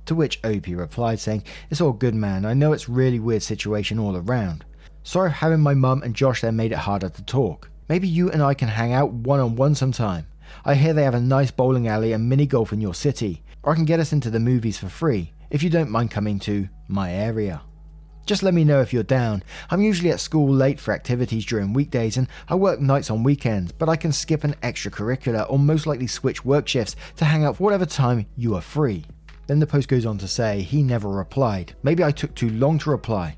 To 0.06 0.14
which 0.14 0.42
OP 0.44 0.66
replied 0.68 1.20
saying, 1.20 1.42
It's 1.68 1.80
all 1.80 1.92
good, 1.92 2.14
man. 2.14 2.46
I 2.46 2.54
know 2.54 2.72
it's 2.72 2.88
really 2.88 3.18
weird 3.18 3.42
situation 3.42 3.98
all 3.98 4.16
around. 4.16 4.64
Sorry 5.08 5.30
having 5.30 5.60
my 5.60 5.72
mum 5.72 6.02
and 6.02 6.14
Josh 6.14 6.42
there 6.42 6.52
made 6.52 6.70
it 6.70 6.76
harder 6.76 7.08
to 7.08 7.22
talk. 7.22 7.70
Maybe 7.88 8.06
you 8.06 8.30
and 8.30 8.42
I 8.42 8.52
can 8.52 8.68
hang 8.68 8.92
out 8.92 9.10
one 9.10 9.40
on 9.40 9.56
one 9.56 9.74
sometime. 9.74 10.26
I 10.66 10.74
hear 10.74 10.92
they 10.92 11.04
have 11.04 11.14
a 11.14 11.20
nice 11.20 11.50
bowling 11.50 11.88
alley 11.88 12.12
and 12.12 12.28
mini 12.28 12.44
golf 12.44 12.74
in 12.74 12.80
your 12.82 12.92
city, 12.92 13.42
or 13.62 13.72
I 13.72 13.74
can 13.74 13.86
get 13.86 14.00
us 14.00 14.12
into 14.12 14.28
the 14.28 14.38
movies 14.38 14.76
for 14.76 14.90
free 14.90 15.32
if 15.48 15.62
you 15.62 15.70
don't 15.70 15.88
mind 15.88 16.10
coming 16.10 16.38
to 16.40 16.68
my 16.88 17.10
area. 17.10 17.62
Just 18.26 18.42
let 18.42 18.52
me 18.52 18.64
know 18.64 18.82
if 18.82 18.92
you're 18.92 19.02
down. 19.02 19.42
I'm 19.70 19.80
usually 19.80 20.10
at 20.10 20.20
school 20.20 20.52
late 20.52 20.78
for 20.78 20.92
activities 20.92 21.46
during 21.46 21.72
weekdays 21.72 22.18
and 22.18 22.28
I 22.46 22.56
work 22.56 22.78
nights 22.78 23.10
on 23.10 23.22
weekends, 23.22 23.72
but 23.72 23.88
I 23.88 23.96
can 23.96 24.12
skip 24.12 24.44
an 24.44 24.56
extracurricular 24.62 25.50
or 25.50 25.58
most 25.58 25.86
likely 25.86 26.06
switch 26.06 26.44
work 26.44 26.68
shifts 26.68 26.96
to 27.16 27.24
hang 27.24 27.46
out 27.46 27.56
for 27.56 27.62
whatever 27.62 27.86
time 27.86 28.26
you 28.36 28.54
are 28.56 28.60
free. 28.60 29.06
Then 29.46 29.58
the 29.58 29.66
post 29.66 29.88
goes 29.88 30.04
on 30.04 30.18
to 30.18 30.28
say 30.28 30.60
he 30.60 30.82
never 30.82 31.08
replied. 31.08 31.74
Maybe 31.82 32.04
I 32.04 32.10
took 32.10 32.34
too 32.34 32.50
long 32.50 32.78
to 32.80 32.90
reply. 32.90 33.37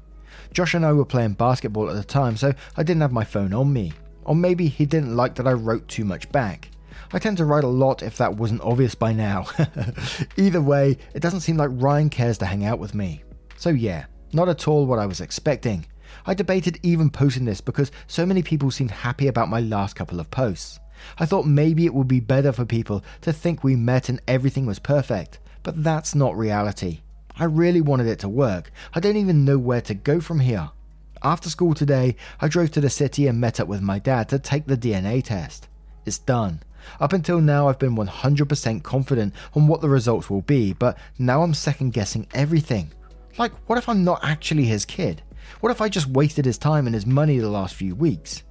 Josh 0.52 0.74
and 0.74 0.84
I 0.84 0.92
were 0.92 1.04
playing 1.04 1.34
basketball 1.34 1.88
at 1.88 1.96
the 1.96 2.04
time, 2.04 2.36
so 2.36 2.52
I 2.76 2.82
didn't 2.82 3.02
have 3.02 3.12
my 3.12 3.24
phone 3.24 3.52
on 3.52 3.72
me. 3.72 3.92
Or 4.24 4.34
maybe 4.34 4.68
he 4.68 4.86
didn't 4.86 5.16
like 5.16 5.34
that 5.36 5.46
I 5.46 5.52
wrote 5.52 5.86
too 5.88 6.04
much 6.04 6.30
back. 6.32 6.70
I 7.12 7.18
tend 7.18 7.36
to 7.38 7.44
write 7.44 7.64
a 7.64 7.68
lot 7.68 8.02
if 8.02 8.16
that 8.18 8.36
wasn't 8.36 8.60
obvious 8.60 8.94
by 8.94 9.12
now. 9.12 9.46
Either 10.36 10.60
way, 10.60 10.98
it 11.14 11.20
doesn't 11.20 11.40
seem 11.40 11.56
like 11.56 11.70
Ryan 11.72 12.10
cares 12.10 12.38
to 12.38 12.46
hang 12.46 12.64
out 12.64 12.78
with 12.78 12.94
me. 12.94 13.24
So 13.56 13.70
yeah, 13.70 14.06
not 14.32 14.48
at 14.48 14.68
all 14.68 14.86
what 14.86 14.98
I 14.98 15.06
was 15.06 15.20
expecting. 15.20 15.86
I 16.26 16.34
debated 16.34 16.78
even 16.82 17.10
posting 17.10 17.44
this 17.44 17.60
because 17.60 17.90
so 18.06 18.26
many 18.26 18.42
people 18.42 18.70
seemed 18.70 18.90
happy 18.90 19.26
about 19.26 19.48
my 19.48 19.60
last 19.60 19.96
couple 19.96 20.20
of 20.20 20.30
posts. 20.30 20.78
I 21.18 21.26
thought 21.26 21.46
maybe 21.46 21.86
it 21.86 21.94
would 21.94 22.08
be 22.08 22.20
better 22.20 22.52
for 22.52 22.64
people 22.64 23.02
to 23.22 23.32
think 23.32 23.64
we 23.64 23.74
met 23.74 24.08
and 24.08 24.20
everything 24.28 24.66
was 24.66 24.78
perfect, 24.78 25.40
but 25.62 25.82
that's 25.82 26.14
not 26.14 26.36
reality. 26.36 27.00
I 27.40 27.44
really 27.44 27.80
wanted 27.80 28.06
it 28.06 28.18
to 28.18 28.28
work. 28.28 28.70
I 28.92 29.00
don't 29.00 29.16
even 29.16 29.46
know 29.46 29.56
where 29.56 29.80
to 29.80 29.94
go 29.94 30.20
from 30.20 30.40
here. 30.40 30.70
After 31.22 31.48
school 31.48 31.72
today, 31.72 32.16
I 32.38 32.48
drove 32.48 32.70
to 32.72 32.82
the 32.82 32.90
city 32.90 33.26
and 33.26 33.40
met 33.40 33.58
up 33.58 33.66
with 33.66 33.80
my 33.80 33.98
dad 33.98 34.28
to 34.28 34.38
take 34.38 34.66
the 34.66 34.76
DNA 34.76 35.24
test. 35.24 35.66
It's 36.04 36.18
done. 36.18 36.62
Up 37.00 37.14
until 37.14 37.40
now, 37.40 37.66
I've 37.66 37.78
been 37.78 37.96
100% 37.96 38.82
confident 38.82 39.32
on 39.54 39.66
what 39.66 39.80
the 39.80 39.88
results 39.88 40.28
will 40.28 40.42
be, 40.42 40.74
but 40.74 40.98
now 41.18 41.42
I'm 41.42 41.54
second 41.54 41.94
guessing 41.94 42.26
everything. 42.34 42.92
Like, 43.38 43.52
what 43.66 43.78
if 43.78 43.88
I'm 43.88 44.04
not 44.04 44.22
actually 44.22 44.66
his 44.66 44.84
kid? 44.84 45.22
What 45.60 45.72
if 45.72 45.80
I 45.80 45.88
just 45.88 46.08
wasted 46.08 46.44
his 46.44 46.58
time 46.58 46.86
and 46.86 46.94
his 46.94 47.06
money 47.06 47.38
the 47.38 47.48
last 47.48 47.74
few 47.74 47.94
weeks? 47.94 48.42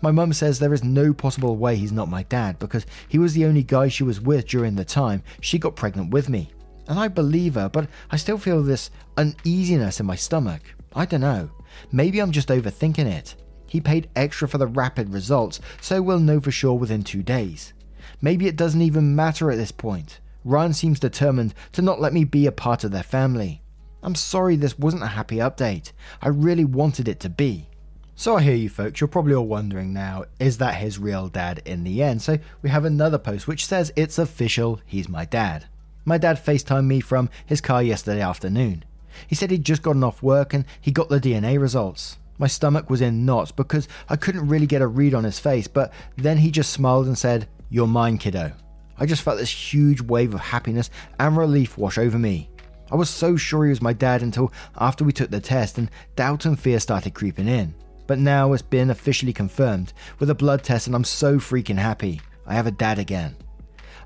My 0.00 0.10
mum 0.10 0.32
says 0.32 0.58
there 0.58 0.72
is 0.72 0.82
no 0.82 1.12
possible 1.12 1.56
way 1.56 1.76
he's 1.76 1.92
not 1.92 2.08
my 2.08 2.22
dad 2.22 2.58
because 2.58 2.86
he 3.08 3.18
was 3.18 3.34
the 3.34 3.44
only 3.44 3.62
guy 3.62 3.88
she 3.88 4.04
was 4.04 4.22
with 4.22 4.46
during 4.46 4.74
the 4.74 4.86
time 4.86 5.22
she 5.42 5.58
got 5.58 5.76
pregnant 5.76 6.12
with 6.12 6.30
me. 6.30 6.50
And 6.88 6.98
I 6.98 7.06
believe 7.08 7.54
her, 7.54 7.68
but 7.68 7.88
I 8.10 8.16
still 8.16 8.38
feel 8.38 8.62
this 8.62 8.90
uneasiness 9.16 10.00
in 10.00 10.06
my 10.06 10.16
stomach. 10.16 10.62
I 10.94 11.04
don't 11.04 11.20
know. 11.20 11.50
Maybe 11.92 12.18
I'm 12.18 12.32
just 12.32 12.48
overthinking 12.48 13.06
it. 13.06 13.36
He 13.66 13.80
paid 13.80 14.08
extra 14.16 14.48
for 14.48 14.56
the 14.56 14.66
rapid 14.66 15.12
results, 15.12 15.60
so 15.80 16.00
we'll 16.00 16.18
know 16.18 16.40
for 16.40 16.50
sure 16.50 16.74
within 16.74 17.02
two 17.02 17.22
days. 17.22 17.74
Maybe 18.22 18.46
it 18.46 18.56
doesn't 18.56 18.82
even 18.82 19.14
matter 19.14 19.50
at 19.50 19.58
this 19.58 19.70
point. 19.70 20.20
Ryan 20.44 20.72
seems 20.72 20.98
determined 20.98 21.52
to 21.72 21.82
not 21.82 22.00
let 22.00 22.14
me 22.14 22.24
be 22.24 22.46
a 22.46 22.52
part 22.52 22.82
of 22.82 22.90
their 22.90 23.02
family. 23.02 23.62
I'm 24.02 24.14
sorry 24.14 24.56
this 24.56 24.78
wasn't 24.78 25.02
a 25.02 25.08
happy 25.08 25.36
update. 25.36 25.92
I 26.22 26.28
really 26.28 26.64
wanted 26.64 27.06
it 27.06 27.20
to 27.20 27.28
be. 27.28 27.68
So 28.14 28.36
I 28.36 28.42
hear 28.42 28.54
you 28.54 28.70
folks, 28.70 29.00
you're 29.00 29.08
probably 29.08 29.34
all 29.34 29.46
wondering 29.46 29.92
now, 29.92 30.24
is 30.40 30.58
that 30.58 30.76
his 30.76 30.98
real 30.98 31.28
dad 31.28 31.60
in 31.64 31.84
the 31.84 32.02
end? 32.02 32.22
So 32.22 32.38
we 32.62 32.70
have 32.70 32.84
another 32.84 33.18
post 33.18 33.46
which 33.46 33.66
says 33.66 33.92
it's 33.94 34.18
official, 34.18 34.80
he's 34.86 35.08
my 35.08 35.24
dad. 35.24 35.66
My 36.08 36.16
dad 36.16 36.42
FaceTimed 36.42 36.86
me 36.86 37.00
from 37.00 37.28
his 37.44 37.60
car 37.60 37.82
yesterday 37.82 38.22
afternoon. 38.22 38.82
He 39.26 39.34
said 39.34 39.50
he'd 39.50 39.62
just 39.62 39.82
gotten 39.82 40.02
off 40.02 40.22
work 40.22 40.54
and 40.54 40.64
he 40.80 40.90
got 40.90 41.10
the 41.10 41.20
DNA 41.20 41.60
results. 41.60 42.16
My 42.38 42.46
stomach 42.46 42.88
was 42.88 43.02
in 43.02 43.26
knots 43.26 43.52
because 43.52 43.88
I 44.08 44.16
couldn't 44.16 44.48
really 44.48 44.66
get 44.66 44.80
a 44.80 44.86
read 44.86 45.12
on 45.12 45.24
his 45.24 45.38
face, 45.38 45.68
but 45.68 45.92
then 46.16 46.38
he 46.38 46.50
just 46.50 46.72
smiled 46.72 47.08
and 47.08 47.18
said, 47.18 47.46
You're 47.68 47.86
mine, 47.86 48.16
kiddo. 48.16 48.52
I 48.96 49.04
just 49.04 49.20
felt 49.20 49.36
this 49.36 49.50
huge 49.50 50.00
wave 50.00 50.32
of 50.32 50.40
happiness 50.40 50.88
and 51.20 51.36
relief 51.36 51.76
wash 51.76 51.98
over 51.98 52.18
me. 52.18 52.48
I 52.90 52.96
was 52.96 53.10
so 53.10 53.36
sure 53.36 53.64
he 53.64 53.70
was 53.70 53.82
my 53.82 53.92
dad 53.92 54.22
until 54.22 54.50
after 54.78 55.04
we 55.04 55.12
took 55.12 55.30
the 55.30 55.40
test 55.40 55.76
and 55.76 55.90
doubt 56.16 56.46
and 56.46 56.58
fear 56.58 56.80
started 56.80 57.12
creeping 57.12 57.48
in. 57.48 57.74
But 58.06 58.18
now 58.18 58.54
it's 58.54 58.62
been 58.62 58.88
officially 58.88 59.34
confirmed 59.34 59.92
with 60.20 60.30
a 60.30 60.34
blood 60.34 60.64
test 60.64 60.86
and 60.86 60.96
I'm 60.96 61.04
so 61.04 61.36
freaking 61.36 61.76
happy. 61.76 62.22
I 62.46 62.54
have 62.54 62.66
a 62.66 62.70
dad 62.70 62.98
again. 62.98 63.36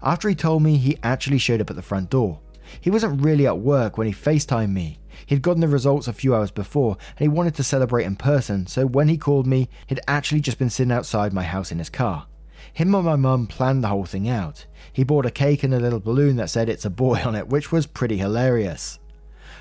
After 0.02 0.28
he 0.28 0.34
told 0.34 0.62
me, 0.62 0.76
he 0.76 0.98
actually 1.02 1.38
showed 1.38 1.60
up 1.60 1.70
at 1.70 1.76
the 1.76 1.82
front 1.82 2.10
door. 2.10 2.40
He 2.80 2.90
wasn't 2.90 3.22
really 3.22 3.46
at 3.46 3.58
work 3.58 3.96
when 3.96 4.06
he 4.06 4.12
FaceTimed 4.12 4.72
me. 4.72 4.98
He'd 5.26 5.42
gotten 5.42 5.60
the 5.60 5.68
results 5.68 6.08
a 6.08 6.12
few 6.12 6.34
hours 6.34 6.50
before 6.50 6.96
and 7.10 7.18
he 7.20 7.28
wanted 7.28 7.54
to 7.56 7.64
celebrate 7.64 8.04
in 8.04 8.16
person, 8.16 8.66
so 8.66 8.86
when 8.86 9.08
he 9.08 9.18
called 9.18 9.46
me, 9.46 9.68
he'd 9.86 10.00
actually 10.08 10.40
just 10.40 10.58
been 10.58 10.70
sitting 10.70 10.92
outside 10.92 11.32
my 11.32 11.42
house 11.42 11.70
in 11.70 11.78
his 11.78 11.90
car. 11.90 12.26
Him 12.72 12.94
and 12.94 13.04
my 13.04 13.16
mum 13.16 13.46
planned 13.46 13.84
the 13.84 13.88
whole 13.88 14.06
thing 14.06 14.28
out. 14.28 14.66
He 14.92 15.04
bought 15.04 15.26
a 15.26 15.30
cake 15.30 15.62
and 15.62 15.74
a 15.74 15.80
little 15.80 16.00
balloon 16.00 16.36
that 16.36 16.50
said 16.50 16.68
it's 16.68 16.84
a 16.84 16.90
boy 16.90 17.20
on 17.24 17.34
it, 17.34 17.48
which 17.48 17.70
was 17.70 17.86
pretty 17.86 18.16
hilarious. 18.16 18.98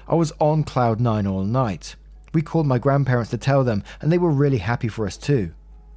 I 0.08 0.16
was 0.16 0.32
on 0.40 0.64
cloud 0.64 1.00
nine 1.00 1.28
all 1.28 1.44
night. 1.44 1.96
We 2.34 2.42
called 2.42 2.68
my 2.68 2.78
grandparents 2.78 3.30
to 3.32 3.38
tell 3.38 3.64
them, 3.64 3.84
and 4.00 4.12
they 4.12 4.18
were 4.18 4.32
really 4.32 4.60
happy 4.60 4.88
for 4.88 5.06
us 5.06 5.18
too. 5.18 5.54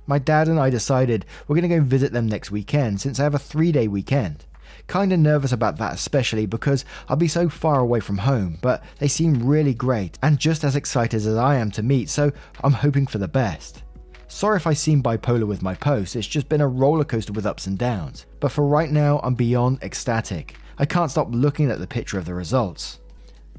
My 0.06 0.18
dad 0.18 0.48
and 0.48 0.60
I 0.60 0.70
decided 0.70 1.24
we're 1.46 1.56
going 1.56 1.68
to 1.68 1.76
go 1.76 1.82
visit 1.82 2.12
them 2.12 2.26
next 2.26 2.50
weekend 2.50 3.00
since 3.00 3.18
I 3.18 3.22
have 3.22 3.34
a 3.34 3.38
three 3.38 3.72
day 3.72 3.88
weekend. 3.88 4.44
Kinda 4.86 5.16
nervous 5.16 5.52
about 5.52 5.78
that, 5.78 5.94
especially 5.94 6.46
because 6.46 6.84
I'll 7.08 7.16
be 7.16 7.28
so 7.28 7.48
far 7.48 7.80
away 7.80 8.00
from 8.00 8.18
home, 8.18 8.58
but 8.60 8.82
they 8.98 9.08
seem 9.08 9.46
really 9.46 9.72
great 9.72 10.18
and 10.22 10.38
just 10.38 10.62
as 10.62 10.76
excited 10.76 11.16
as 11.16 11.36
I 11.36 11.56
am 11.56 11.70
to 11.72 11.82
meet, 11.82 12.10
so 12.10 12.32
I'm 12.62 12.72
hoping 12.72 13.06
for 13.06 13.18
the 13.18 13.28
best. 13.28 13.82
Sorry 14.28 14.56
if 14.56 14.66
I 14.66 14.74
seem 14.74 15.02
bipolar 15.02 15.46
with 15.46 15.62
my 15.62 15.74
posts, 15.74 16.16
it's 16.16 16.26
just 16.26 16.48
been 16.48 16.60
a 16.60 16.68
roller 16.68 17.04
coaster 17.04 17.32
with 17.32 17.46
ups 17.46 17.66
and 17.66 17.78
downs. 17.78 18.26
But 18.40 18.52
for 18.52 18.66
right 18.66 18.90
now, 18.90 19.20
I'm 19.22 19.34
beyond 19.34 19.82
ecstatic. 19.82 20.56
I 20.76 20.84
can't 20.84 21.10
stop 21.10 21.28
looking 21.30 21.70
at 21.70 21.78
the 21.78 21.86
picture 21.86 22.18
of 22.18 22.24
the 22.24 22.34
results. 22.34 22.98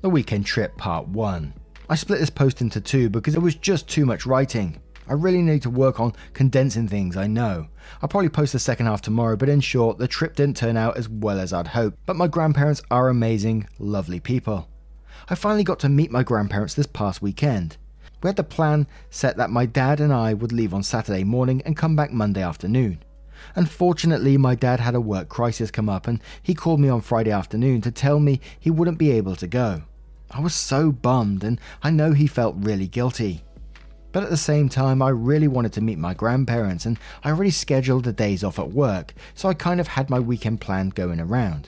The 0.02 0.10
Weekend 0.10 0.46
Trip 0.46 0.78
Part 0.78 1.08
1. 1.08 1.54
I 1.90 1.96
split 1.96 2.20
this 2.20 2.30
post 2.30 2.62
into 2.62 2.82
two 2.82 3.10
because 3.10 3.36
it 3.36 3.42
was 3.42 3.56
just 3.56 3.88
too 3.88 4.06
much 4.06 4.26
writing. 4.26 4.82
I 5.08 5.14
really 5.14 5.42
need 5.42 5.62
to 5.64 5.70
work 5.70 6.00
on 6.00 6.14
condensing 6.34 6.88
things, 6.88 7.16
I 7.16 7.28
know. 7.28 7.68
I'll 8.02 8.10
probably 8.10 8.30
post 8.30 8.54
the 8.54 8.60
second 8.60 8.88
half 8.88 9.02
tomorrow, 9.02 9.36
but 9.36 9.50
in 9.50 9.62
short, 9.62 9.98
the 9.98 10.08
trip 10.08 10.36
didn't 10.36 10.58
turn 10.58 10.78
out 10.78 10.98
as 10.98 11.08
well 11.08 11.40
as 11.40 11.54
I'd 11.54 11.68
hoped. 11.68 11.98
But 12.06 12.16
my 12.16 12.28
grandparents 12.28 12.82
are 12.90 13.10
amazing, 13.10 13.68
lovely 13.78 14.20
people. 14.20 14.68
I 15.30 15.36
finally 15.36 15.64
got 15.64 15.80
to 15.80 15.90
meet 15.90 16.12
my 16.12 16.24
grandparents 16.24 16.74
this 16.74 16.88
past 16.88 17.22
weekend. 17.22 17.78
We 18.22 18.30
had 18.30 18.36
the 18.36 18.44
plan 18.44 18.88
set 19.10 19.38
that 19.38 19.52
my 19.52 19.66
dad 19.66 20.00
and 20.00 20.12
I 20.12 20.34
would 20.34 20.52
leave 20.52 20.74
on 20.74 20.84
Saturday 20.84 21.24
morning 21.24 21.62
and 21.66 21.78
come 21.78 21.96
back 21.96 22.12
Monday 22.12 22.42
afternoon. 22.42 23.04
Unfortunately, 23.56 24.38
my 24.38 24.56
dad 24.56 24.80
had 24.80 24.96
a 24.96 25.02
work 25.02 25.30
crisis 25.30 25.70
come 25.70 25.90
up 25.90 26.08
and 26.08 26.20
he 26.42 26.54
called 26.56 26.80
me 26.80 26.90
on 26.90 27.02
Friday 27.02 27.32
afternoon 27.32 27.82
to 27.82 27.92
tell 27.92 28.20
me 28.20 28.40
he 28.60 28.72
wouldn't 28.72 28.98
be 28.98 29.12
able 29.12 29.36
to 29.36 29.48
go. 29.48 29.84
I 30.32 30.40
was 30.40 30.56
so 30.56 30.92
bummed 30.92 31.44
and 31.44 31.60
I 31.84 31.92
know 31.92 32.14
he 32.14 32.28
felt 32.28 32.56
really 32.58 32.88
guilty. 32.88 33.44
But 34.16 34.24
at 34.24 34.30
the 34.30 34.38
same 34.38 34.70
time, 34.70 35.02
I 35.02 35.10
really 35.10 35.50
wanted 35.50 35.74
to 35.74 35.82
meet 35.82 35.98
my 35.98 36.14
grandparents, 36.14 36.86
and 36.86 36.98
I 37.26 37.32
already 37.32 37.52
scheduled 37.52 38.06
the 38.06 38.14
days 38.14 38.46
off 38.46 38.60
at 38.60 38.72
work, 38.72 39.14
so 39.34 39.50
I 39.50 39.54
kind 39.54 39.82
of 39.82 39.90
had 39.90 40.10
my 40.10 40.22
weekend 40.22 40.62
plan 40.62 40.88
going 40.88 41.20
around. 41.20 41.68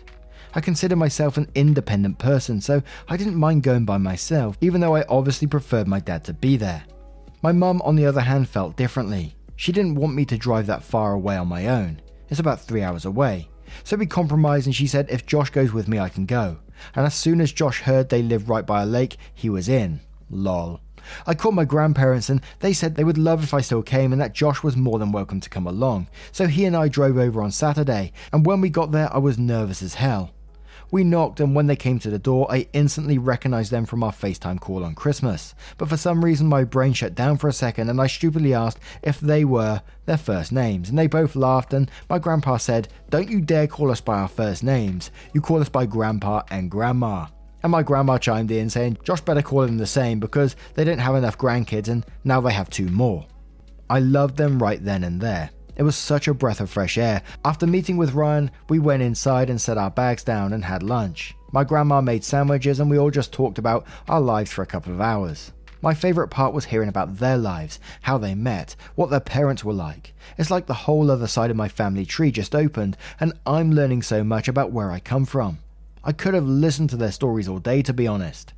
I 0.55 0.61
consider 0.61 0.95
myself 0.95 1.35
an 1.35 1.51
independent 1.55 2.19
person, 2.19 2.61
so 2.61 2.81
I 3.09 3.17
didn't 3.17 3.35
mind 3.35 3.63
going 3.63 3.83
by 3.83 3.97
myself, 3.97 4.57
even 4.61 4.79
though 4.79 4.95
I 4.95 5.03
obviously 5.09 5.45
preferred 5.45 5.89
my 5.89 5.99
dad 5.99 6.23
to 6.23 6.33
be 6.33 6.55
there. 6.55 6.85
My 7.41 7.51
mum, 7.51 7.81
on 7.81 7.97
the 7.97 8.05
other 8.05 8.21
hand, 8.21 8.47
felt 8.47 8.77
differently. 8.77 9.35
She 9.57 9.73
didn't 9.73 9.95
want 9.95 10.15
me 10.15 10.23
to 10.23 10.37
drive 10.37 10.67
that 10.67 10.83
far 10.83 11.11
away 11.11 11.35
on 11.35 11.49
my 11.49 11.67
own. 11.67 12.01
It's 12.29 12.39
about 12.39 12.61
three 12.61 12.81
hours 12.81 13.03
away. 13.03 13.49
So 13.83 13.97
we 13.97 14.05
compromised, 14.05 14.67
and 14.67 14.73
she 14.73 14.87
said 14.87 15.07
if 15.09 15.25
Josh 15.25 15.49
goes 15.49 15.73
with 15.73 15.89
me, 15.89 15.99
I 15.99 16.07
can 16.07 16.25
go. 16.25 16.59
And 16.95 17.05
as 17.05 17.13
soon 17.13 17.41
as 17.41 17.51
Josh 17.51 17.81
heard 17.81 18.07
they 18.07 18.21
live 18.21 18.49
right 18.49 18.65
by 18.65 18.83
a 18.83 18.85
lake, 18.85 19.17
he 19.33 19.49
was 19.49 19.67
in. 19.67 19.99
Lol. 20.29 20.79
I 21.25 21.33
called 21.33 21.55
my 21.55 21.65
grandparents 21.65 22.29
and 22.29 22.41
they 22.59 22.73
said 22.73 22.95
they 22.95 23.03
would 23.03 23.17
love 23.17 23.43
if 23.43 23.53
I 23.53 23.61
still 23.61 23.83
came 23.83 24.11
and 24.11 24.21
that 24.21 24.33
Josh 24.33 24.63
was 24.63 24.75
more 24.75 24.99
than 24.99 25.11
welcome 25.11 25.39
to 25.39 25.49
come 25.49 25.67
along. 25.67 26.07
So 26.31 26.47
he 26.47 26.65
and 26.65 26.75
I 26.75 26.87
drove 26.87 27.17
over 27.17 27.41
on 27.41 27.51
Saturday, 27.51 28.11
and 28.31 28.45
when 28.45 28.61
we 28.61 28.69
got 28.69 28.91
there, 28.91 29.13
I 29.13 29.17
was 29.17 29.37
nervous 29.37 29.81
as 29.81 29.95
hell. 29.95 30.33
We 30.89 31.03
knocked, 31.03 31.41
and 31.41 31.53
when 31.53 31.67
they 31.67 31.75
came 31.75 31.99
to 31.99 32.09
the 32.09 32.17
door, 32.17 32.47
I 32.49 32.67
instantly 32.71 33.17
recognized 33.17 33.71
them 33.71 33.85
from 33.85 34.03
our 34.03 34.13
FaceTime 34.13 34.61
call 34.61 34.85
on 34.85 34.95
Christmas. 34.95 35.53
But 35.77 35.89
for 35.89 35.97
some 35.97 36.23
reason, 36.23 36.47
my 36.47 36.63
brain 36.63 36.93
shut 36.93 37.13
down 37.13 37.37
for 37.37 37.49
a 37.49 37.53
second, 37.53 37.89
and 37.89 37.99
I 37.99 38.07
stupidly 38.07 38.53
asked 38.53 38.79
if 39.03 39.19
they 39.19 39.43
were 39.43 39.81
their 40.05 40.17
first 40.17 40.53
names. 40.53 40.87
And 40.87 40.97
they 40.97 41.07
both 41.07 41.35
laughed, 41.35 41.73
and 41.73 41.91
my 42.09 42.19
grandpa 42.19 42.55
said, 42.55 42.87
Don't 43.09 43.29
you 43.29 43.41
dare 43.41 43.67
call 43.67 43.91
us 43.91 43.99
by 43.99 44.19
our 44.19 44.29
first 44.29 44.63
names. 44.63 45.11
You 45.33 45.41
call 45.41 45.59
us 45.59 45.69
by 45.69 45.85
grandpa 45.85 46.43
and 46.49 46.71
grandma. 46.71 47.27
And 47.63 47.71
my 47.71 47.83
grandma 47.83 48.17
chimed 48.17 48.51
in 48.51 48.69
saying 48.69 48.99
Josh 49.03 49.21
better 49.21 49.41
call 49.41 49.61
them 49.61 49.77
the 49.77 49.87
same 49.87 50.19
because 50.19 50.55
they 50.75 50.83
don't 50.83 50.99
have 50.99 51.15
enough 51.15 51.37
grandkids 51.37 51.87
and 51.87 52.05
now 52.23 52.41
they 52.41 52.53
have 52.53 52.69
two 52.69 52.87
more. 52.87 53.25
I 53.89 53.99
loved 53.99 54.37
them 54.37 54.61
right 54.61 54.83
then 54.83 55.03
and 55.03 55.19
there. 55.21 55.49
It 55.75 55.83
was 55.83 55.95
such 55.95 56.27
a 56.27 56.33
breath 56.33 56.59
of 56.59 56.69
fresh 56.69 56.97
air. 56.97 57.21
After 57.45 57.67
meeting 57.67 57.97
with 57.97 58.13
Ryan, 58.13 58.51
we 58.67 58.79
went 58.79 59.03
inside 59.03 59.49
and 59.49 59.61
set 59.61 59.77
our 59.77 59.91
bags 59.91 60.23
down 60.23 60.53
and 60.53 60.65
had 60.65 60.81
lunch. 60.81 61.35
My 61.51 61.63
grandma 61.63 62.01
made 62.01 62.23
sandwiches 62.23 62.79
and 62.79 62.89
we 62.89 62.97
all 62.97 63.11
just 63.11 63.31
talked 63.31 63.57
about 63.57 63.85
our 64.07 64.19
lives 64.19 64.51
for 64.51 64.63
a 64.63 64.67
couple 64.67 64.93
of 64.93 65.01
hours. 65.01 65.51
My 65.81 65.93
favourite 65.93 66.31
part 66.31 66.53
was 66.53 66.65
hearing 66.65 66.89
about 66.89 67.17
their 67.17 67.37
lives, 67.37 67.79
how 68.01 68.17
they 68.17 68.33
met, 68.33 68.75
what 68.95 69.11
their 69.11 69.19
parents 69.19 69.63
were 69.63 69.73
like. 69.73 70.13
It's 70.37 70.49
like 70.49 70.65
the 70.65 70.73
whole 70.73 71.11
other 71.11 71.27
side 71.27 71.51
of 71.51 71.57
my 71.57 71.67
family 71.67 72.05
tree 72.05 72.31
just 72.31 72.55
opened, 72.55 72.97
and 73.19 73.33
I'm 73.45 73.71
learning 73.71 74.01
so 74.01 74.23
much 74.23 74.47
about 74.47 74.71
where 74.71 74.91
I 74.91 74.99
come 74.99 75.25
from. 75.25 75.59
I 76.07 76.13
could 76.13 76.35
have 76.35 76.47
listened 76.47 76.89
to 76.91 76.95
their 76.95 77.11
stories 77.11 77.49
all 77.49 77.59
day, 77.59 77.81
to 77.81 77.91
be 77.91 78.07
honest. 78.07 78.53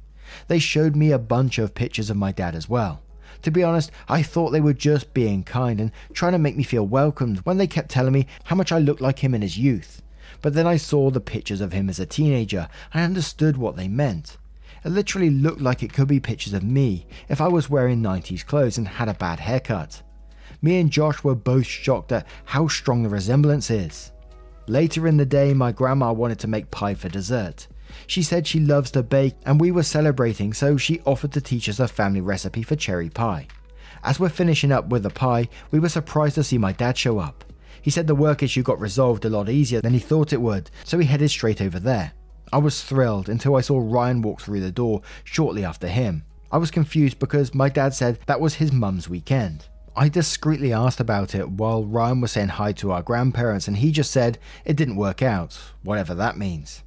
They 0.47 0.59
showed 0.59 0.95
me 0.95 1.11
a 1.11 1.17
bunch 1.17 1.57
of 1.57 1.73
pictures 1.73 2.11
of 2.11 2.15
my 2.15 2.31
dad 2.31 2.53
as 2.53 2.69
well. 2.69 3.01
To 3.41 3.49
be 3.49 3.63
honest, 3.63 3.89
I 4.07 4.21
thought 4.21 4.51
they 4.51 4.61
were 4.61 4.71
just 4.71 5.15
being 5.15 5.43
kind 5.43 5.81
and 5.81 5.91
trying 6.13 6.33
to 6.33 6.37
make 6.37 6.55
me 6.55 6.61
feel 6.61 6.85
welcomed 6.85 7.39
when 7.39 7.57
they 7.57 7.65
kept 7.65 7.89
telling 7.89 8.13
me 8.13 8.27
how 8.43 8.55
much 8.55 8.71
I 8.71 8.77
looked 8.77 9.01
like 9.01 9.23
him 9.23 9.33
in 9.33 9.41
his 9.41 9.57
youth. 9.57 10.03
But 10.43 10.53
then 10.53 10.67
I 10.67 10.77
saw 10.77 11.09
the 11.09 11.19
pictures 11.19 11.59
of 11.59 11.73
him 11.73 11.89
as 11.89 11.99
a 11.99 12.05
teenager 12.05 12.67
and 12.93 13.01
I 13.01 13.05
understood 13.05 13.57
what 13.57 13.75
they 13.75 13.87
meant. 13.87 14.37
It 14.85 14.89
literally 14.89 15.31
looked 15.31 15.59
like 15.59 15.81
it 15.81 15.91
could 15.91 16.07
be 16.07 16.19
pictures 16.19 16.53
of 16.53 16.61
me 16.61 17.07
if 17.29 17.41
I 17.41 17.47
was 17.47 17.67
wearing 17.67 18.03
90s 18.03 18.45
clothes 18.45 18.77
and 18.77 18.87
had 18.87 19.09
a 19.09 19.15
bad 19.15 19.39
haircut. 19.39 20.03
Me 20.61 20.79
and 20.79 20.91
Josh 20.91 21.23
were 21.23 21.33
both 21.33 21.65
shocked 21.65 22.11
at 22.11 22.27
how 22.45 22.67
strong 22.67 23.01
the 23.01 23.09
resemblance 23.09 23.71
is. 23.71 24.11
Later 24.69 25.07
in 25.07 25.17
the 25.17 25.25
day, 25.25 25.55
my 25.55 25.71
grandma 25.71 26.13
wanted 26.13 26.37
to 26.39 26.47
make 26.47 26.69
pie 26.69 26.93
for 26.93 27.09
dessert. 27.09 27.65
She 28.05 28.21
said 28.21 28.45
she 28.45 28.59
loves 28.59 28.91
to 28.91 29.01
bake, 29.01 29.33
and 29.43 29.59
we 29.59 29.71
were 29.71 29.81
celebrating, 29.81 30.53
so 30.53 30.77
she 30.77 31.01
offered 31.07 31.31
to 31.31 31.41
teach 31.41 31.67
us 31.67 31.79
a 31.79 31.87
family 31.87 32.21
recipe 32.21 32.61
for 32.61 32.75
cherry 32.75 33.09
pie. 33.09 33.47
As 34.03 34.19
we're 34.19 34.29
finishing 34.29 34.71
up 34.71 34.89
with 34.89 35.01
the 35.01 35.09
pie, 35.09 35.49
we 35.71 35.79
were 35.79 35.89
surprised 35.89 36.35
to 36.35 36.43
see 36.43 36.59
my 36.59 36.71
dad 36.71 36.99
show 36.99 37.17
up. 37.17 37.43
He 37.81 37.89
said 37.89 38.05
the 38.05 38.13
work 38.13 38.43
issue 38.43 38.61
got 38.61 38.79
resolved 38.79 39.25
a 39.25 39.29
lot 39.31 39.49
easier 39.49 39.81
than 39.81 39.93
he 39.93 39.99
thought 39.99 40.33
it 40.33 40.41
would, 40.41 40.69
so 40.83 40.99
he 40.99 41.07
headed 41.07 41.31
straight 41.31 41.63
over 41.63 41.79
there. 41.79 42.11
I 42.53 42.59
was 42.59 42.83
thrilled 42.83 43.27
until 43.27 43.55
I 43.55 43.61
saw 43.61 43.79
Ryan 43.79 44.21
walk 44.21 44.39
through 44.39 44.59
the 44.59 44.71
door 44.71 45.01
shortly 45.23 45.65
after 45.65 45.87
him. 45.87 46.25
I 46.51 46.59
was 46.59 46.69
confused 46.69 47.17
because 47.17 47.55
my 47.55 47.69
dad 47.69 47.95
said 47.95 48.19
that 48.27 48.39
was 48.39 48.53
his 48.53 48.71
mum's 48.71 49.09
weekend. 49.09 49.65
I 49.99 50.07
discreetly 50.07 50.71
asked 50.71 51.01
about 51.01 51.35
it 51.35 51.49
while 51.49 51.83
Ryan 51.83 52.21
was 52.21 52.31
saying 52.31 52.47
hi 52.47 52.71
to 52.71 52.93
our 52.93 53.01
grandparents, 53.01 53.67
and 53.67 53.75
he 53.75 53.91
just 53.91 54.11
said 54.11 54.37
it 54.63 54.77
didn't 54.77 54.95
work 54.95 55.21
out, 55.21 55.59
whatever 55.83 56.15
that 56.15 56.37
means. 56.37 56.83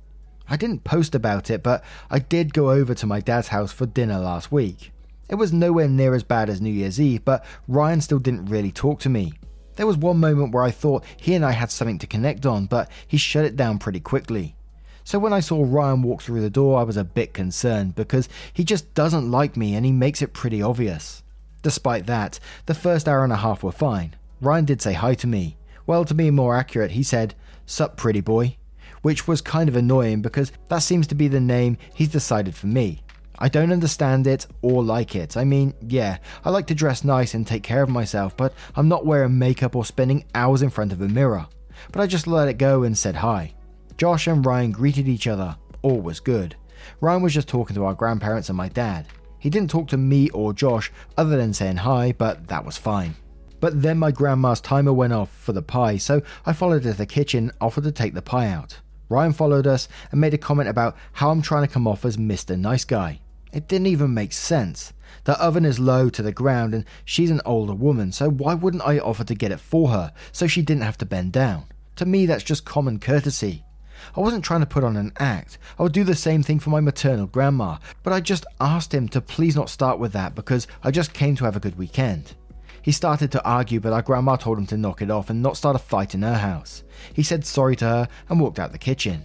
I 0.49 0.57
didn't 0.57 0.85
post 0.85 1.15
about 1.15 1.51
it, 1.51 1.63
but 1.63 1.85
I 2.11 2.21
did 2.21 2.55
go 2.55 2.71
over 2.71 2.95
to 2.95 3.07
my 3.07 3.21
dad's 3.21 3.49
house 3.49 3.71
for 3.71 3.85
dinner 3.85 4.19
last 4.19 4.51
week. 4.51 4.93
It 5.29 5.35
was 5.35 5.53
nowhere 5.53 5.89
near 5.89 6.15
as 6.15 6.23
bad 6.23 6.49
as 6.49 6.63
New 6.63 6.73
Year's 6.73 6.99
Eve, 6.99 7.23
but 7.23 7.45
Ryan 7.69 8.01
still 8.01 8.19
didn't 8.19 8.47
really 8.47 8.73
talk 8.73 8.99
to 9.01 9.11
me. 9.11 9.35
There 9.77 9.87
was 9.87 9.99
one 9.99 10.17
moment 10.17 10.55
where 10.55 10.65
I 10.65 10.71
thought 10.71 11.05
he 11.19 11.35
and 11.35 11.45
I 11.45 11.51
had 11.51 11.71
something 11.71 11.99
to 11.99 12.07
connect 12.07 12.47
on, 12.47 12.65
but 12.65 12.91
he 13.07 13.19
shut 13.19 13.45
it 13.45 13.57
down 13.57 13.79
pretty 13.79 14.01
quickly. 14.01 14.57
So 15.05 15.19
when 15.19 15.35
I 15.35 15.41
saw 15.41 15.63
Ryan 15.63 16.01
walk 16.01 16.23
through 16.23 16.41
the 16.41 16.49
door, 16.49 16.81
I 16.81 16.85
was 16.85 16.97
a 16.97 17.05
bit 17.05 17.35
concerned 17.35 17.95
because 17.95 18.31
he 18.55 18.65
just 18.65 18.95
doesn't 18.95 19.31
like 19.31 19.55
me 19.55 19.75
and 19.75 19.85
he 19.85 19.93
makes 19.93 20.23
it 20.23 20.33
pretty 20.33 20.63
obvious. 20.63 21.22
Despite 21.63 22.07
that, 22.07 22.39
the 22.67 22.75
first 22.75 23.09
hour 23.09 23.25
and 23.25 23.33
a 23.33 23.37
half 23.37 23.63
were 23.63 23.73
fine. 23.73 24.17
Ryan 24.41 24.65
did 24.65 24.83
say 24.83 24.93
hi 24.93 25.15
to 25.15 25.27
me. 25.27 25.57
Well, 25.87 26.05
to 26.05 26.15
be 26.15 26.31
more 26.31 26.57
accurate, 26.57 26.93
he 26.93 27.03
said, 27.03 27.35
Sup, 27.67 27.97
pretty 27.97 28.21
boy, 28.21 28.57
which 29.03 29.27
was 29.27 29.41
kind 29.41 29.69
of 29.69 29.77
annoying 29.77 30.23
because 30.23 30.53
that 30.69 30.79
seems 30.79 31.07
to 31.09 31.15
be 31.15 31.29
the 31.29 31.41
name 31.41 31.79
he's 31.95 32.09
decided 32.09 32.55
for 32.55 32.67
me. 32.67 33.03
I 33.39 33.49
don't 33.49 33.73
understand 33.73 34.27
it 34.27 34.47
or 34.61 34.85
like 34.85 35.17
it. 35.17 35.37
I 35.37 35.45
mean, 35.45 35.75
yeah, 35.81 36.19
I 36.45 36.51
like 36.51 36.67
to 36.69 36.75
dress 36.75 37.03
nice 37.03 37.35
and 37.35 37.47
take 37.47 37.63
care 37.63 37.83
of 37.83 37.89
myself, 37.89 38.37
but 38.37 38.55
I'm 38.77 38.89
not 38.89 39.07
wearing 39.07 39.39
makeup 39.39 39.75
or 39.75 39.85
spending 39.85 40.25
hours 40.35 40.63
in 40.63 40.71
front 40.71 40.93
of 40.93 41.01
a 41.01 41.09
mirror. 41.09 41.47
But 41.91 42.03
I 42.03 42.07
just 42.07 42.27
let 42.27 42.49
it 42.49 42.59
go 42.59 42.83
and 42.83 42.97
said 42.97 43.17
hi. 43.17 43.55
Josh 43.97 44.27
and 44.27 44.45
Ryan 44.45 44.71
greeted 44.71 45.09
each 45.09 45.27
other. 45.27 45.57
All 45.83 46.01
was 46.01 46.21
good. 46.21 46.55
Ryan 47.01 47.23
was 47.23 47.35
just 47.35 47.49
talking 47.49 47.75
to 47.75 47.85
our 47.85 47.95
grandparents 47.95 48.49
and 48.49 48.57
my 48.57 48.69
dad. 48.69 49.07
He 49.43 49.51
didn't 49.51 49.71
talk 49.71 49.89
to 49.89 49.97
me 49.97 50.31
or 50.31 50.53
Josh 50.53 50.93
other 51.19 51.37
than 51.37 51.53
saying 51.53 51.79
hi, 51.79 52.15
but 52.17 52.47
that 52.47 52.65
was 52.65 52.79
fine. 52.79 53.17
But 53.59 53.83
then 53.83 53.99
my 53.99 54.13
grandma's 54.13 54.61
timer 54.61 54.93
went 54.93 55.13
off 55.13 55.37
for 55.37 55.53
the 55.53 55.61
pie, 55.61 55.97
so 55.97 56.23
I 56.47 56.53
followed 56.53 56.85
her 56.85 56.93
to 56.93 56.97
the 56.97 57.07
kitchen, 57.07 57.51
offered 57.61 57.83
to 57.83 57.91
take 57.91 58.15
the 58.15 58.23
pie 58.23 58.47
out. 58.47 58.79
Ryan 59.09 59.33
followed 59.33 59.67
us 59.67 59.89
and 60.13 60.21
made 60.21 60.33
a 60.33 60.39
comment 60.39 60.69
about 60.69 60.97
how 61.15 61.33
I'm 61.33 61.43
trying 61.43 61.67
to 61.67 61.73
come 61.73 61.89
off 61.89 62.05
as 62.05 62.17
Mr. 62.17 62.57
Nice 62.57 62.85
Guy. 62.85 63.19
It 63.53 63.67
didn't 63.67 63.89
even 63.89 64.15
make 64.15 64.33
sense. 64.33 64.93
The 65.25 65.37
oven 65.43 65.65
is 65.65 65.81
low 65.81 66.09
to 66.09 66.23
the 66.23 66.31
ground 66.31 66.73
and 66.73 66.85
she's 67.05 67.33
an 67.33 67.41
older 67.45 67.75
woman, 67.75 68.13
so 68.13 68.31
why 68.31 68.55
wouldn't 68.55 68.87
I 68.87 69.01
offer 69.01 69.25
to 69.25 69.35
get 69.35 69.51
it 69.51 69.59
for 69.59 69.89
her 69.89 70.13
so 70.31 70.47
she 70.47 70.63
didn't 70.63 70.85
have 70.85 70.99
to 70.99 71.05
bend 71.05 71.33
down? 71.33 71.65
To 71.97 72.07
me, 72.07 72.27
that's 72.27 72.45
just 72.45 72.65
common 72.65 73.01
courtesy. 73.01 73.65
I 74.17 74.21
wasn't 74.21 74.45
trying 74.45 74.61
to 74.61 74.67
put 74.67 74.85
on 74.85 74.97
an 74.97 75.13
act. 75.19 75.59
I 75.79 75.83
would 75.83 75.93
do 75.93 76.05
the 76.05 76.15
same 76.15 76.43
thing 76.43 76.59
for 76.59 76.71
my 76.71 76.81
maternal 76.81 77.27
grandma, 77.27 77.79
but 78.03 78.13
I 78.13 78.21
just 78.21 78.47
asked 78.61 78.93
him 78.93 79.09
to 79.11 79.21
please 79.21 79.57
not 79.57 79.71
start 79.71 79.99
with 79.99 80.13
that 80.13 80.35
because 80.35 80.67
I 80.83 80.91
just 80.91 81.13
came 81.13 81.37
to 81.37 81.45
have 81.45 81.57
a 81.57 81.61
good 81.61 81.79
weekend. 81.79 82.35
He 82.83 82.93
started 82.93 83.31
to 83.33 83.45
argue, 83.45 83.79
but 83.81 83.93
our 83.93 84.03
grandma 84.03 84.37
told 84.37 84.59
him 84.59 84.67
to 84.67 84.77
knock 84.77 85.03
it 85.03 85.11
off 85.11 85.31
and 85.31 85.41
not 85.41 85.57
start 85.57 85.77
a 85.77 85.79
fight 85.79 86.15
in 86.15 86.23
her 86.23 86.39
house. 86.39 86.83
He 87.15 87.23
said 87.23 87.47
sorry 87.47 87.77
to 87.77 87.85
her 87.85 88.09
and 88.29 88.41
walked 88.41 88.59
out 88.59 88.73
the 88.73 88.79
kitchen. 88.79 89.25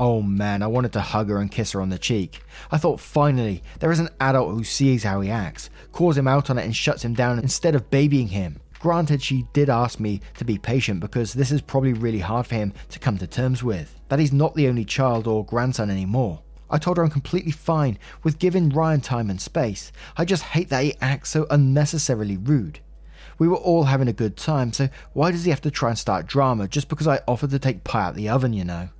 Oh 0.00 0.22
man, 0.22 0.62
I 0.62 0.68
wanted 0.68 0.92
to 0.92 1.00
hug 1.00 1.28
her 1.28 1.38
and 1.38 1.50
kiss 1.50 1.72
her 1.72 1.80
on 1.80 1.88
the 1.88 1.98
cheek. 1.98 2.40
I 2.70 2.78
thought 2.78 3.00
finally, 3.00 3.62
there 3.80 3.90
is 3.90 3.98
an 3.98 4.10
adult 4.20 4.54
who 4.54 4.62
sees 4.62 5.02
how 5.02 5.20
he 5.20 5.28
acts, 5.28 5.70
calls 5.90 6.16
him 6.16 6.28
out 6.28 6.50
on 6.50 6.58
it, 6.58 6.64
and 6.64 6.74
shuts 6.74 7.04
him 7.04 7.14
down 7.14 7.38
instead 7.38 7.74
of 7.74 7.90
babying 7.90 8.28
him. 8.28 8.60
Granted, 8.80 9.22
she 9.22 9.46
did 9.52 9.68
ask 9.68 9.98
me 9.98 10.20
to 10.36 10.44
be 10.44 10.56
patient 10.56 11.00
because 11.00 11.32
this 11.32 11.50
is 11.50 11.60
probably 11.60 11.92
really 11.92 12.20
hard 12.20 12.46
for 12.46 12.54
him 12.54 12.72
to 12.90 12.98
come 12.98 13.18
to 13.18 13.26
terms 13.26 13.62
with. 13.62 13.98
That 14.08 14.20
he's 14.20 14.32
not 14.32 14.54
the 14.54 14.68
only 14.68 14.84
child 14.84 15.26
or 15.26 15.44
grandson 15.44 15.90
anymore. 15.90 16.42
I 16.70 16.78
told 16.78 16.96
her 16.96 17.02
I'm 17.02 17.10
completely 17.10 17.50
fine 17.50 17.98
with 18.22 18.38
giving 18.38 18.68
Ryan 18.68 19.00
time 19.00 19.30
and 19.30 19.40
space. 19.40 19.90
I 20.16 20.24
just 20.24 20.42
hate 20.42 20.68
that 20.68 20.84
he 20.84 20.94
acts 21.00 21.30
so 21.30 21.46
unnecessarily 21.50 22.36
rude. 22.36 22.80
We 23.38 23.48
were 23.48 23.56
all 23.56 23.84
having 23.84 24.08
a 24.08 24.12
good 24.12 24.36
time, 24.36 24.72
so 24.72 24.88
why 25.12 25.30
does 25.30 25.44
he 25.44 25.50
have 25.50 25.60
to 25.62 25.70
try 25.70 25.90
and 25.90 25.98
start 25.98 26.26
drama 26.26 26.68
just 26.68 26.88
because 26.88 27.06
I 27.06 27.20
offered 27.26 27.50
to 27.50 27.58
take 27.58 27.84
pie 27.84 28.02
out 28.02 28.14
the 28.14 28.28
oven, 28.28 28.52
you 28.52 28.64
know? 28.64 28.90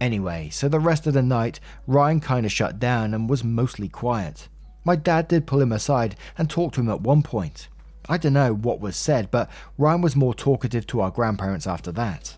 Anyway, 0.00 0.48
so 0.50 0.68
the 0.68 0.80
rest 0.80 1.06
of 1.06 1.14
the 1.14 1.22
night, 1.22 1.60
Ryan 1.86 2.20
kinda 2.20 2.48
shut 2.48 2.78
down 2.78 3.14
and 3.14 3.30
was 3.30 3.44
mostly 3.44 3.88
quiet. 3.88 4.48
My 4.84 4.96
dad 4.96 5.28
did 5.28 5.46
pull 5.46 5.60
him 5.60 5.72
aside 5.72 6.16
and 6.36 6.50
talk 6.50 6.72
to 6.72 6.80
him 6.80 6.90
at 6.90 7.02
one 7.02 7.22
point. 7.22 7.68
I 8.08 8.18
don't 8.18 8.32
know 8.32 8.54
what 8.54 8.80
was 8.80 8.96
said, 8.96 9.30
but 9.30 9.50
Ryan 9.78 10.00
was 10.00 10.16
more 10.16 10.34
talkative 10.34 10.86
to 10.88 11.00
our 11.00 11.10
grandparents 11.10 11.66
after 11.66 11.92
that. 11.92 12.36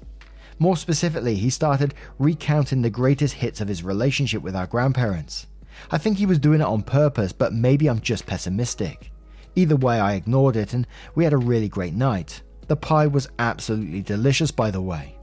More 0.58 0.76
specifically, 0.76 1.34
he 1.34 1.50
started 1.50 1.94
recounting 2.18 2.82
the 2.82 2.90
greatest 2.90 3.34
hits 3.34 3.60
of 3.60 3.68
his 3.68 3.82
relationship 3.82 4.42
with 4.42 4.54
our 4.54 4.66
grandparents. 4.66 5.46
I 5.90 5.98
think 5.98 6.18
he 6.18 6.26
was 6.26 6.38
doing 6.38 6.60
it 6.60 6.66
on 6.66 6.82
purpose, 6.82 7.32
but 7.32 7.52
maybe 7.52 7.88
I'm 7.88 8.00
just 8.00 8.26
pessimistic. 8.26 9.10
Either 9.56 9.76
way, 9.76 9.98
I 9.98 10.14
ignored 10.14 10.56
it 10.56 10.72
and 10.72 10.86
we 11.14 11.24
had 11.24 11.32
a 11.32 11.38
really 11.38 11.68
great 11.68 11.94
night. 11.94 12.42
The 12.68 12.76
pie 12.76 13.06
was 13.06 13.28
absolutely 13.38 14.02
delicious, 14.02 14.50
by 14.50 14.70
the 14.70 14.80
way 14.80 15.14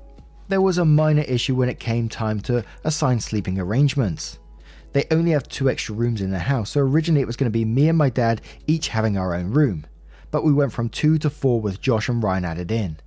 there 0.52 0.62
was 0.62 0.78
a 0.78 0.86
minor 0.86 1.22
issue 1.22 1.56
when 1.56 1.70
it 1.70 1.80
came 1.80 2.10
time 2.10 2.42
to 2.42 2.64
assign 2.84 3.22
sleeping 3.22 3.58
arrangements. 3.58 4.38
They 4.92 5.06
only 5.10 5.32
have 5.32 5.48
two 5.48 5.70
extra 5.70 5.96
rooms 5.96 6.20
in 6.20 6.30
the 6.30 6.40
house, 6.40 6.72
so 6.72 6.82
originally 6.82 7.22
it 7.22 7.28
was 7.28 7.38
going 7.38 7.50
to 7.50 7.58
be 7.58 7.64
me 7.64 7.88
and 7.88 7.98
my 7.98 8.10
dad 8.10 8.42
each 8.68 8.90
having 8.90 9.18
our 9.18 9.34
own 9.34 9.52
room, 9.52 9.86
but 10.32 10.44
we 10.44 10.52
went 10.52 10.74
from 10.74 10.90
two 10.90 11.18
to 11.20 11.30
four 11.30 11.62
with 11.62 11.82
Josh 11.82 12.10
and 12.10 12.24
Ryan 12.24 12.46
added 12.46 12.72
in. 12.72 12.98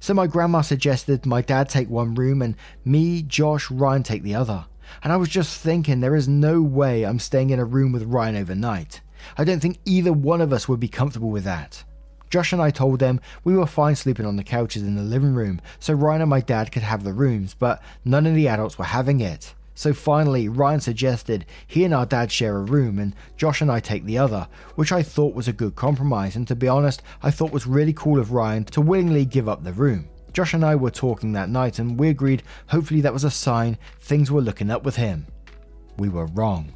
So 0.00 0.14
my 0.14 0.26
grandma 0.26 0.62
suggested 0.62 1.26
my 1.26 1.42
dad 1.42 1.68
take 1.68 1.90
one 1.90 2.14
room 2.14 2.42
and 2.42 2.56
me, 2.84 3.22
Josh, 3.22 3.70
Ryan 3.70 4.02
take 4.02 4.22
the 4.22 4.34
other. 4.34 4.66
And 5.02 5.12
I 5.12 5.16
was 5.16 5.28
just 5.28 5.60
thinking 5.60 6.00
there 6.00 6.16
is 6.16 6.28
no 6.28 6.62
way 6.62 7.04
I'm 7.04 7.18
staying 7.18 7.50
in 7.50 7.58
a 7.58 7.64
room 7.64 7.92
with 7.92 8.04
Ryan 8.04 8.36
overnight. 8.36 9.00
I 9.36 9.44
don't 9.44 9.60
think 9.60 9.78
either 9.84 10.12
one 10.12 10.40
of 10.40 10.52
us 10.52 10.68
would 10.68 10.80
be 10.80 10.88
comfortable 10.88 11.30
with 11.30 11.44
that. 11.44 11.84
Josh 12.30 12.52
and 12.52 12.62
I 12.62 12.70
told 12.70 13.00
them 13.00 13.20
we 13.42 13.56
were 13.56 13.66
fine 13.66 13.96
sleeping 13.96 14.24
on 14.24 14.36
the 14.36 14.44
couches 14.44 14.82
in 14.82 14.94
the 14.94 15.02
living 15.02 15.34
room 15.34 15.60
so 15.80 15.94
Ryan 15.94 16.22
and 16.22 16.30
my 16.30 16.40
dad 16.40 16.70
could 16.70 16.82
have 16.82 17.02
the 17.02 17.12
rooms, 17.12 17.54
but 17.54 17.82
none 18.04 18.26
of 18.26 18.34
the 18.34 18.48
adults 18.48 18.78
were 18.78 18.84
having 18.84 19.20
it. 19.20 19.54
So 19.80 19.94
finally, 19.94 20.46
Ryan 20.46 20.80
suggested 20.80 21.46
he 21.66 21.86
and 21.86 21.94
our 21.94 22.04
dad 22.04 22.30
share 22.30 22.58
a 22.58 22.60
room 22.60 22.98
and 22.98 23.16
Josh 23.38 23.62
and 23.62 23.72
I 23.72 23.80
take 23.80 24.04
the 24.04 24.18
other, 24.18 24.46
which 24.74 24.92
I 24.92 25.02
thought 25.02 25.34
was 25.34 25.48
a 25.48 25.54
good 25.54 25.74
compromise, 25.74 26.36
and 26.36 26.46
to 26.48 26.54
be 26.54 26.68
honest, 26.68 27.00
I 27.22 27.30
thought 27.30 27.50
was 27.50 27.66
really 27.66 27.94
cool 27.94 28.20
of 28.20 28.32
Ryan 28.32 28.64
to 28.64 28.82
willingly 28.82 29.24
give 29.24 29.48
up 29.48 29.64
the 29.64 29.72
room. 29.72 30.06
Josh 30.34 30.52
and 30.52 30.66
I 30.66 30.76
were 30.76 30.90
talking 30.90 31.32
that 31.32 31.48
night 31.48 31.78
and 31.78 31.98
we 31.98 32.10
agreed 32.10 32.42
hopefully 32.66 33.00
that 33.00 33.14
was 33.14 33.24
a 33.24 33.30
sign 33.30 33.78
things 34.00 34.30
were 34.30 34.42
looking 34.42 34.70
up 34.70 34.82
with 34.82 34.96
him. 34.96 35.26
We 35.96 36.10
were 36.10 36.26
wrong. 36.26 36.74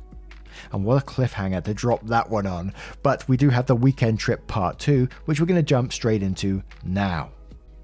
And 0.72 0.82
what 0.82 1.02
a 1.02 1.04
cliffhanger 1.04 1.62
to 1.62 1.74
drop 1.74 2.06
that 2.06 2.30
one 2.30 2.46
on. 2.46 2.72
But 3.02 3.28
we 3.28 3.36
do 3.36 3.50
have 3.50 3.66
the 3.66 3.76
weekend 3.76 4.18
trip 4.18 4.46
part 4.46 4.78
2, 4.78 5.10
which 5.26 5.40
we're 5.40 5.46
going 5.46 5.60
to 5.60 5.62
jump 5.62 5.92
straight 5.92 6.22
into 6.22 6.62
now. 6.82 7.32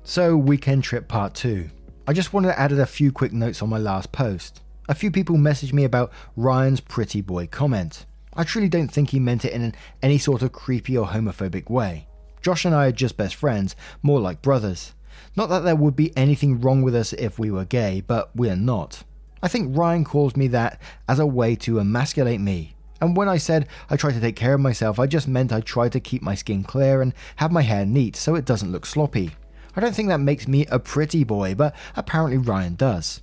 So, 0.03 0.35
weekend 0.35 0.83
trip 0.83 1.09
part 1.09 1.35
2. 1.35 1.69
I 2.07 2.15
just 2.15 2.33
wanted 2.33 2.49
to 2.49 2.59
add 2.59 2.73
a 2.73 2.87
few 2.87 3.13
quick 3.13 3.35
notes 3.35 3.61
on 3.61 3.69
my 3.69 3.77
last 3.77 4.13
post. 4.13 4.63
A 4.91 4.95
few 4.95 5.13
people 5.13 5.37
messaged 5.37 5.73
me 5.73 5.85
about 5.85 6.11
Ryan's 6.35 6.81
pretty 6.81 7.21
boy 7.21 7.47
comment. 7.47 8.07
I 8.35 8.43
truly 8.43 8.69
don't 8.69 8.91
think 8.91 9.11
he 9.11 9.21
meant 9.21 9.45
it 9.45 9.53
in 9.53 9.73
any 10.03 10.19
sort 10.19 10.43
of 10.43 10.51
creepy 10.51 10.99
or 10.99 11.07
homophobic 11.07 11.71
way. 11.71 12.09
Josh 12.43 12.65
and 12.65 12.75
I 12.75 12.87
are 12.87 12.93
just 12.93 13.17
best 13.17 13.37
friends, 13.37 13.77
more 14.03 14.19
like 14.19 14.43
brothers. 14.43 14.95
Not 15.37 15.49
that 15.49 15.61
there 15.61 15.77
would 15.77 15.95
be 15.95 16.13
anything 16.17 16.61
wrong 16.61 16.83
with 16.83 16.97
us 16.97 17.13
if 17.13 17.39
we 17.39 17.53
were 17.53 17.65
gay, 17.65 18.03
but 18.05 18.35
we're 18.35 18.57
not. 18.57 19.05
I 19.41 19.47
think 19.47 19.79
Ryan 19.79 20.05
calls 20.05 20.35
me 20.35 20.49
that 20.49 20.83
as 21.09 21.21
a 21.21 21.27
way 21.27 21.55
to 21.57 21.79
emasculate 21.79 22.41
me. 22.41 22.75
And 23.01 23.17
when 23.17 23.29
I 23.29 23.37
said 23.37 23.69
I 23.91 23.97
try 23.97 24.11
to 24.11 24.21
take 24.21 24.35
care 24.35 24.55
of 24.55 24.61
myself, 24.61 24.99
I 24.99 25.07
just 25.07 25.29
meant 25.29 25.53
I 25.53 25.61
try 25.61 25.89
to 25.89 26.01
keep 26.01 26.21
my 26.21 26.35
skin 26.35 26.65
clear 26.65 27.01
and 27.01 27.15
have 27.37 27.53
my 27.53 27.63
hair 27.63 27.87
neat 27.87 28.17
so 28.17 28.35
it 28.35 28.45
doesn't 28.45 28.73
look 28.73 28.87
sloppy. 28.87 29.37
I 29.77 29.81
don't 29.81 29.95
think 29.95 30.09
that 30.09 30.19
makes 30.19 30.49
me 30.49 30.67
a 30.67 30.81
pretty 30.81 31.23
boy, 31.23 31.55
but 31.55 31.77
apparently 31.95 32.39
Ryan 32.39 32.75
does. 32.75 33.21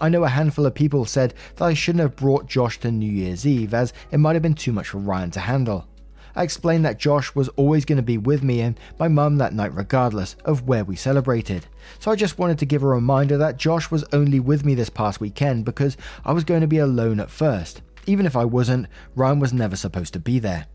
I 0.00 0.08
know 0.08 0.24
a 0.24 0.28
handful 0.28 0.64
of 0.64 0.74
people 0.74 1.04
said 1.04 1.34
that 1.56 1.64
I 1.64 1.74
shouldn't 1.74 2.00
have 2.00 2.16
brought 2.16 2.48
Josh 2.48 2.80
to 2.80 2.90
New 2.90 3.10
Year's 3.10 3.46
Eve 3.46 3.74
as 3.74 3.92
it 4.10 4.18
might 4.18 4.32
have 4.32 4.42
been 4.42 4.54
too 4.54 4.72
much 4.72 4.88
for 4.88 4.98
Ryan 4.98 5.30
to 5.32 5.40
handle. 5.40 5.86
I 6.34 6.42
explained 6.42 6.86
that 6.86 6.98
Josh 6.98 7.34
was 7.34 7.48
always 7.50 7.84
going 7.84 7.96
to 7.96 8.02
be 8.02 8.16
with 8.16 8.42
me 8.42 8.60
and 8.60 8.80
my 8.98 9.08
mum 9.08 9.36
that 9.36 9.52
night, 9.52 9.74
regardless 9.74 10.36
of 10.44 10.66
where 10.66 10.84
we 10.84 10.96
celebrated. 10.96 11.66
So 11.98 12.10
I 12.10 12.16
just 12.16 12.38
wanted 12.38 12.58
to 12.60 12.66
give 12.66 12.82
a 12.82 12.86
reminder 12.86 13.36
that 13.36 13.58
Josh 13.58 13.90
was 13.90 14.04
only 14.12 14.40
with 14.40 14.64
me 14.64 14.74
this 14.74 14.88
past 14.88 15.20
weekend 15.20 15.66
because 15.66 15.98
I 16.24 16.32
was 16.32 16.44
going 16.44 16.62
to 16.62 16.66
be 16.66 16.78
alone 16.78 17.20
at 17.20 17.30
first. 17.30 17.82
Even 18.06 18.24
if 18.24 18.36
I 18.36 18.46
wasn't, 18.46 18.86
Ryan 19.14 19.38
was 19.38 19.52
never 19.52 19.76
supposed 19.76 20.14
to 20.14 20.20
be 20.20 20.38
there. 20.38 20.66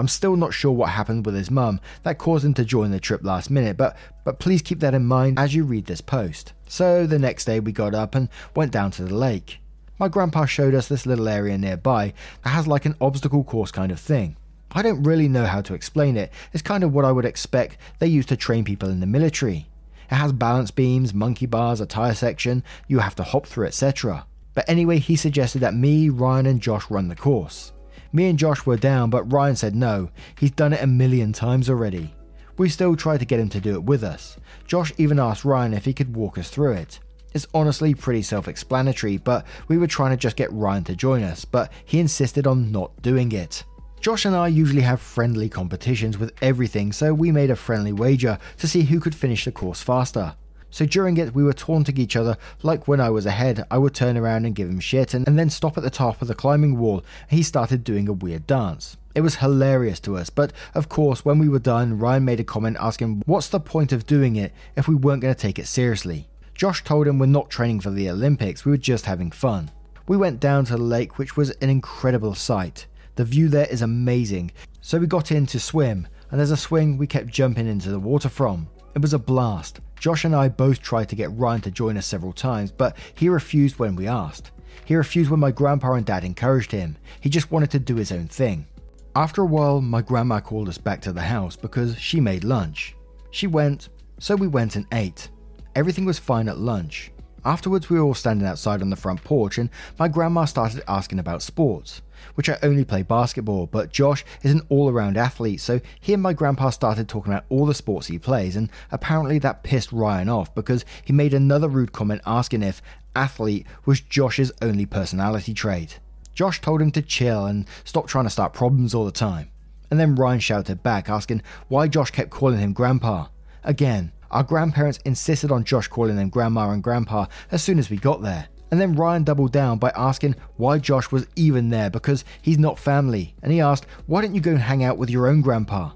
I'm 0.00 0.08
still 0.08 0.34
not 0.34 0.54
sure 0.54 0.72
what 0.72 0.88
happened 0.88 1.26
with 1.26 1.34
his 1.34 1.50
mum 1.50 1.78
that 2.04 2.16
caused 2.16 2.42
him 2.42 2.54
to 2.54 2.64
join 2.64 2.90
the 2.90 2.98
trip 2.98 3.22
last 3.22 3.50
minute, 3.50 3.76
but 3.76 3.98
but 4.24 4.38
please 4.38 4.62
keep 4.62 4.80
that 4.80 4.94
in 4.94 5.04
mind 5.04 5.38
as 5.38 5.54
you 5.54 5.62
read 5.62 5.84
this 5.84 6.00
post. 6.00 6.54
So 6.66 7.06
the 7.06 7.18
next 7.18 7.44
day 7.44 7.60
we 7.60 7.72
got 7.72 7.94
up 7.94 8.14
and 8.14 8.30
went 8.56 8.72
down 8.72 8.92
to 8.92 9.04
the 9.04 9.14
lake. 9.14 9.58
My 9.98 10.08
grandpa 10.08 10.46
showed 10.46 10.74
us 10.74 10.88
this 10.88 11.04
little 11.04 11.28
area 11.28 11.58
nearby 11.58 12.14
that 12.42 12.48
has 12.48 12.66
like 12.66 12.86
an 12.86 12.96
obstacle 12.98 13.44
course 13.44 13.70
kind 13.70 13.92
of 13.92 14.00
thing. 14.00 14.38
I 14.72 14.80
don't 14.80 15.02
really 15.02 15.28
know 15.28 15.44
how 15.44 15.60
to 15.60 15.74
explain 15.74 16.16
it. 16.16 16.32
It's 16.54 16.62
kind 16.62 16.82
of 16.82 16.94
what 16.94 17.04
I 17.04 17.12
would 17.12 17.26
expect 17.26 17.76
they 17.98 18.06
use 18.06 18.24
to 18.26 18.38
train 18.38 18.64
people 18.64 18.88
in 18.88 19.00
the 19.00 19.06
military. 19.06 19.68
It 20.10 20.14
has 20.14 20.32
balance 20.32 20.70
beams, 20.70 21.12
monkey 21.12 21.44
bars, 21.44 21.78
a 21.78 21.84
tire 21.84 22.14
section, 22.14 22.64
you 22.88 23.00
have 23.00 23.16
to 23.16 23.22
hop 23.22 23.46
through, 23.46 23.66
etc. 23.66 24.24
But 24.54 24.66
anyway, 24.66 24.98
he 24.98 25.14
suggested 25.14 25.58
that 25.58 25.74
me, 25.74 26.08
Ryan, 26.08 26.46
and 26.46 26.62
Josh 26.62 26.90
run 26.90 27.08
the 27.08 27.16
course. 27.16 27.72
Me 28.12 28.28
and 28.28 28.38
Josh 28.38 28.66
were 28.66 28.76
down, 28.76 29.08
but 29.10 29.32
Ryan 29.32 29.56
said 29.56 29.74
no, 29.74 30.10
he's 30.38 30.50
done 30.50 30.72
it 30.72 30.82
a 30.82 30.86
million 30.86 31.32
times 31.32 31.70
already. 31.70 32.12
We 32.56 32.68
still 32.68 32.96
tried 32.96 33.18
to 33.18 33.24
get 33.24 33.40
him 33.40 33.48
to 33.50 33.60
do 33.60 33.74
it 33.74 33.84
with 33.84 34.02
us. 34.02 34.36
Josh 34.66 34.92
even 34.98 35.18
asked 35.18 35.44
Ryan 35.44 35.72
if 35.72 35.84
he 35.84 35.94
could 35.94 36.14
walk 36.14 36.36
us 36.36 36.50
through 36.50 36.72
it. 36.72 36.98
It's 37.32 37.46
honestly 37.54 37.94
pretty 37.94 38.22
self 38.22 38.48
explanatory, 38.48 39.16
but 39.16 39.46
we 39.68 39.78
were 39.78 39.86
trying 39.86 40.10
to 40.10 40.16
just 40.16 40.36
get 40.36 40.52
Ryan 40.52 40.84
to 40.84 40.96
join 40.96 41.22
us, 41.22 41.44
but 41.44 41.72
he 41.84 42.00
insisted 42.00 42.46
on 42.46 42.72
not 42.72 43.00
doing 43.00 43.30
it. 43.32 43.62
Josh 44.00 44.24
and 44.24 44.34
I 44.34 44.48
usually 44.48 44.82
have 44.82 45.00
friendly 45.00 45.48
competitions 45.48 46.18
with 46.18 46.32
everything, 46.42 46.90
so 46.90 47.14
we 47.14 47.30
made 47.30 47.50
a 47.50 47.56
friendly 47.56 47.92
wager 47.92 48.38
to 48.58 48.66
see 48.66 48.82
who 48.82 48.98
could 48.98 49.14
finish 49.14 49.44
the 49.44 49.52
course 49.52 49.82
faster. 49.82 50.34
So 50.70 50.86
during 50.86 51.16
it, 51.16 51.34
we 51.34 51.42
were 51.42 51.52
taunting 51.52 51.98
each 51.98 52.16
other 52.16 52.36
like 52.62 52.86
when 52.86 53.00
I 53.00 53.10
was 53.10 53.26
ahead, 53.26 53.66
I 53.70 53.78
would 53.78 53.94
turn 53.94 54.16
around 54.16 54.44
and 54.44 54.54
give 54.54 54.68
him 54.68 54.80
shit 54.80 55.14
and, 55.14 55.26
then 55.26 55.50
stop 55.50 55.76
at 55.76 55.82
the 55.82 55.90
top 55.90 56.22
of 56.22 56.28
the 56.28 56.34
climbing 56.34 56.78
wall 56.78 57.04
and 57.28 57.38
he 57.38 57.42
started 57.42 57.82
doing 57.84 58.08
a 58.08 58.12
weird 58.12 58.46
dance. 58.46 58.96
It 59.14 59.22
was 59.22 59.36
hilarious 59.36 59.98
to 60.00 60.16
us, 60.16 60.30
but 60.30 60.52
of 60.74 60.88
course, 60.88 61.24
when 61.24 61.38
we 61.38 61.48
were 61.48 61.58
done, 61.58 61.98
Ryan 61.98 62.24
made 62.24 62.40
a 62.40 62.44
comment 62.44 62.76
asking 62.78 63.22
what's 63.26 63.48
the 63.48 63.58
point 63.58 63.92
of 63.92 64.06
doing 64.06 64.36
it 64.36 64.52
if 64.76 64.86
we 64.86 64.94
weren't 64.94 65.22
going 65.22 65.34
to 65.34 65.40
take 65.40 65.58
it 65.58 65.66
seriously. 65.66 66.28
Josh 66.54 66.84
told 66.84 67.08
him 67.08 67.18
we're 67.18 67.26
not 67.26 67.50
training 67.50 67.80
for 67.80 67.90
the 67.90 68.08
Olympics, 68.08 68.64
we 68.64 68.70
were 68.70 68.76
just 68.76 69.06
having 69.06 69.30
fun. 69.30 69.70
We 70.06 70.16
went 70.16 70.40
down 70.40 70.64
to 70.66 70.72
the 70.72 70.82
lake, 70.82 71.18
which 71.18 71.36
was 71.36 71.50
an 71.62 71.70
incredible 71.70 72.34
sight. 72.34 72.86
The 73.16 73.24
view 73.24 73.48
there 73.48 73.66
is 73.66 73.82
amazing. 73.82 74.52
So 74.80 74.98
we 74.98 75.06
got 75.06 75.30
in 75.30 75.46
to 75.46 75.60
swim, 75.60 76.06
and 76.30 76.38
there's 76.38 76.50
a 76.50 76.56
swing 76.56 76.96
we 76.96 77.06
kept 77.06 77.28
jumping 77.28 77.66
into 77.66 77.90
the 77.90 77.98
water 77.98 78.28
from. 78.28 78.68
It 78.94 79.02
was 79.02 79.14
a 79.14 79.18
blast. 79.18 79.80
Josh 80.00 80.24
and 80.24 80.34
I 80.34 80.48
both 80.48 80.80
tried 80.80 81.10
to 81.10 81.14
get 81.14 81.30
Ryan 81.36 81.60
to 81.60 81.70
join 81.70 81.98
us 81.98 82.06
several 82.06 82.32
times, 82.32 82.72
but 82.72 82.96
he 83.14 83.28
refused 83.28 83.78
when 83.78 83.94
we 83.94 84.08
asked. 84.08 84.50
He 84.86 84.96
refused 84.96 85.30
when 85.30 85.40
my 85.40 85.50
grandpa 85.50 85.92
and 85.92 86.06
dad 86.06 86.24
encouraged 86.24 86.72
him. 86.72 86.96
He 87.20 87.28
just 87.28 87.50
wanted 87.52 87.70
to 87.72 87.78
do 87.78 87.96
his 87.96 88.10
own 88.10 88.26
thing. 88.26 88.66
After 89.14 89.42
a 89.42 89.46
while, 89.46 89.82
my 89.82 90.00
grandma 90.00 90.40
called 90.40 90.70
us 90.70 90.78
back 90.78 91.02
to 91.02 91.12
the 91.12 91.20
house 91.20 91.54
because 91.54 91.98
she 91.98 92.18
made 92.18 92.44
lunch. 92.44 92.96
She 93.30 93.46
went, 93.46 93.90
so 94.18 94.34
we 94.36 94.48
went 94.48 94.74
and 94.74 94.86
ate. 94.90 95.28
Everything 95.76 96.06
was 96.06 96.18
fine 96.18 96.48
at 96.48 96.58
lunch. 96.58 97.12
Afterwards, 97.44 97.88
we 97.88 97.98
were 97.98 98.04
all 98.04 98.14
standing 98.14 98.46
outside 98.46 98.82
on 98.82 98.90
the 98.90 98.96
front 98.96 99.24
porch, 99.24 99.58
and 99.58 99.70
my 99.98 100.08
grandma 100.08 100.44
started 100.44 100.82
asking 100.86 101.18
about 101.18 101.42
sports 101.42 102.02
which 102.34 102.48
I 102.48 102.58
only 102.62 102.84
play 102.84 103.02
basketball, 103.02 103.66
but 103.66 103.92
Josh 103.92 104.24
is 104.42 104.52
an 104.52 104.62
all 104.68 104.88
around 104.88 105.16
athlete, 105.16 105.60
so 105.60 105.80
he 106.00 106.12
and 106.12 106.22
my 106.22 106.32
grandpa 106.32 106.70
started 106.70 107.08
talking 107.08 107.32
about 107.32 107.44
all 107.48 107.66
the 107.66 107.74
sports 107.74 108.06
he 108.06 108.18
plays, 108.18 108.56
and 108.56 108.70
apparently 108.90 109.38
that 109.38 109.62
pissed 109.62 109.92
Ryan 109.92 110.28
off 110.28 110.54
because 110.54 110.84
he 111.04 111.12
made 111.12 111.34
another 111.34 111.68
rude 111.68 111.92
comment 111.92 112.22
asking 112.26 112.62
if 112.62 112.82
athlete 113.14 113.66
was 113.84 114.00
Josh's 114.00 114.52
only 114.62 114.86
personality 114.86 115.54
trait. 115.54 115.98
Josh 116.34 116.60
told 116.60 116.80
him 116.80 116.90
to 116.92 117.02
chill 117.02 117.46
and 117.46 117.66
stop 117.84 118.06
trying 118.06 118.24
to 118.24 118.30
start 118.30 118.52
problems 118.52 118.94
all 118.94 119.04
the 119.04 119.12
time. 119.12 119.50
And 119.90 119.98
then 119.98 120.14
Ryan 120.14 120.40
shouted 120.40 120.82
back, 120.82 121.08
asking 121.08 121.42
why 121.68 121.88
Josh 121.88 122.12
kept 122.12 122.30
calling 122.30 122.60
him 122.60 122.72
grandpa. 122.72 123.26
Again, 123.64 124.12
our 124.30 124.42
grandparents 124.42 124.98
insisted 125.04 125.50
on 125.50 125.64
Josh 125.64 125.88
calling 125.88 126.16
them 126.16 126.28
grandma 126.28 126.70
and 126.70 126.82
grandpa 126.82 127.26
as 127.50 127.62
soon 127.62 127.78
as 127.78 127.90
we 127.90 127.96
got 127.96 128.22
there. 128.22 128.48
And 128.70 128.80
then 128.80 128.94
Ryan 128.94 129.24
doubled 129.24 129.52
down 129.52 129.78
by 129.78 129.90
asking 129.96 130.36
why 130.56 130.78
Josh 130.78 131.10
was 131.10 131.26
even 131.34 131.70
there 131.70 131.90
because 131.90 132.24
he's 132.40 132.58
not 132.58 132.78
family, 132.78 133.34
and 133.42 133.52
he 133.52 133.60
asked, 133.60 133.86
Why 134.06 134.22
don't 134.22 134.34
you 134.34 134.40
go 134.40 134.52
and 134.52 134.60
hang 134.60 134.84
out 134.84 134.96
with 134.96 135.10
your 135.10 135.26
own 135.26 135.40
grandpa? 135.40 135.90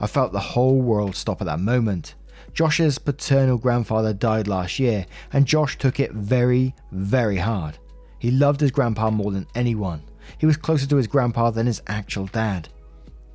I 0.00 0.06
felt 0.06 0.32
the 0.32 0.40
whole 0.40 0.80
world 0.80 1.16
stop 1.16 1.40
at 1.40 1.46
that 1.46 1.60
moment. 1.60 2.14
Josh's 2.52 2.98
paternal 2.98 3.58
grandfather 3.58 4.12
died 4.12 4.48
last 4.48 4.78
year, 4.78 5.06
and 5.32 5.46
Josh 5.46 5.78
took 5.78 6.00
it 6.00 6.12
very, 6.12 6.74
very 6.92 7.36
hard. 7.36 7.78
He 8.18 8.30
loved 8.30 8.60
his 8.60 8.70
grandpa 8.70 9.10
more 9.10 9.32
than 9.32 9.46
anyone. 9.54 10.02
He 10.36 10.46
was 10.46 10.56
closer 10.56 10.86
to 10.86 10.96
his 10.96 11.06
grandpa 11.06 11.50
than 11.50 11.66
his 11.66 11.82
actual 11.86 12.26
dad. 12.26 12.68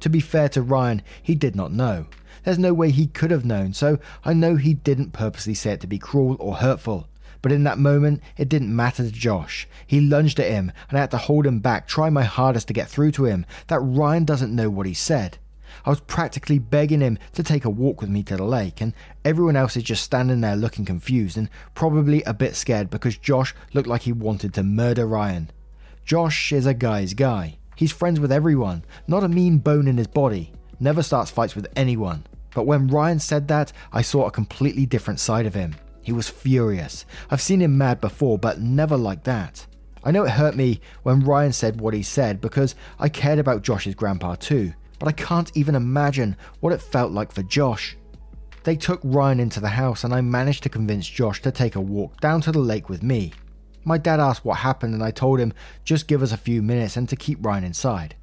To 0.01 0.09
be 0.09 0.19
fair 0.19 0.49
to 0.49 0.61
Ryan, 0.61 1.01
he 1.23 1.33
did 1.33 1.55
not 1.55 1.71
know. 1.71 2.05
There's 2.45 2.59
no 2.59 2.75
way 2.75 2.91
he 2.91 3.07
could 3.07 3.31
have 3.31 3.43
known, 3.43 3.73
so 3.73 3.97
I 4.23 4.33
know 4.33 4.55
he 4.55 4.75
didn't 4.75 5.13
purposely 5.13 5.55
say 5.55 5.71
it 5.71 5.81
to 5.81 5.87
be 5.87 5.97
cruel 5.97 6.37
or 6.39 6.57
hurtful. 6.57 7.09
But 7.41 7.51
in 7.51 7.63
that 7.63 7.79
moment, 7.79 8.21
it 8.37 8.49
didn't 8.49 8.75
matter 8.75 9.03
to 9.03 9.11
Josh. 9.11 9.67
He 9.85 9.99
lunged 9.99 10.39
at 10.39 10.51
him, 10.51 10.71
and 10.89 10.97
I 10.97 11.01
had 11.01 11.11
to 11.11 11.17
hold 11.17 11.47
him 11.47 11.59
back, 11.59 11.87
try 11.87 12.11
my 12.11 12.23
hardest 12.23 12.67
to 12.67 12.73
get 12.73 12.87
through 12.87 13.11
to 13.13 13.25
him 13.25 13.47
that 13.67 13.79
Ryan 13.79 14.25
doesn't 14.25 14.55
know 14.55 14.69
what 14.69 14.85
he 14.85 14.93
said. 14.93 15.39
I 15.85 15.89
was 15.89 16.01
practically 16.01 16.59
begging 16.59 17.01
him 17.01 17.17
to 17.33 17.43
take 17.43 17.65
a 17.65 17.69
walk 17.69 17.99
with 17.99 18.11
me 18.11 18.21
to 18.23 18.37
the 18.37 18.43
lake, 18.43 18.79
and 18.79 18.93
everyone 19.23 19.55
else 19.55 19.75
is 19.75 19.83
just 19.83 20.03
standing 20.03 20.41
there 20.41 20.55
looking 20.55 20.85
confused 20.85 21.37
and 21.37 21.49
probably 21.73 22.21
a 22.23 22.33
bit 22.33 22.55
scared 22.55 22.91
because 22.91 23.17
Josh 23.17 23.55
looked 23.73 23.87
like 23.87 24.03
he 24.03 24.13
wanted 24.13 24.53
to 24.53 24.63
murder 24.63 25.07
Ryan. 25.07 25.49
Josh 26.05 26.51
is 26.51 26.67
a 26.67 26.75
guy's 26.75 27.15
guy. 27.15 27.57
He's 27.75 27.91
friends 27.91 28.19
with 28.19 28.31
everyone, 28.31 28.85
not 29.07 29.23
a 29.23 29.27
mean 29.27 29.57
bone 29.57 29.87
in 29.87 29.97
his 29.97 30.07
body, 30.07 30.53
never 30.79 31.03
starts 31.03 31.31
fights 31.31 31.55
with 31.55 31.67
anyone. 31.75 32.25
But 32.55 32.65
when 32.65 32.87
Ryan 32.87 33.19
said 33.19 33.47
that, 33.49 33.71
I 33.93 34.01
saw 34.01 34.25
a 34.25 34.31
completely 34.31 34.87
different 34.87 35.19
side 35.19 35.45
of 35.45 35.53
him. 35.53 35.75
He 36.01 36.13
was 36.13 36.29
furious. 36.29 37.05
I've 37.29 37.41
seen 37.41 37.61
him 37.61 37.77
mad 37.77 37.99
before, 37.99 38.39
but 38.39 38.61
never 38.61 38.95
like 38.95 39.23
that. 39.25 39.67
I 40.03 40.11
know 40.11 40.23
it 40.23 40.31
hurt 40.31 40.55
me 40.55 40.79
when 41.03 41.19
Ryan 41.19 41.51
said 41.51 41.81
what 41.81 41.93
he 41.93 42.01
said 42.01 42.39
because 42.39 42.75
I 42.97 43.09
cared 43.09 43.39
about 43.39 43.61
Josh's 43.61 43.93
grandpa 43.95 44.35
too, 44.35 44.71
but 44.99 45.09
I 45.09 45.11
can't 45.11 45.51
even 45.55 45.75
imagine 45.75 46.37
what 46.61 46.71
it 46.73 46.81
felt 46.81 47.11
like 47.11 47.31
for 47.31 47.43
Josh. 47.43 47.97
They 48.63 48.75
took 48.75 49.01
Ryan 49.03 49.39
into 49.39 49.59
the 49.59 49.67
house 49.67 50.03
and 50.03 50.13
I 50.13 50.21
managed 50.21 50.63
to 50.63 50.69
convince 50.69 51.07
Josh 51.07 51.41
to 51.41 51.51
take 51.51 51.75
a 51.75 51.81
walk 51.81 52.21
down 52.21 52.39
to 52.41 52.51
the 52.51 52.59
lake 52.59 52.87
with 52.87 53.03
me. 53.03 53.33
My 53.83 53.97
dad 53.97 54.19
asked 54.19 54.45
what 54.45 54.57
happened 54.57 54.93
and 54.93 55.03
I 55.03 55.11
told 55.11 55.39
him 55.39 55.53
just 55.83 56.07
give 56.07 56.23
us 56.23 56.31
a 56.31 56.37
few 56.37 56.61
minutes 56.61 56.95
and 56.95 57.09
to 57.09 57.15
keep 57.15 57.45
Ryan 57.45 57.65
inside. 57.65 58.15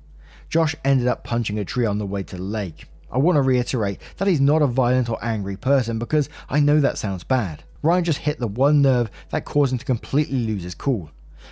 Josh 0.49 0.75
ended 0.85 1.07
up 1.07 1.23
punching 1.23 1.59
a 1.59 1.65
tree 1.65 1.87
on 1.87 1.99
the 1.99 2.07
way 2.07 2.23
to 2.23 2.37
the 2.37 2.43
lake. 2.43 2.87
I 3.13 3.19
want 3.19 3.37
to 3.37 3.43
reiterate 3.43 4.01
that 4.17 4.27
he's 4.27 4.41
not 4.41 4.63
a 4.63 4.67
violent 4.67 5.11
or 5.11 5.23
angry 5.23 5.57
person 5.57 5.99
because 5.99 6.29
I 6.49 6.61
know 6.61 6.81
that 6.81 6.99
sounds 6.99 7.25
bad. 7.25 7.65
Ryan 7.83 8.05
just 8.05 8.21
hit 8.21 8.39
the 8.39 8.47
one 8.47 8.81
nerve 8.81 9.11
that 9.31 9.45
caused 9.45 9.73
him 9.73 9.79
to 9.79 9.85
completely 9.85 10.39
lose 10.39 10.63
his 10.63 10.75
cool. 10.75 11.11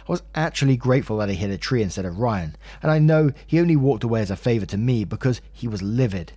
I 0.08 0.12
was 0.12 0.22
actually 0.34 0.76
grateful 0.76 1.18
that 1.18 1.28
he 1.28 1.34
hit 1.34 1.50
a 1.50 1.58
tree 1.58 1.82
instead 1.82 2.04
of 2.04 2.18
Ryan, 2.18 2.56
and 2.82 2.90
I 2.90 2.98
know 2.98 3.30
he 3.46 3.61
only 3.61 3.76
walked 3.76 4.04
away 4.04 4.22
as 4.22 4.30
a 4.30 4.36
favour 4.36 4.66
to 4.66 4.78
me 4.78 5.04
because 5.04 5.40
he 5.52 5.68
was 5.68 5.82
livid. 5.82 6.32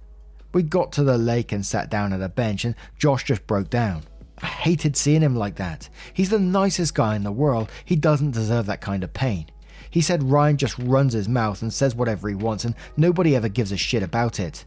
We 0.54 0.64
got 0.64 0.92
to 0.94 1.04
the 1.04 1.18
lake 1.18 1.52
and 1.52 1.66
sat 1.66 1.90
down 1.90 2.14
at 2.14 2.22
a 2.22 2.30
bench, 2.30 2.66
and 2.66 2.76
Josh 2.98 3.24
just 3.24 3.48
broke 3.48 3.70
down. 3.70 4.04
I 4.42 4.48
hated 4.48 4.98
seeing 4.98 5.22
him 5.22 5.36
like 5.36 5.56
that. 5.56 5.88
He's 6.14 6.30
the 6.30 6.40
nicest 6.40 6.96
guy 6.96 7.16
in 7.16 7.24
the 7.24 7.32
world. 7.32 7.70
He 7.86 7.96
doesn't 7.96 8.32
deserve 8.32 8.66
that 8.66 8.82
kind 8.82 9.04
of 9.04 9.14
pain. 9.14 9.46
He 9.90 10.02
said 10.02 10.24
Ryan 10.24 10.58
just 10.58 10.78
runs 10.80 11.14
his 11.14 11.30
mouth 11.30 11.62
and 11.62 11.72
says 11.72 11.96
whatever 11.96 12.28
he 12.28 12.36
wants, 12.36 12.66
and 12.66 12.76
nobody 12.98 13.36
ever 13.36 13.48
gives 13.48 13.72
a 13.72 13.78
shit 13.78 14.02
about 14.02 14.40
it. 14.40 14.66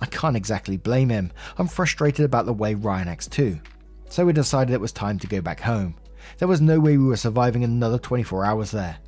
I 0.00 0.06
can't 0.06 0.36
exactly 0.36 0.76
blame 0.76 1.08
him. 1.08 1.32
I'm 1.58 1.68
frustrated 1.68 2.24
about 2.24 2.46
the 2.46 2.52
way 2.52 2.74
Ryan 2.74 3.08
acts 3.08 3.26
too 3.26 3.60
so 4.08 4.24
we 4.24 4.32
decided 4.32 4.72
it 4.72 4.80
was 4.80 4.92
time 4.92 5.18
to 5.18 5.26
go 5.26 5.40
back 5.40 5.60
home. 5.60 5.94
There 6.38 6.48
was 6.48 6.60
no 6.60 6.80
way 6.80 6.96
we 6.96 7.06
were 7.06 7.16
surviving 7.16 7.64
another 7.64 7.98
24 7.98 8.44
hours 8.44 8.70
there. 8.70 8.98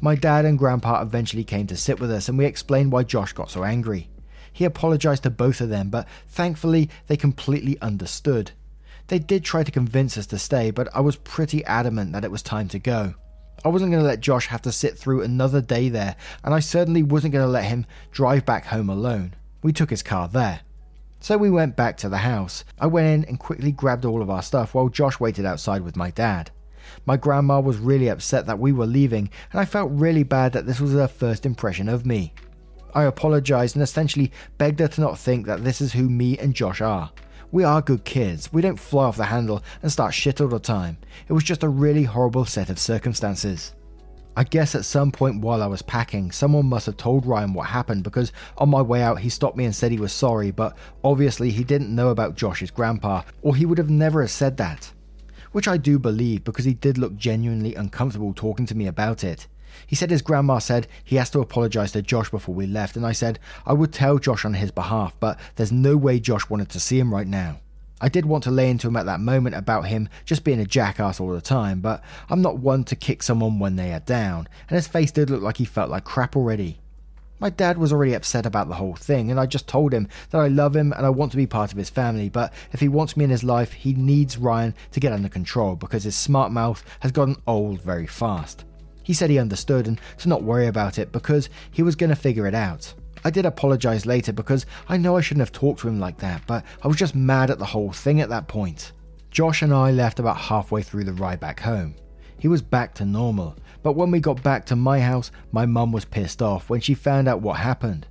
My 0.00 0.14
dad 0.14 0.44
and 0.44 0.58
grandpa 0.58 1.02
eventually 1.02 1.44
came 1.44 1.66
to 1.68 1.76
sit 1.76 2.00
with 2.00 2.10
us 2.10 2.28
and 2.28 2.38
we 2.38 2.46
explained 2.46 2.92
why 2.92 3.02
Josh 3.02 3.32
got 3.32 3.50
so 3.50 3.64
angry. 3.64 4.08
He 4.52 4.64
apologized 4.64 5.22
to 5.24 5.30
both 5.30 5.60
of 5.60 5.68
them, 5.68 5.90
but 5.90 6.08
thankfully 6.28 6.90
they 7.06 7.16
completely 7.16 7.80
understood. 7.80 8.52
They 9.08 9.18
did 9.18 9.44
try 9.44 9.62
to 9.62 9.70
convince 9.70 10.16
us 10.16 10.26
to 10.26 10.38
stay, 10.38 10.70
but 10.70 10.88
I 10.94 11.00
was 11.00 11.16
pretty 11.16 11.64
adamant 11.64 12.12
that 12.12 12.24
it 12.24 12.30
was 12.30 12.42
time 12.42 12.68
to 12.68 12.78
go. 12.78 13.14
I 13.64 13.68
wasn't 13.68 13.90
going 13.90 14.02
to 14.02 14.08
let 14.08 14.20
Josh 14.20 14.46
have 14.46 14.62
to 14.62 14.72
sit 14.72 14.96
through 14.96 15.22
another 15.22 15.60
day 15.60 15.88
there, 15.90 16.16
and 16.44 16.54
I 16.54 16.60
certainly 16.60 17.02
wasn't 17.02 17.32
going 17.32 17.44
to 17.44 17.50
let 17.50 17.64
him 17.64 17.84
drive 18.10 18.46
back 18.46 18.64
home 18.66 18.88
alone. 18.88 19.34
We 19.62 19.72
took 19.72 19.90
his 19.90 20.02
car 20.02 20.28
there. 20.28 20.60
So 21.20 21.36
we 21.36 21.50
went 21.50 21.76
back 21.76 21.98
to 21.98 22.08
the 22.08 22.18
house. 22.18 22.64
I 22.78 22.86
went 22.86 23.06
in 23.06 23.28
and 23.28 23.38
quickly 23.38 23.72
grabbed 23.72 24.06
all 24.06 24.22
of 24.22 24.30
our 24.30 24.42
stuff 24.42 24.74
while 24.74 24.88
Josh 24.88 25.20
waited 25.20 25.44
outside 25.44 25.82
with 25.82 25.96
my 25.96 26.10
dad. 26.10 26.50
My 27.04 27.16
grandma 27.16 27.60
was 27.60 27.76
really 27.76 28.08
upset 28.08 28.46
that 28.46 28.58
we 28.58 28.72
were 28.72 28.86
leaving, 28.86 29.30
and 29.52 29.60
I 29.60 29.64
felt 29.66 29.92
really 29.92 30.22
bad 30.22 30.52
that 30.52 30.66
this 30.66 30.80
was 30.80 30.92
her 30.92 31.08
first 31.08 31.44
impression 31.44 31.88
of 31.88 32.06
me. 32.06 32.32
I 32.94 33.04
apologized 33.04 33.76
and 33.76 33.82
essentially 33.82 34.32
begged 34.58 34.80
her 34.80 34.88
to 34.88 35.00
not 35.00 35.18
think 35.18 35.46
that 35.46 35.62
this 35.62 35.80
is 35.80 35.92
who 35.92 36.08
me 36.08 36.38
and 36.38 36.54
Josh 36.54 36.80
are. 36.80 37.12
We 37.52 37.64
are 37.64 37.82
good 37.82 38.04
kids. 38.04 38.52
We 38.52 38.62
don't 38.62 38.78
fly 38.78 39.04
off 39.04 39.16
the 39.16 39.24
handle 39.24 39.62
and 39.82 39.90
start 39.90 40.14
shit 40.14 40.40
all 40.40 40.48
the 40.48 40.58
time. 40.58 40.98
It 41.28 41.32
was 41.32 41.44
just 41.44 41.62
a 41.62 41.68
really 41.68 42.04
horrible 42.04 42.44
set 42.44 42.70
of 42.70 42.78
circumstances. 42.78 43.74
I 44.40 44.44
guess 44.44 44.74
at 44.74 44.86
some 44.86 45.12
point 45.12 45.42
while 45.42 45.62
I 45.62 45.66
was 45.66 45.82
packing, 45.82 46.30
someone 46.30 46.64
must 46.64 46.86
have 46.86 46.96
told 46.96 47.26
Ryan 47.26 47.52
what 47.52 47.66
happened 47.66 48.04
because 48.04 48.32
on 48.56 48.70
my 48.70 48.80
way 48.80 49.02
out 49.02 49.18
he 49.18 49.28
stopped 49.28 49.58
me 49.58 49.66
and 49.66 49.76
said 49.76 49.92
he 49.92 49.98
was 49.98 50.14
sorry, 50.14 50.50
but 50.50 50.78
obviously 51.04 51.50
he 51.50 51.62
didn't 51.62 51.94
know 51.94 52.08
about 52.08 52.36
Josh's 52.36 52.70
grandpa, 52.70 53.20
or 53.42 53.54
he 53.54 53.66
would 53.66 53.76
have 53.76 53.90
never 53.90 54.22
have 54.22 54.30
said 54.30 54.56
that. 54.56 54.94
Which 55.52 55.68
I 55.68 55.76
do 55.76 55.98
believe 55.98 56.42
because 56.42 56.64
he 56.64 56.72
did 56.72 56.96
look 56.96 57.16
genuinely 57.16 57.74
uncomfortable 57.74 58.32
talking 58.32 58.64
to 58.64 58.74
me 58.74 58.86
about 58.86 59.24
it. 59.24 59.46
He 59.86 59.94
said 59.94 60.10
his 60.10 60.22
grandma 60.22 60.58
said 60.58 60.88
he 61.04 61.16
has 61.16 61.28
to 61.32 61.40
apologize 61.40 61.92
to 61.92 62.00
Josh 62.00 62.30
before 62.30 62.54
we 62.54 62.66
left, 62.66 62.96
and 62.96 63.04
I 63.04 63.12
said 63.12 63.38
I 63.66 63.74
would 63.74 63.92
tell 63.92 64.16
Josh 64.16 64.46
on 64.46 64.54
his 64.54 64.70
behalf, 64.70 65.14
but 65.20 65.38
there's 65.56 65.70
no 65.70 65.98
way 65.98 66.18
Josh 66.18 66.48
wanted 66.48 66.70
to 66.70 66.80
see 66.80 66.98
him 66.98 67.12
right 67.12 67.26
now. 67.26 67.60
I 68.00 68.08
did 68.08 68.24
want 68.24 68.44
to 68.44 68.50
lay 68.50 68.70
into 68.70 68.88
him 68.88 68.96
at 68.96 69.06
that 69.06 69.20
moment 69.20 69.54
about 69.54 69.86
him 69.86 70.08
just 70.24 70.44
being 70.44 70.60
a 70.60 70.64
jackass 70.64 71.20
all 71.20 71.30
the 71.30 71.40
time, 71.40 71.80
but 71.80 72.02
I'm 72.28 72.42
not 72.42 72.58
one 72.58 72.84
to 72.84 72.96
kick 72.96 73.22
someone 73.22 73.58
when 73.58 73.76
they 73.76 73.92
are 73.92 74.00
down, 74.00 74.48
and 74.68 74.76
his 74.76 74.88
face 74.88 75.12
did 75.12 75.30
look 75.30 75.42
like 75.42 75.58
he 75.58 75.64
felt 75.64 75.90
like 75.90 76.04
crap 76.04 76.36
already. 76.36 76.80
My 77.40 77.48
dad 77.48 77.78
was 77.78 77.90
already 77.90 78.12
upset 78.12 78.44
about 78.44 78.68
the 78.68 78.74
whole 78.74 78.94
thing, 78.94 79.30
and 79.30 79.40
I 79.40 79.46
just 79.46 79.66
told 79.66 79.94
him 79.94 80.08
that 80.28 80.40
I 80.40 80.48
love 80.48 80.76
him 80.76 80.92
and 80.92 81.06
I 81.06 81.10
want 81.10 81.30
to 81.32 81.38
be 81.38 81.46
part 81.46 81.72
of 81.72 81.78
his 81.78 81.88
family, 81.88 82.28
but 82.28 82.52
if 82.72 82.80
he 82.80 82.88
wants 82.88 83.16
me 83.16 83.24
in 83.24 83.30
his 83.30 83.42
life, 83.42 83.72
he 83.72 83.94
needs 83.94 84.36
Ryan 84.36 84.74
to 84.92 85.00
get 85.00 85.12
under 85.12 85.30
control 85.30 85.74
because 85.74 86.04
his 86.04 86.14
smart 86.14 86.52
mouth 86.52 86.84
has 87.00 87.12
gotten 87.12 87.36
old 87.46 87.80
very 87.80 88.06
fast. 88.06 88.64
He 89.02 89.14
said 89.14 89.30
he 89.30 89.38
understood 89.38 89.88
and 89.88 89.98
to 90.18 90.28
not 90.28 90.42
worry 90.42 90.66
about 90.66 90.98
it 90.98 91.12
because 91.12 91.48
he 91.70 91.82
was 91.82 91.96
going 91.96 92.10
to 92.10 92.16
figure 92.16 92.46
it 92.46 92.54
out. 92.54 92.92
I 93.24 93.30
did 93.30 93.46
apologize 93.46 94.06
later 94.06 94.32
because 94.32 94.66
I 94.88 94.96
know 94.96 95.16
I 95.16 95.20
shouldn't 95.20 95.42
have 95.42 95.52
talked 95.52 95.80
to 95.80 95.88
him 95.88 96.00
like 96.00 96.18
that, 96.18 96.42
but 96.46 96.64
I 96.82 96.88
was 96.88 96.96
just 96.96 97.14
mad 97.14 97.50
at 97.50 97.58
the 97.58 97.64
whole 97.64 97.92
thing 97.92 98.20
at 98.20 98.28
that 98.30 98.48
point. 98.48 98.92
Josh 99.30 99.62
and 99.62 99.72
I 99.72 99.90
left 99.90 100.18
about 100.18 100.36
halfway 100.36 100.82
through 100.82 101.04
the 101.04 101.12
ride 101.12 101.40
back 101.40 101.60
home. 101.60 101.94
He 102.38 102.48
was 102.48 102.62
back 102.62 102.94
to 102.94 103.04
normal, 103.04 103.56
but 103.82 103.92
when 103.92 104.10
we 104.10 104.18
got 104.20 104.42
back 104.42 104.64
to 104.66 104.76
my 104.76 104.98
house, 104.98 105.30
my 105.52 105.66
mum 105.66 105.92
was 105.92 106.04
pissed 106.04 106.42
off 106.42 106.70
when 106.70 106.80
she 106.80 106.94
found 106.94 107.28
out 107.28 107.42
what 107.42 107.58
happened. 107.58 108.06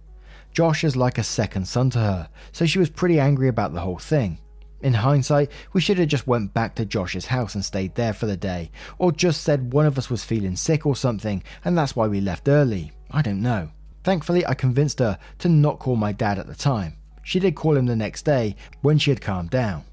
Josh 0.53 0.83
is 0.83 0.95
like 0.95 1.17
a 1.17 1.23
second 1.23 1.67
son 1.67 1.89
to 1.91 1.99
her, 1.99 2.29
so 2.51 2.65
she 2.65 2.79
was 2.79 2.89
pretty 2.89 3.19
angry 3.19 3.47
about 3.47 3.73
the 3.73 3.81
whole 3.81 3.97
thing. 3.97 4.39
In 4.81 4.93
hindsight, 4.93 5.51
we 5.73 5.81
should 5.81 5.97
have 5.97 6.07
just 6.07 6.27
went 6.27 6.53
back 6.53 6.75
to 6.75 6.85
Josh's 6.85 7.25
house 7.25 7.53
and 7.53 7.65
stayed 7.65 7.95
there 7.95 8.13
for 8.13 8.27
the 8.27 8.37
day, 8.37 8.71
or 8.97 9.11
just 9.11 9.41
said 9.41 9.73
one 9.73 9.85
of 9.85 9.97
us 9.97 10.09
was 10.09 10.23
feeling 10.23 10.55
sick 10.55 10.85
or 10.85 10.95
something, 10.95 11.43
and 11.65 11.77
that's 11.77 11.95
why 11.95 12.07
we 12.07 12.21
left 12.21 12.47
early. 12.47 12.91
I 13.11 13.21
don't 13.21 13.41
know. 13.41 13.71
Thankfully, 14.09 14.43
I 14.43 14.55
convinced 14.55 14.97
her 14.97 15.19
to 15.37 15.49
not 15.49 15.77
call 15.77 15.95
my 15.95 16.11
dad 16.11 16.39
at 16.39 16.47
the 16.47 16.55
time. 16.55 16.95
She 17.21 17.39
did 17.39 17.53
call 17.53 17.77
him 17.77 17.85
the 17.85 17.95
next 17.95 18.23
day 18.23 18.55
when 18.81 18.97
she 18.97 19.11
had 19.11 19.21
calmed 19.21 19.51
down. 19.51 19.83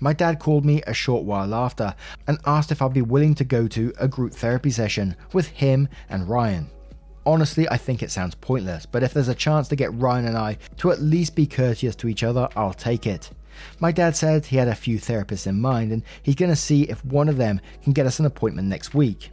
My 0.00 0.12
dad 0.12 0.40
called 0.40 0.64
me 0.64 0.82
a 0.88 0.92
short 0.92 1.22
while 1.22 1.54
after 1.54 1.94
and 2.26 2.40
asked 2.46 2.72
if 2.72 2.82
I'd 2.82 2.92
be 2.92 3.00
willing 3.00 3.36
to 3.36 3.44
go 3.44 3.68
to 3.68 3.92
a 3.96 4.08
group 4.08 4.32
therapy 4.32 4.72
session 4.72 5.14
with 5.32 5.46
him 5.46 5.88
and 6.08 6.28
Ryan. 6.28 6.68
Honestly, 7.24 7.68
I 7.68 7.76
think 7.76 8.02
it 8.02 8.10
sounds 8.10 8.34
pointless, 8.34 8.86
but 8.86 9.04
if 9.04 9.14
there's 9.14 9.28
a 9.28 9.36
chance 9.36 9.68
to 9.68 9.76
get 9.76 9.94
Ryan 9.94 10.26
and 10.26 10.36
I 10.36 10.58
to 10.78 10.90
at 10.90 11.00
least 11.00 11.36
be 11.36 11.46
courteous 11.46 11.94
to 11.94 12.08
each 12.08 12.24
other, 12.24 12.48
I'll 12.56 12.74
take 12.74 13.06
it. 13.06 13.30
My 13.78 13.92
dad 13.92 14.16
said 14.16 14.46
he 14.46 14.56
had 14.56 14.66
a 14.66 14.74
few 14.74 14.98
therapists 14.98 15.46
in 15.46 15.60
mind 15.60 15.92
and 15.92 16.02
he's 16.24 16.34
going 16.34 16.50
to 16.50 16.56
see 16.56 16.82
if 16.90 17.04
one 17.04 17.28
of 17.28 17.36
them 17.36 17.60
can 17.84 17.92
get 17.92 18.06
us 18.06 18.18
an 18.18 18.26
appointment 18.26 18.66
next 18.66 18.94
week. 18.94 19.30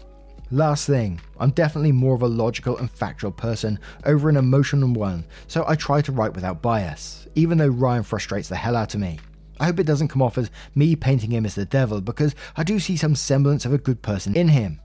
Last 0.54 0.86
thing, 0.86 1.22
I'm 1.40 1.52
definitely 1.52 1.94
more 1.94 2.14
of 2.14 2.24
a 2.24 2.28
logical 2.28 2.78
and 2.78 2.92
factual 2.92 3.32
person 3.32 3.80
over 4.04 4.28
an 4.28 4.36
emotional 4.36 4.92
one, 4.92 5.24
so 5.48 5.64
I 5.66 5.76
try 5.76 6.02
to 6.02 6.12
write 6.12 6.34
without 6.34 6.62
bias, 6.62 7.26
even 7.36 7.58
though 7.58 7.70
Ryan 7.70 8.04
frustrates 8.04 8.50
the 8.50 8.58
hell 8.58 8.76
out 8.76 8.94
of 8.94 9.00
me. 9.00 9.18
I 9.62 9.66
hope 9.68 9.80
it 9.80 9.86
doesn't 9.86 10.10
come 10.10 10.22
off 10.22 10.38
as 10.38 10.52
me 10.76 10.98
painting 10.98 11.32
him 11.32 11.46
as 11.46 11.56
the 11.56 11.64
devil 11.64 12.02
because 12.02 12.36
I 12.58 12.66
do 12.66 12.80
see 12.80 12.98
some 12.98 13.16
semblance 13.16 13.64
of 13.64 13.72
a 13.72 13.78
good 13.78 14.02
person 14.02 14.36
in 14.36 14.50
him. 14.50 14.82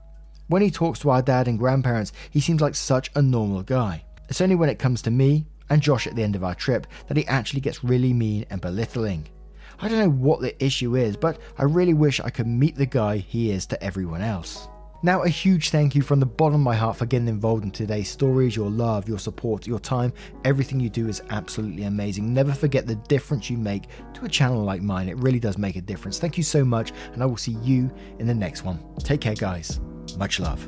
When 0.47 0.61
he 0.61 0.71
talks 0.71 0.99
to 0.99 1.09
our 1.09 1.21
dad 1.21 1.49
and 1.49 1.59
grandparents, 1.59 2.13
he 2.31 2.39
seems 2.39 2.61
like 2.61 2.73
such 2.73 3.11
a 3.13 3.21
normal 3.21 3.61
guy. 3.61 4.05
It's 4.29 4.39
only 4.39 4.55
when 4.55 4.69
it 4.69 4.79
comes 4.79 5.01
to 5.01 5.11
me 5.11 5.47
and 5.69 5.81
Josh 5.81 6.07
at 6.07 6.15
the 6.15 6.23
end 6.23 6.37
of 6.37 6.45
our 6.45 6.55
trip 6.55 6.87
that 7.09 7.17
he 7.17 7.27
actually 7.27 7.59
gets 7.59 7.83
really 7.83 8.13
mean 8.13 8.45
and 8.49 8.61
belittling. 8.61 9.27
I 9.81 9.89
don't 9.89 9.99
know 9.99 10.09
what 10.09 10.39
the 10.39 10.63
issue 10.63 10.95
is, 10.95 11.17
but 11.17 11.39
I 11.57 11.63
really 11.63 11.93
wish 11.93 12.21
I 12.21 12.29
could 12.29 12.47
meet 12.47 12.77
the 12.77 12.85
guy 12.85 13.17
he 13.17 13.51
is 13.51 13.65
to 13.65 13.83
everyone 13.83 14.21
else. 14.21 14.69
Now, 15.03 15.21
a 15.21 15.29
huge 15.29 15.69
thank 15.69 15.93
you 15.93 16.01
from 16.01 16.19
the 16.19 16.25
bottom 16.25 16.55
of 16.55 16.61
my 16.61 16.75
heart 16.75 16.97
for 16.97 17.05
getting 17.05 17.27
involved 17.27 17.63
in 17.63 17.71
today's 17.71 18.09
stories. 18.09 18.55
Your 18.55 18.69
love, 18.69 19.07
your 19.07 19.19
support, 19.19 19.67
your 19.67 19.79
time, 19.79 20.11
everything 20.43 20.79
you 20.79 20.89
do 20.89 21.07
is 21.07 21.21
absolutely 21.29 21.83
amazing. 21.83 22.33
Never 22.33 22.51
forget 22.51 22.87
the 22.87 22.95
difference 22.95 23.49
you 23.49 23.57
make 23.57 23.83
to 24.15 24.25
a 24.25 24.29
channel 24.29 24.63
like 24.63 24.81
mine. 24.81 25.07
It 25.07 25.17
really 25.17 25.39
does 25.39 25.57
make 25.57 25.75
a 25.75 25.81
difference. 25.81 26.17
Thank 26.17 26.35
you 26.35 26.43
so 26.43 26.65
much, 26.65 26.93
and 27.13 27.21
I 27.21 27.27
will 27.27 27.37
see 27.37 27.57
you 27.61 27.91
in 28.17 28.25
the 28.25 28.33
next 28.33 28.63
one. 28.63 28.83
Take 28.99 29.21
care, 29.21 29.35
guys. 29.35 29.79
Much 30.17 30.39
love. 30.39 30.67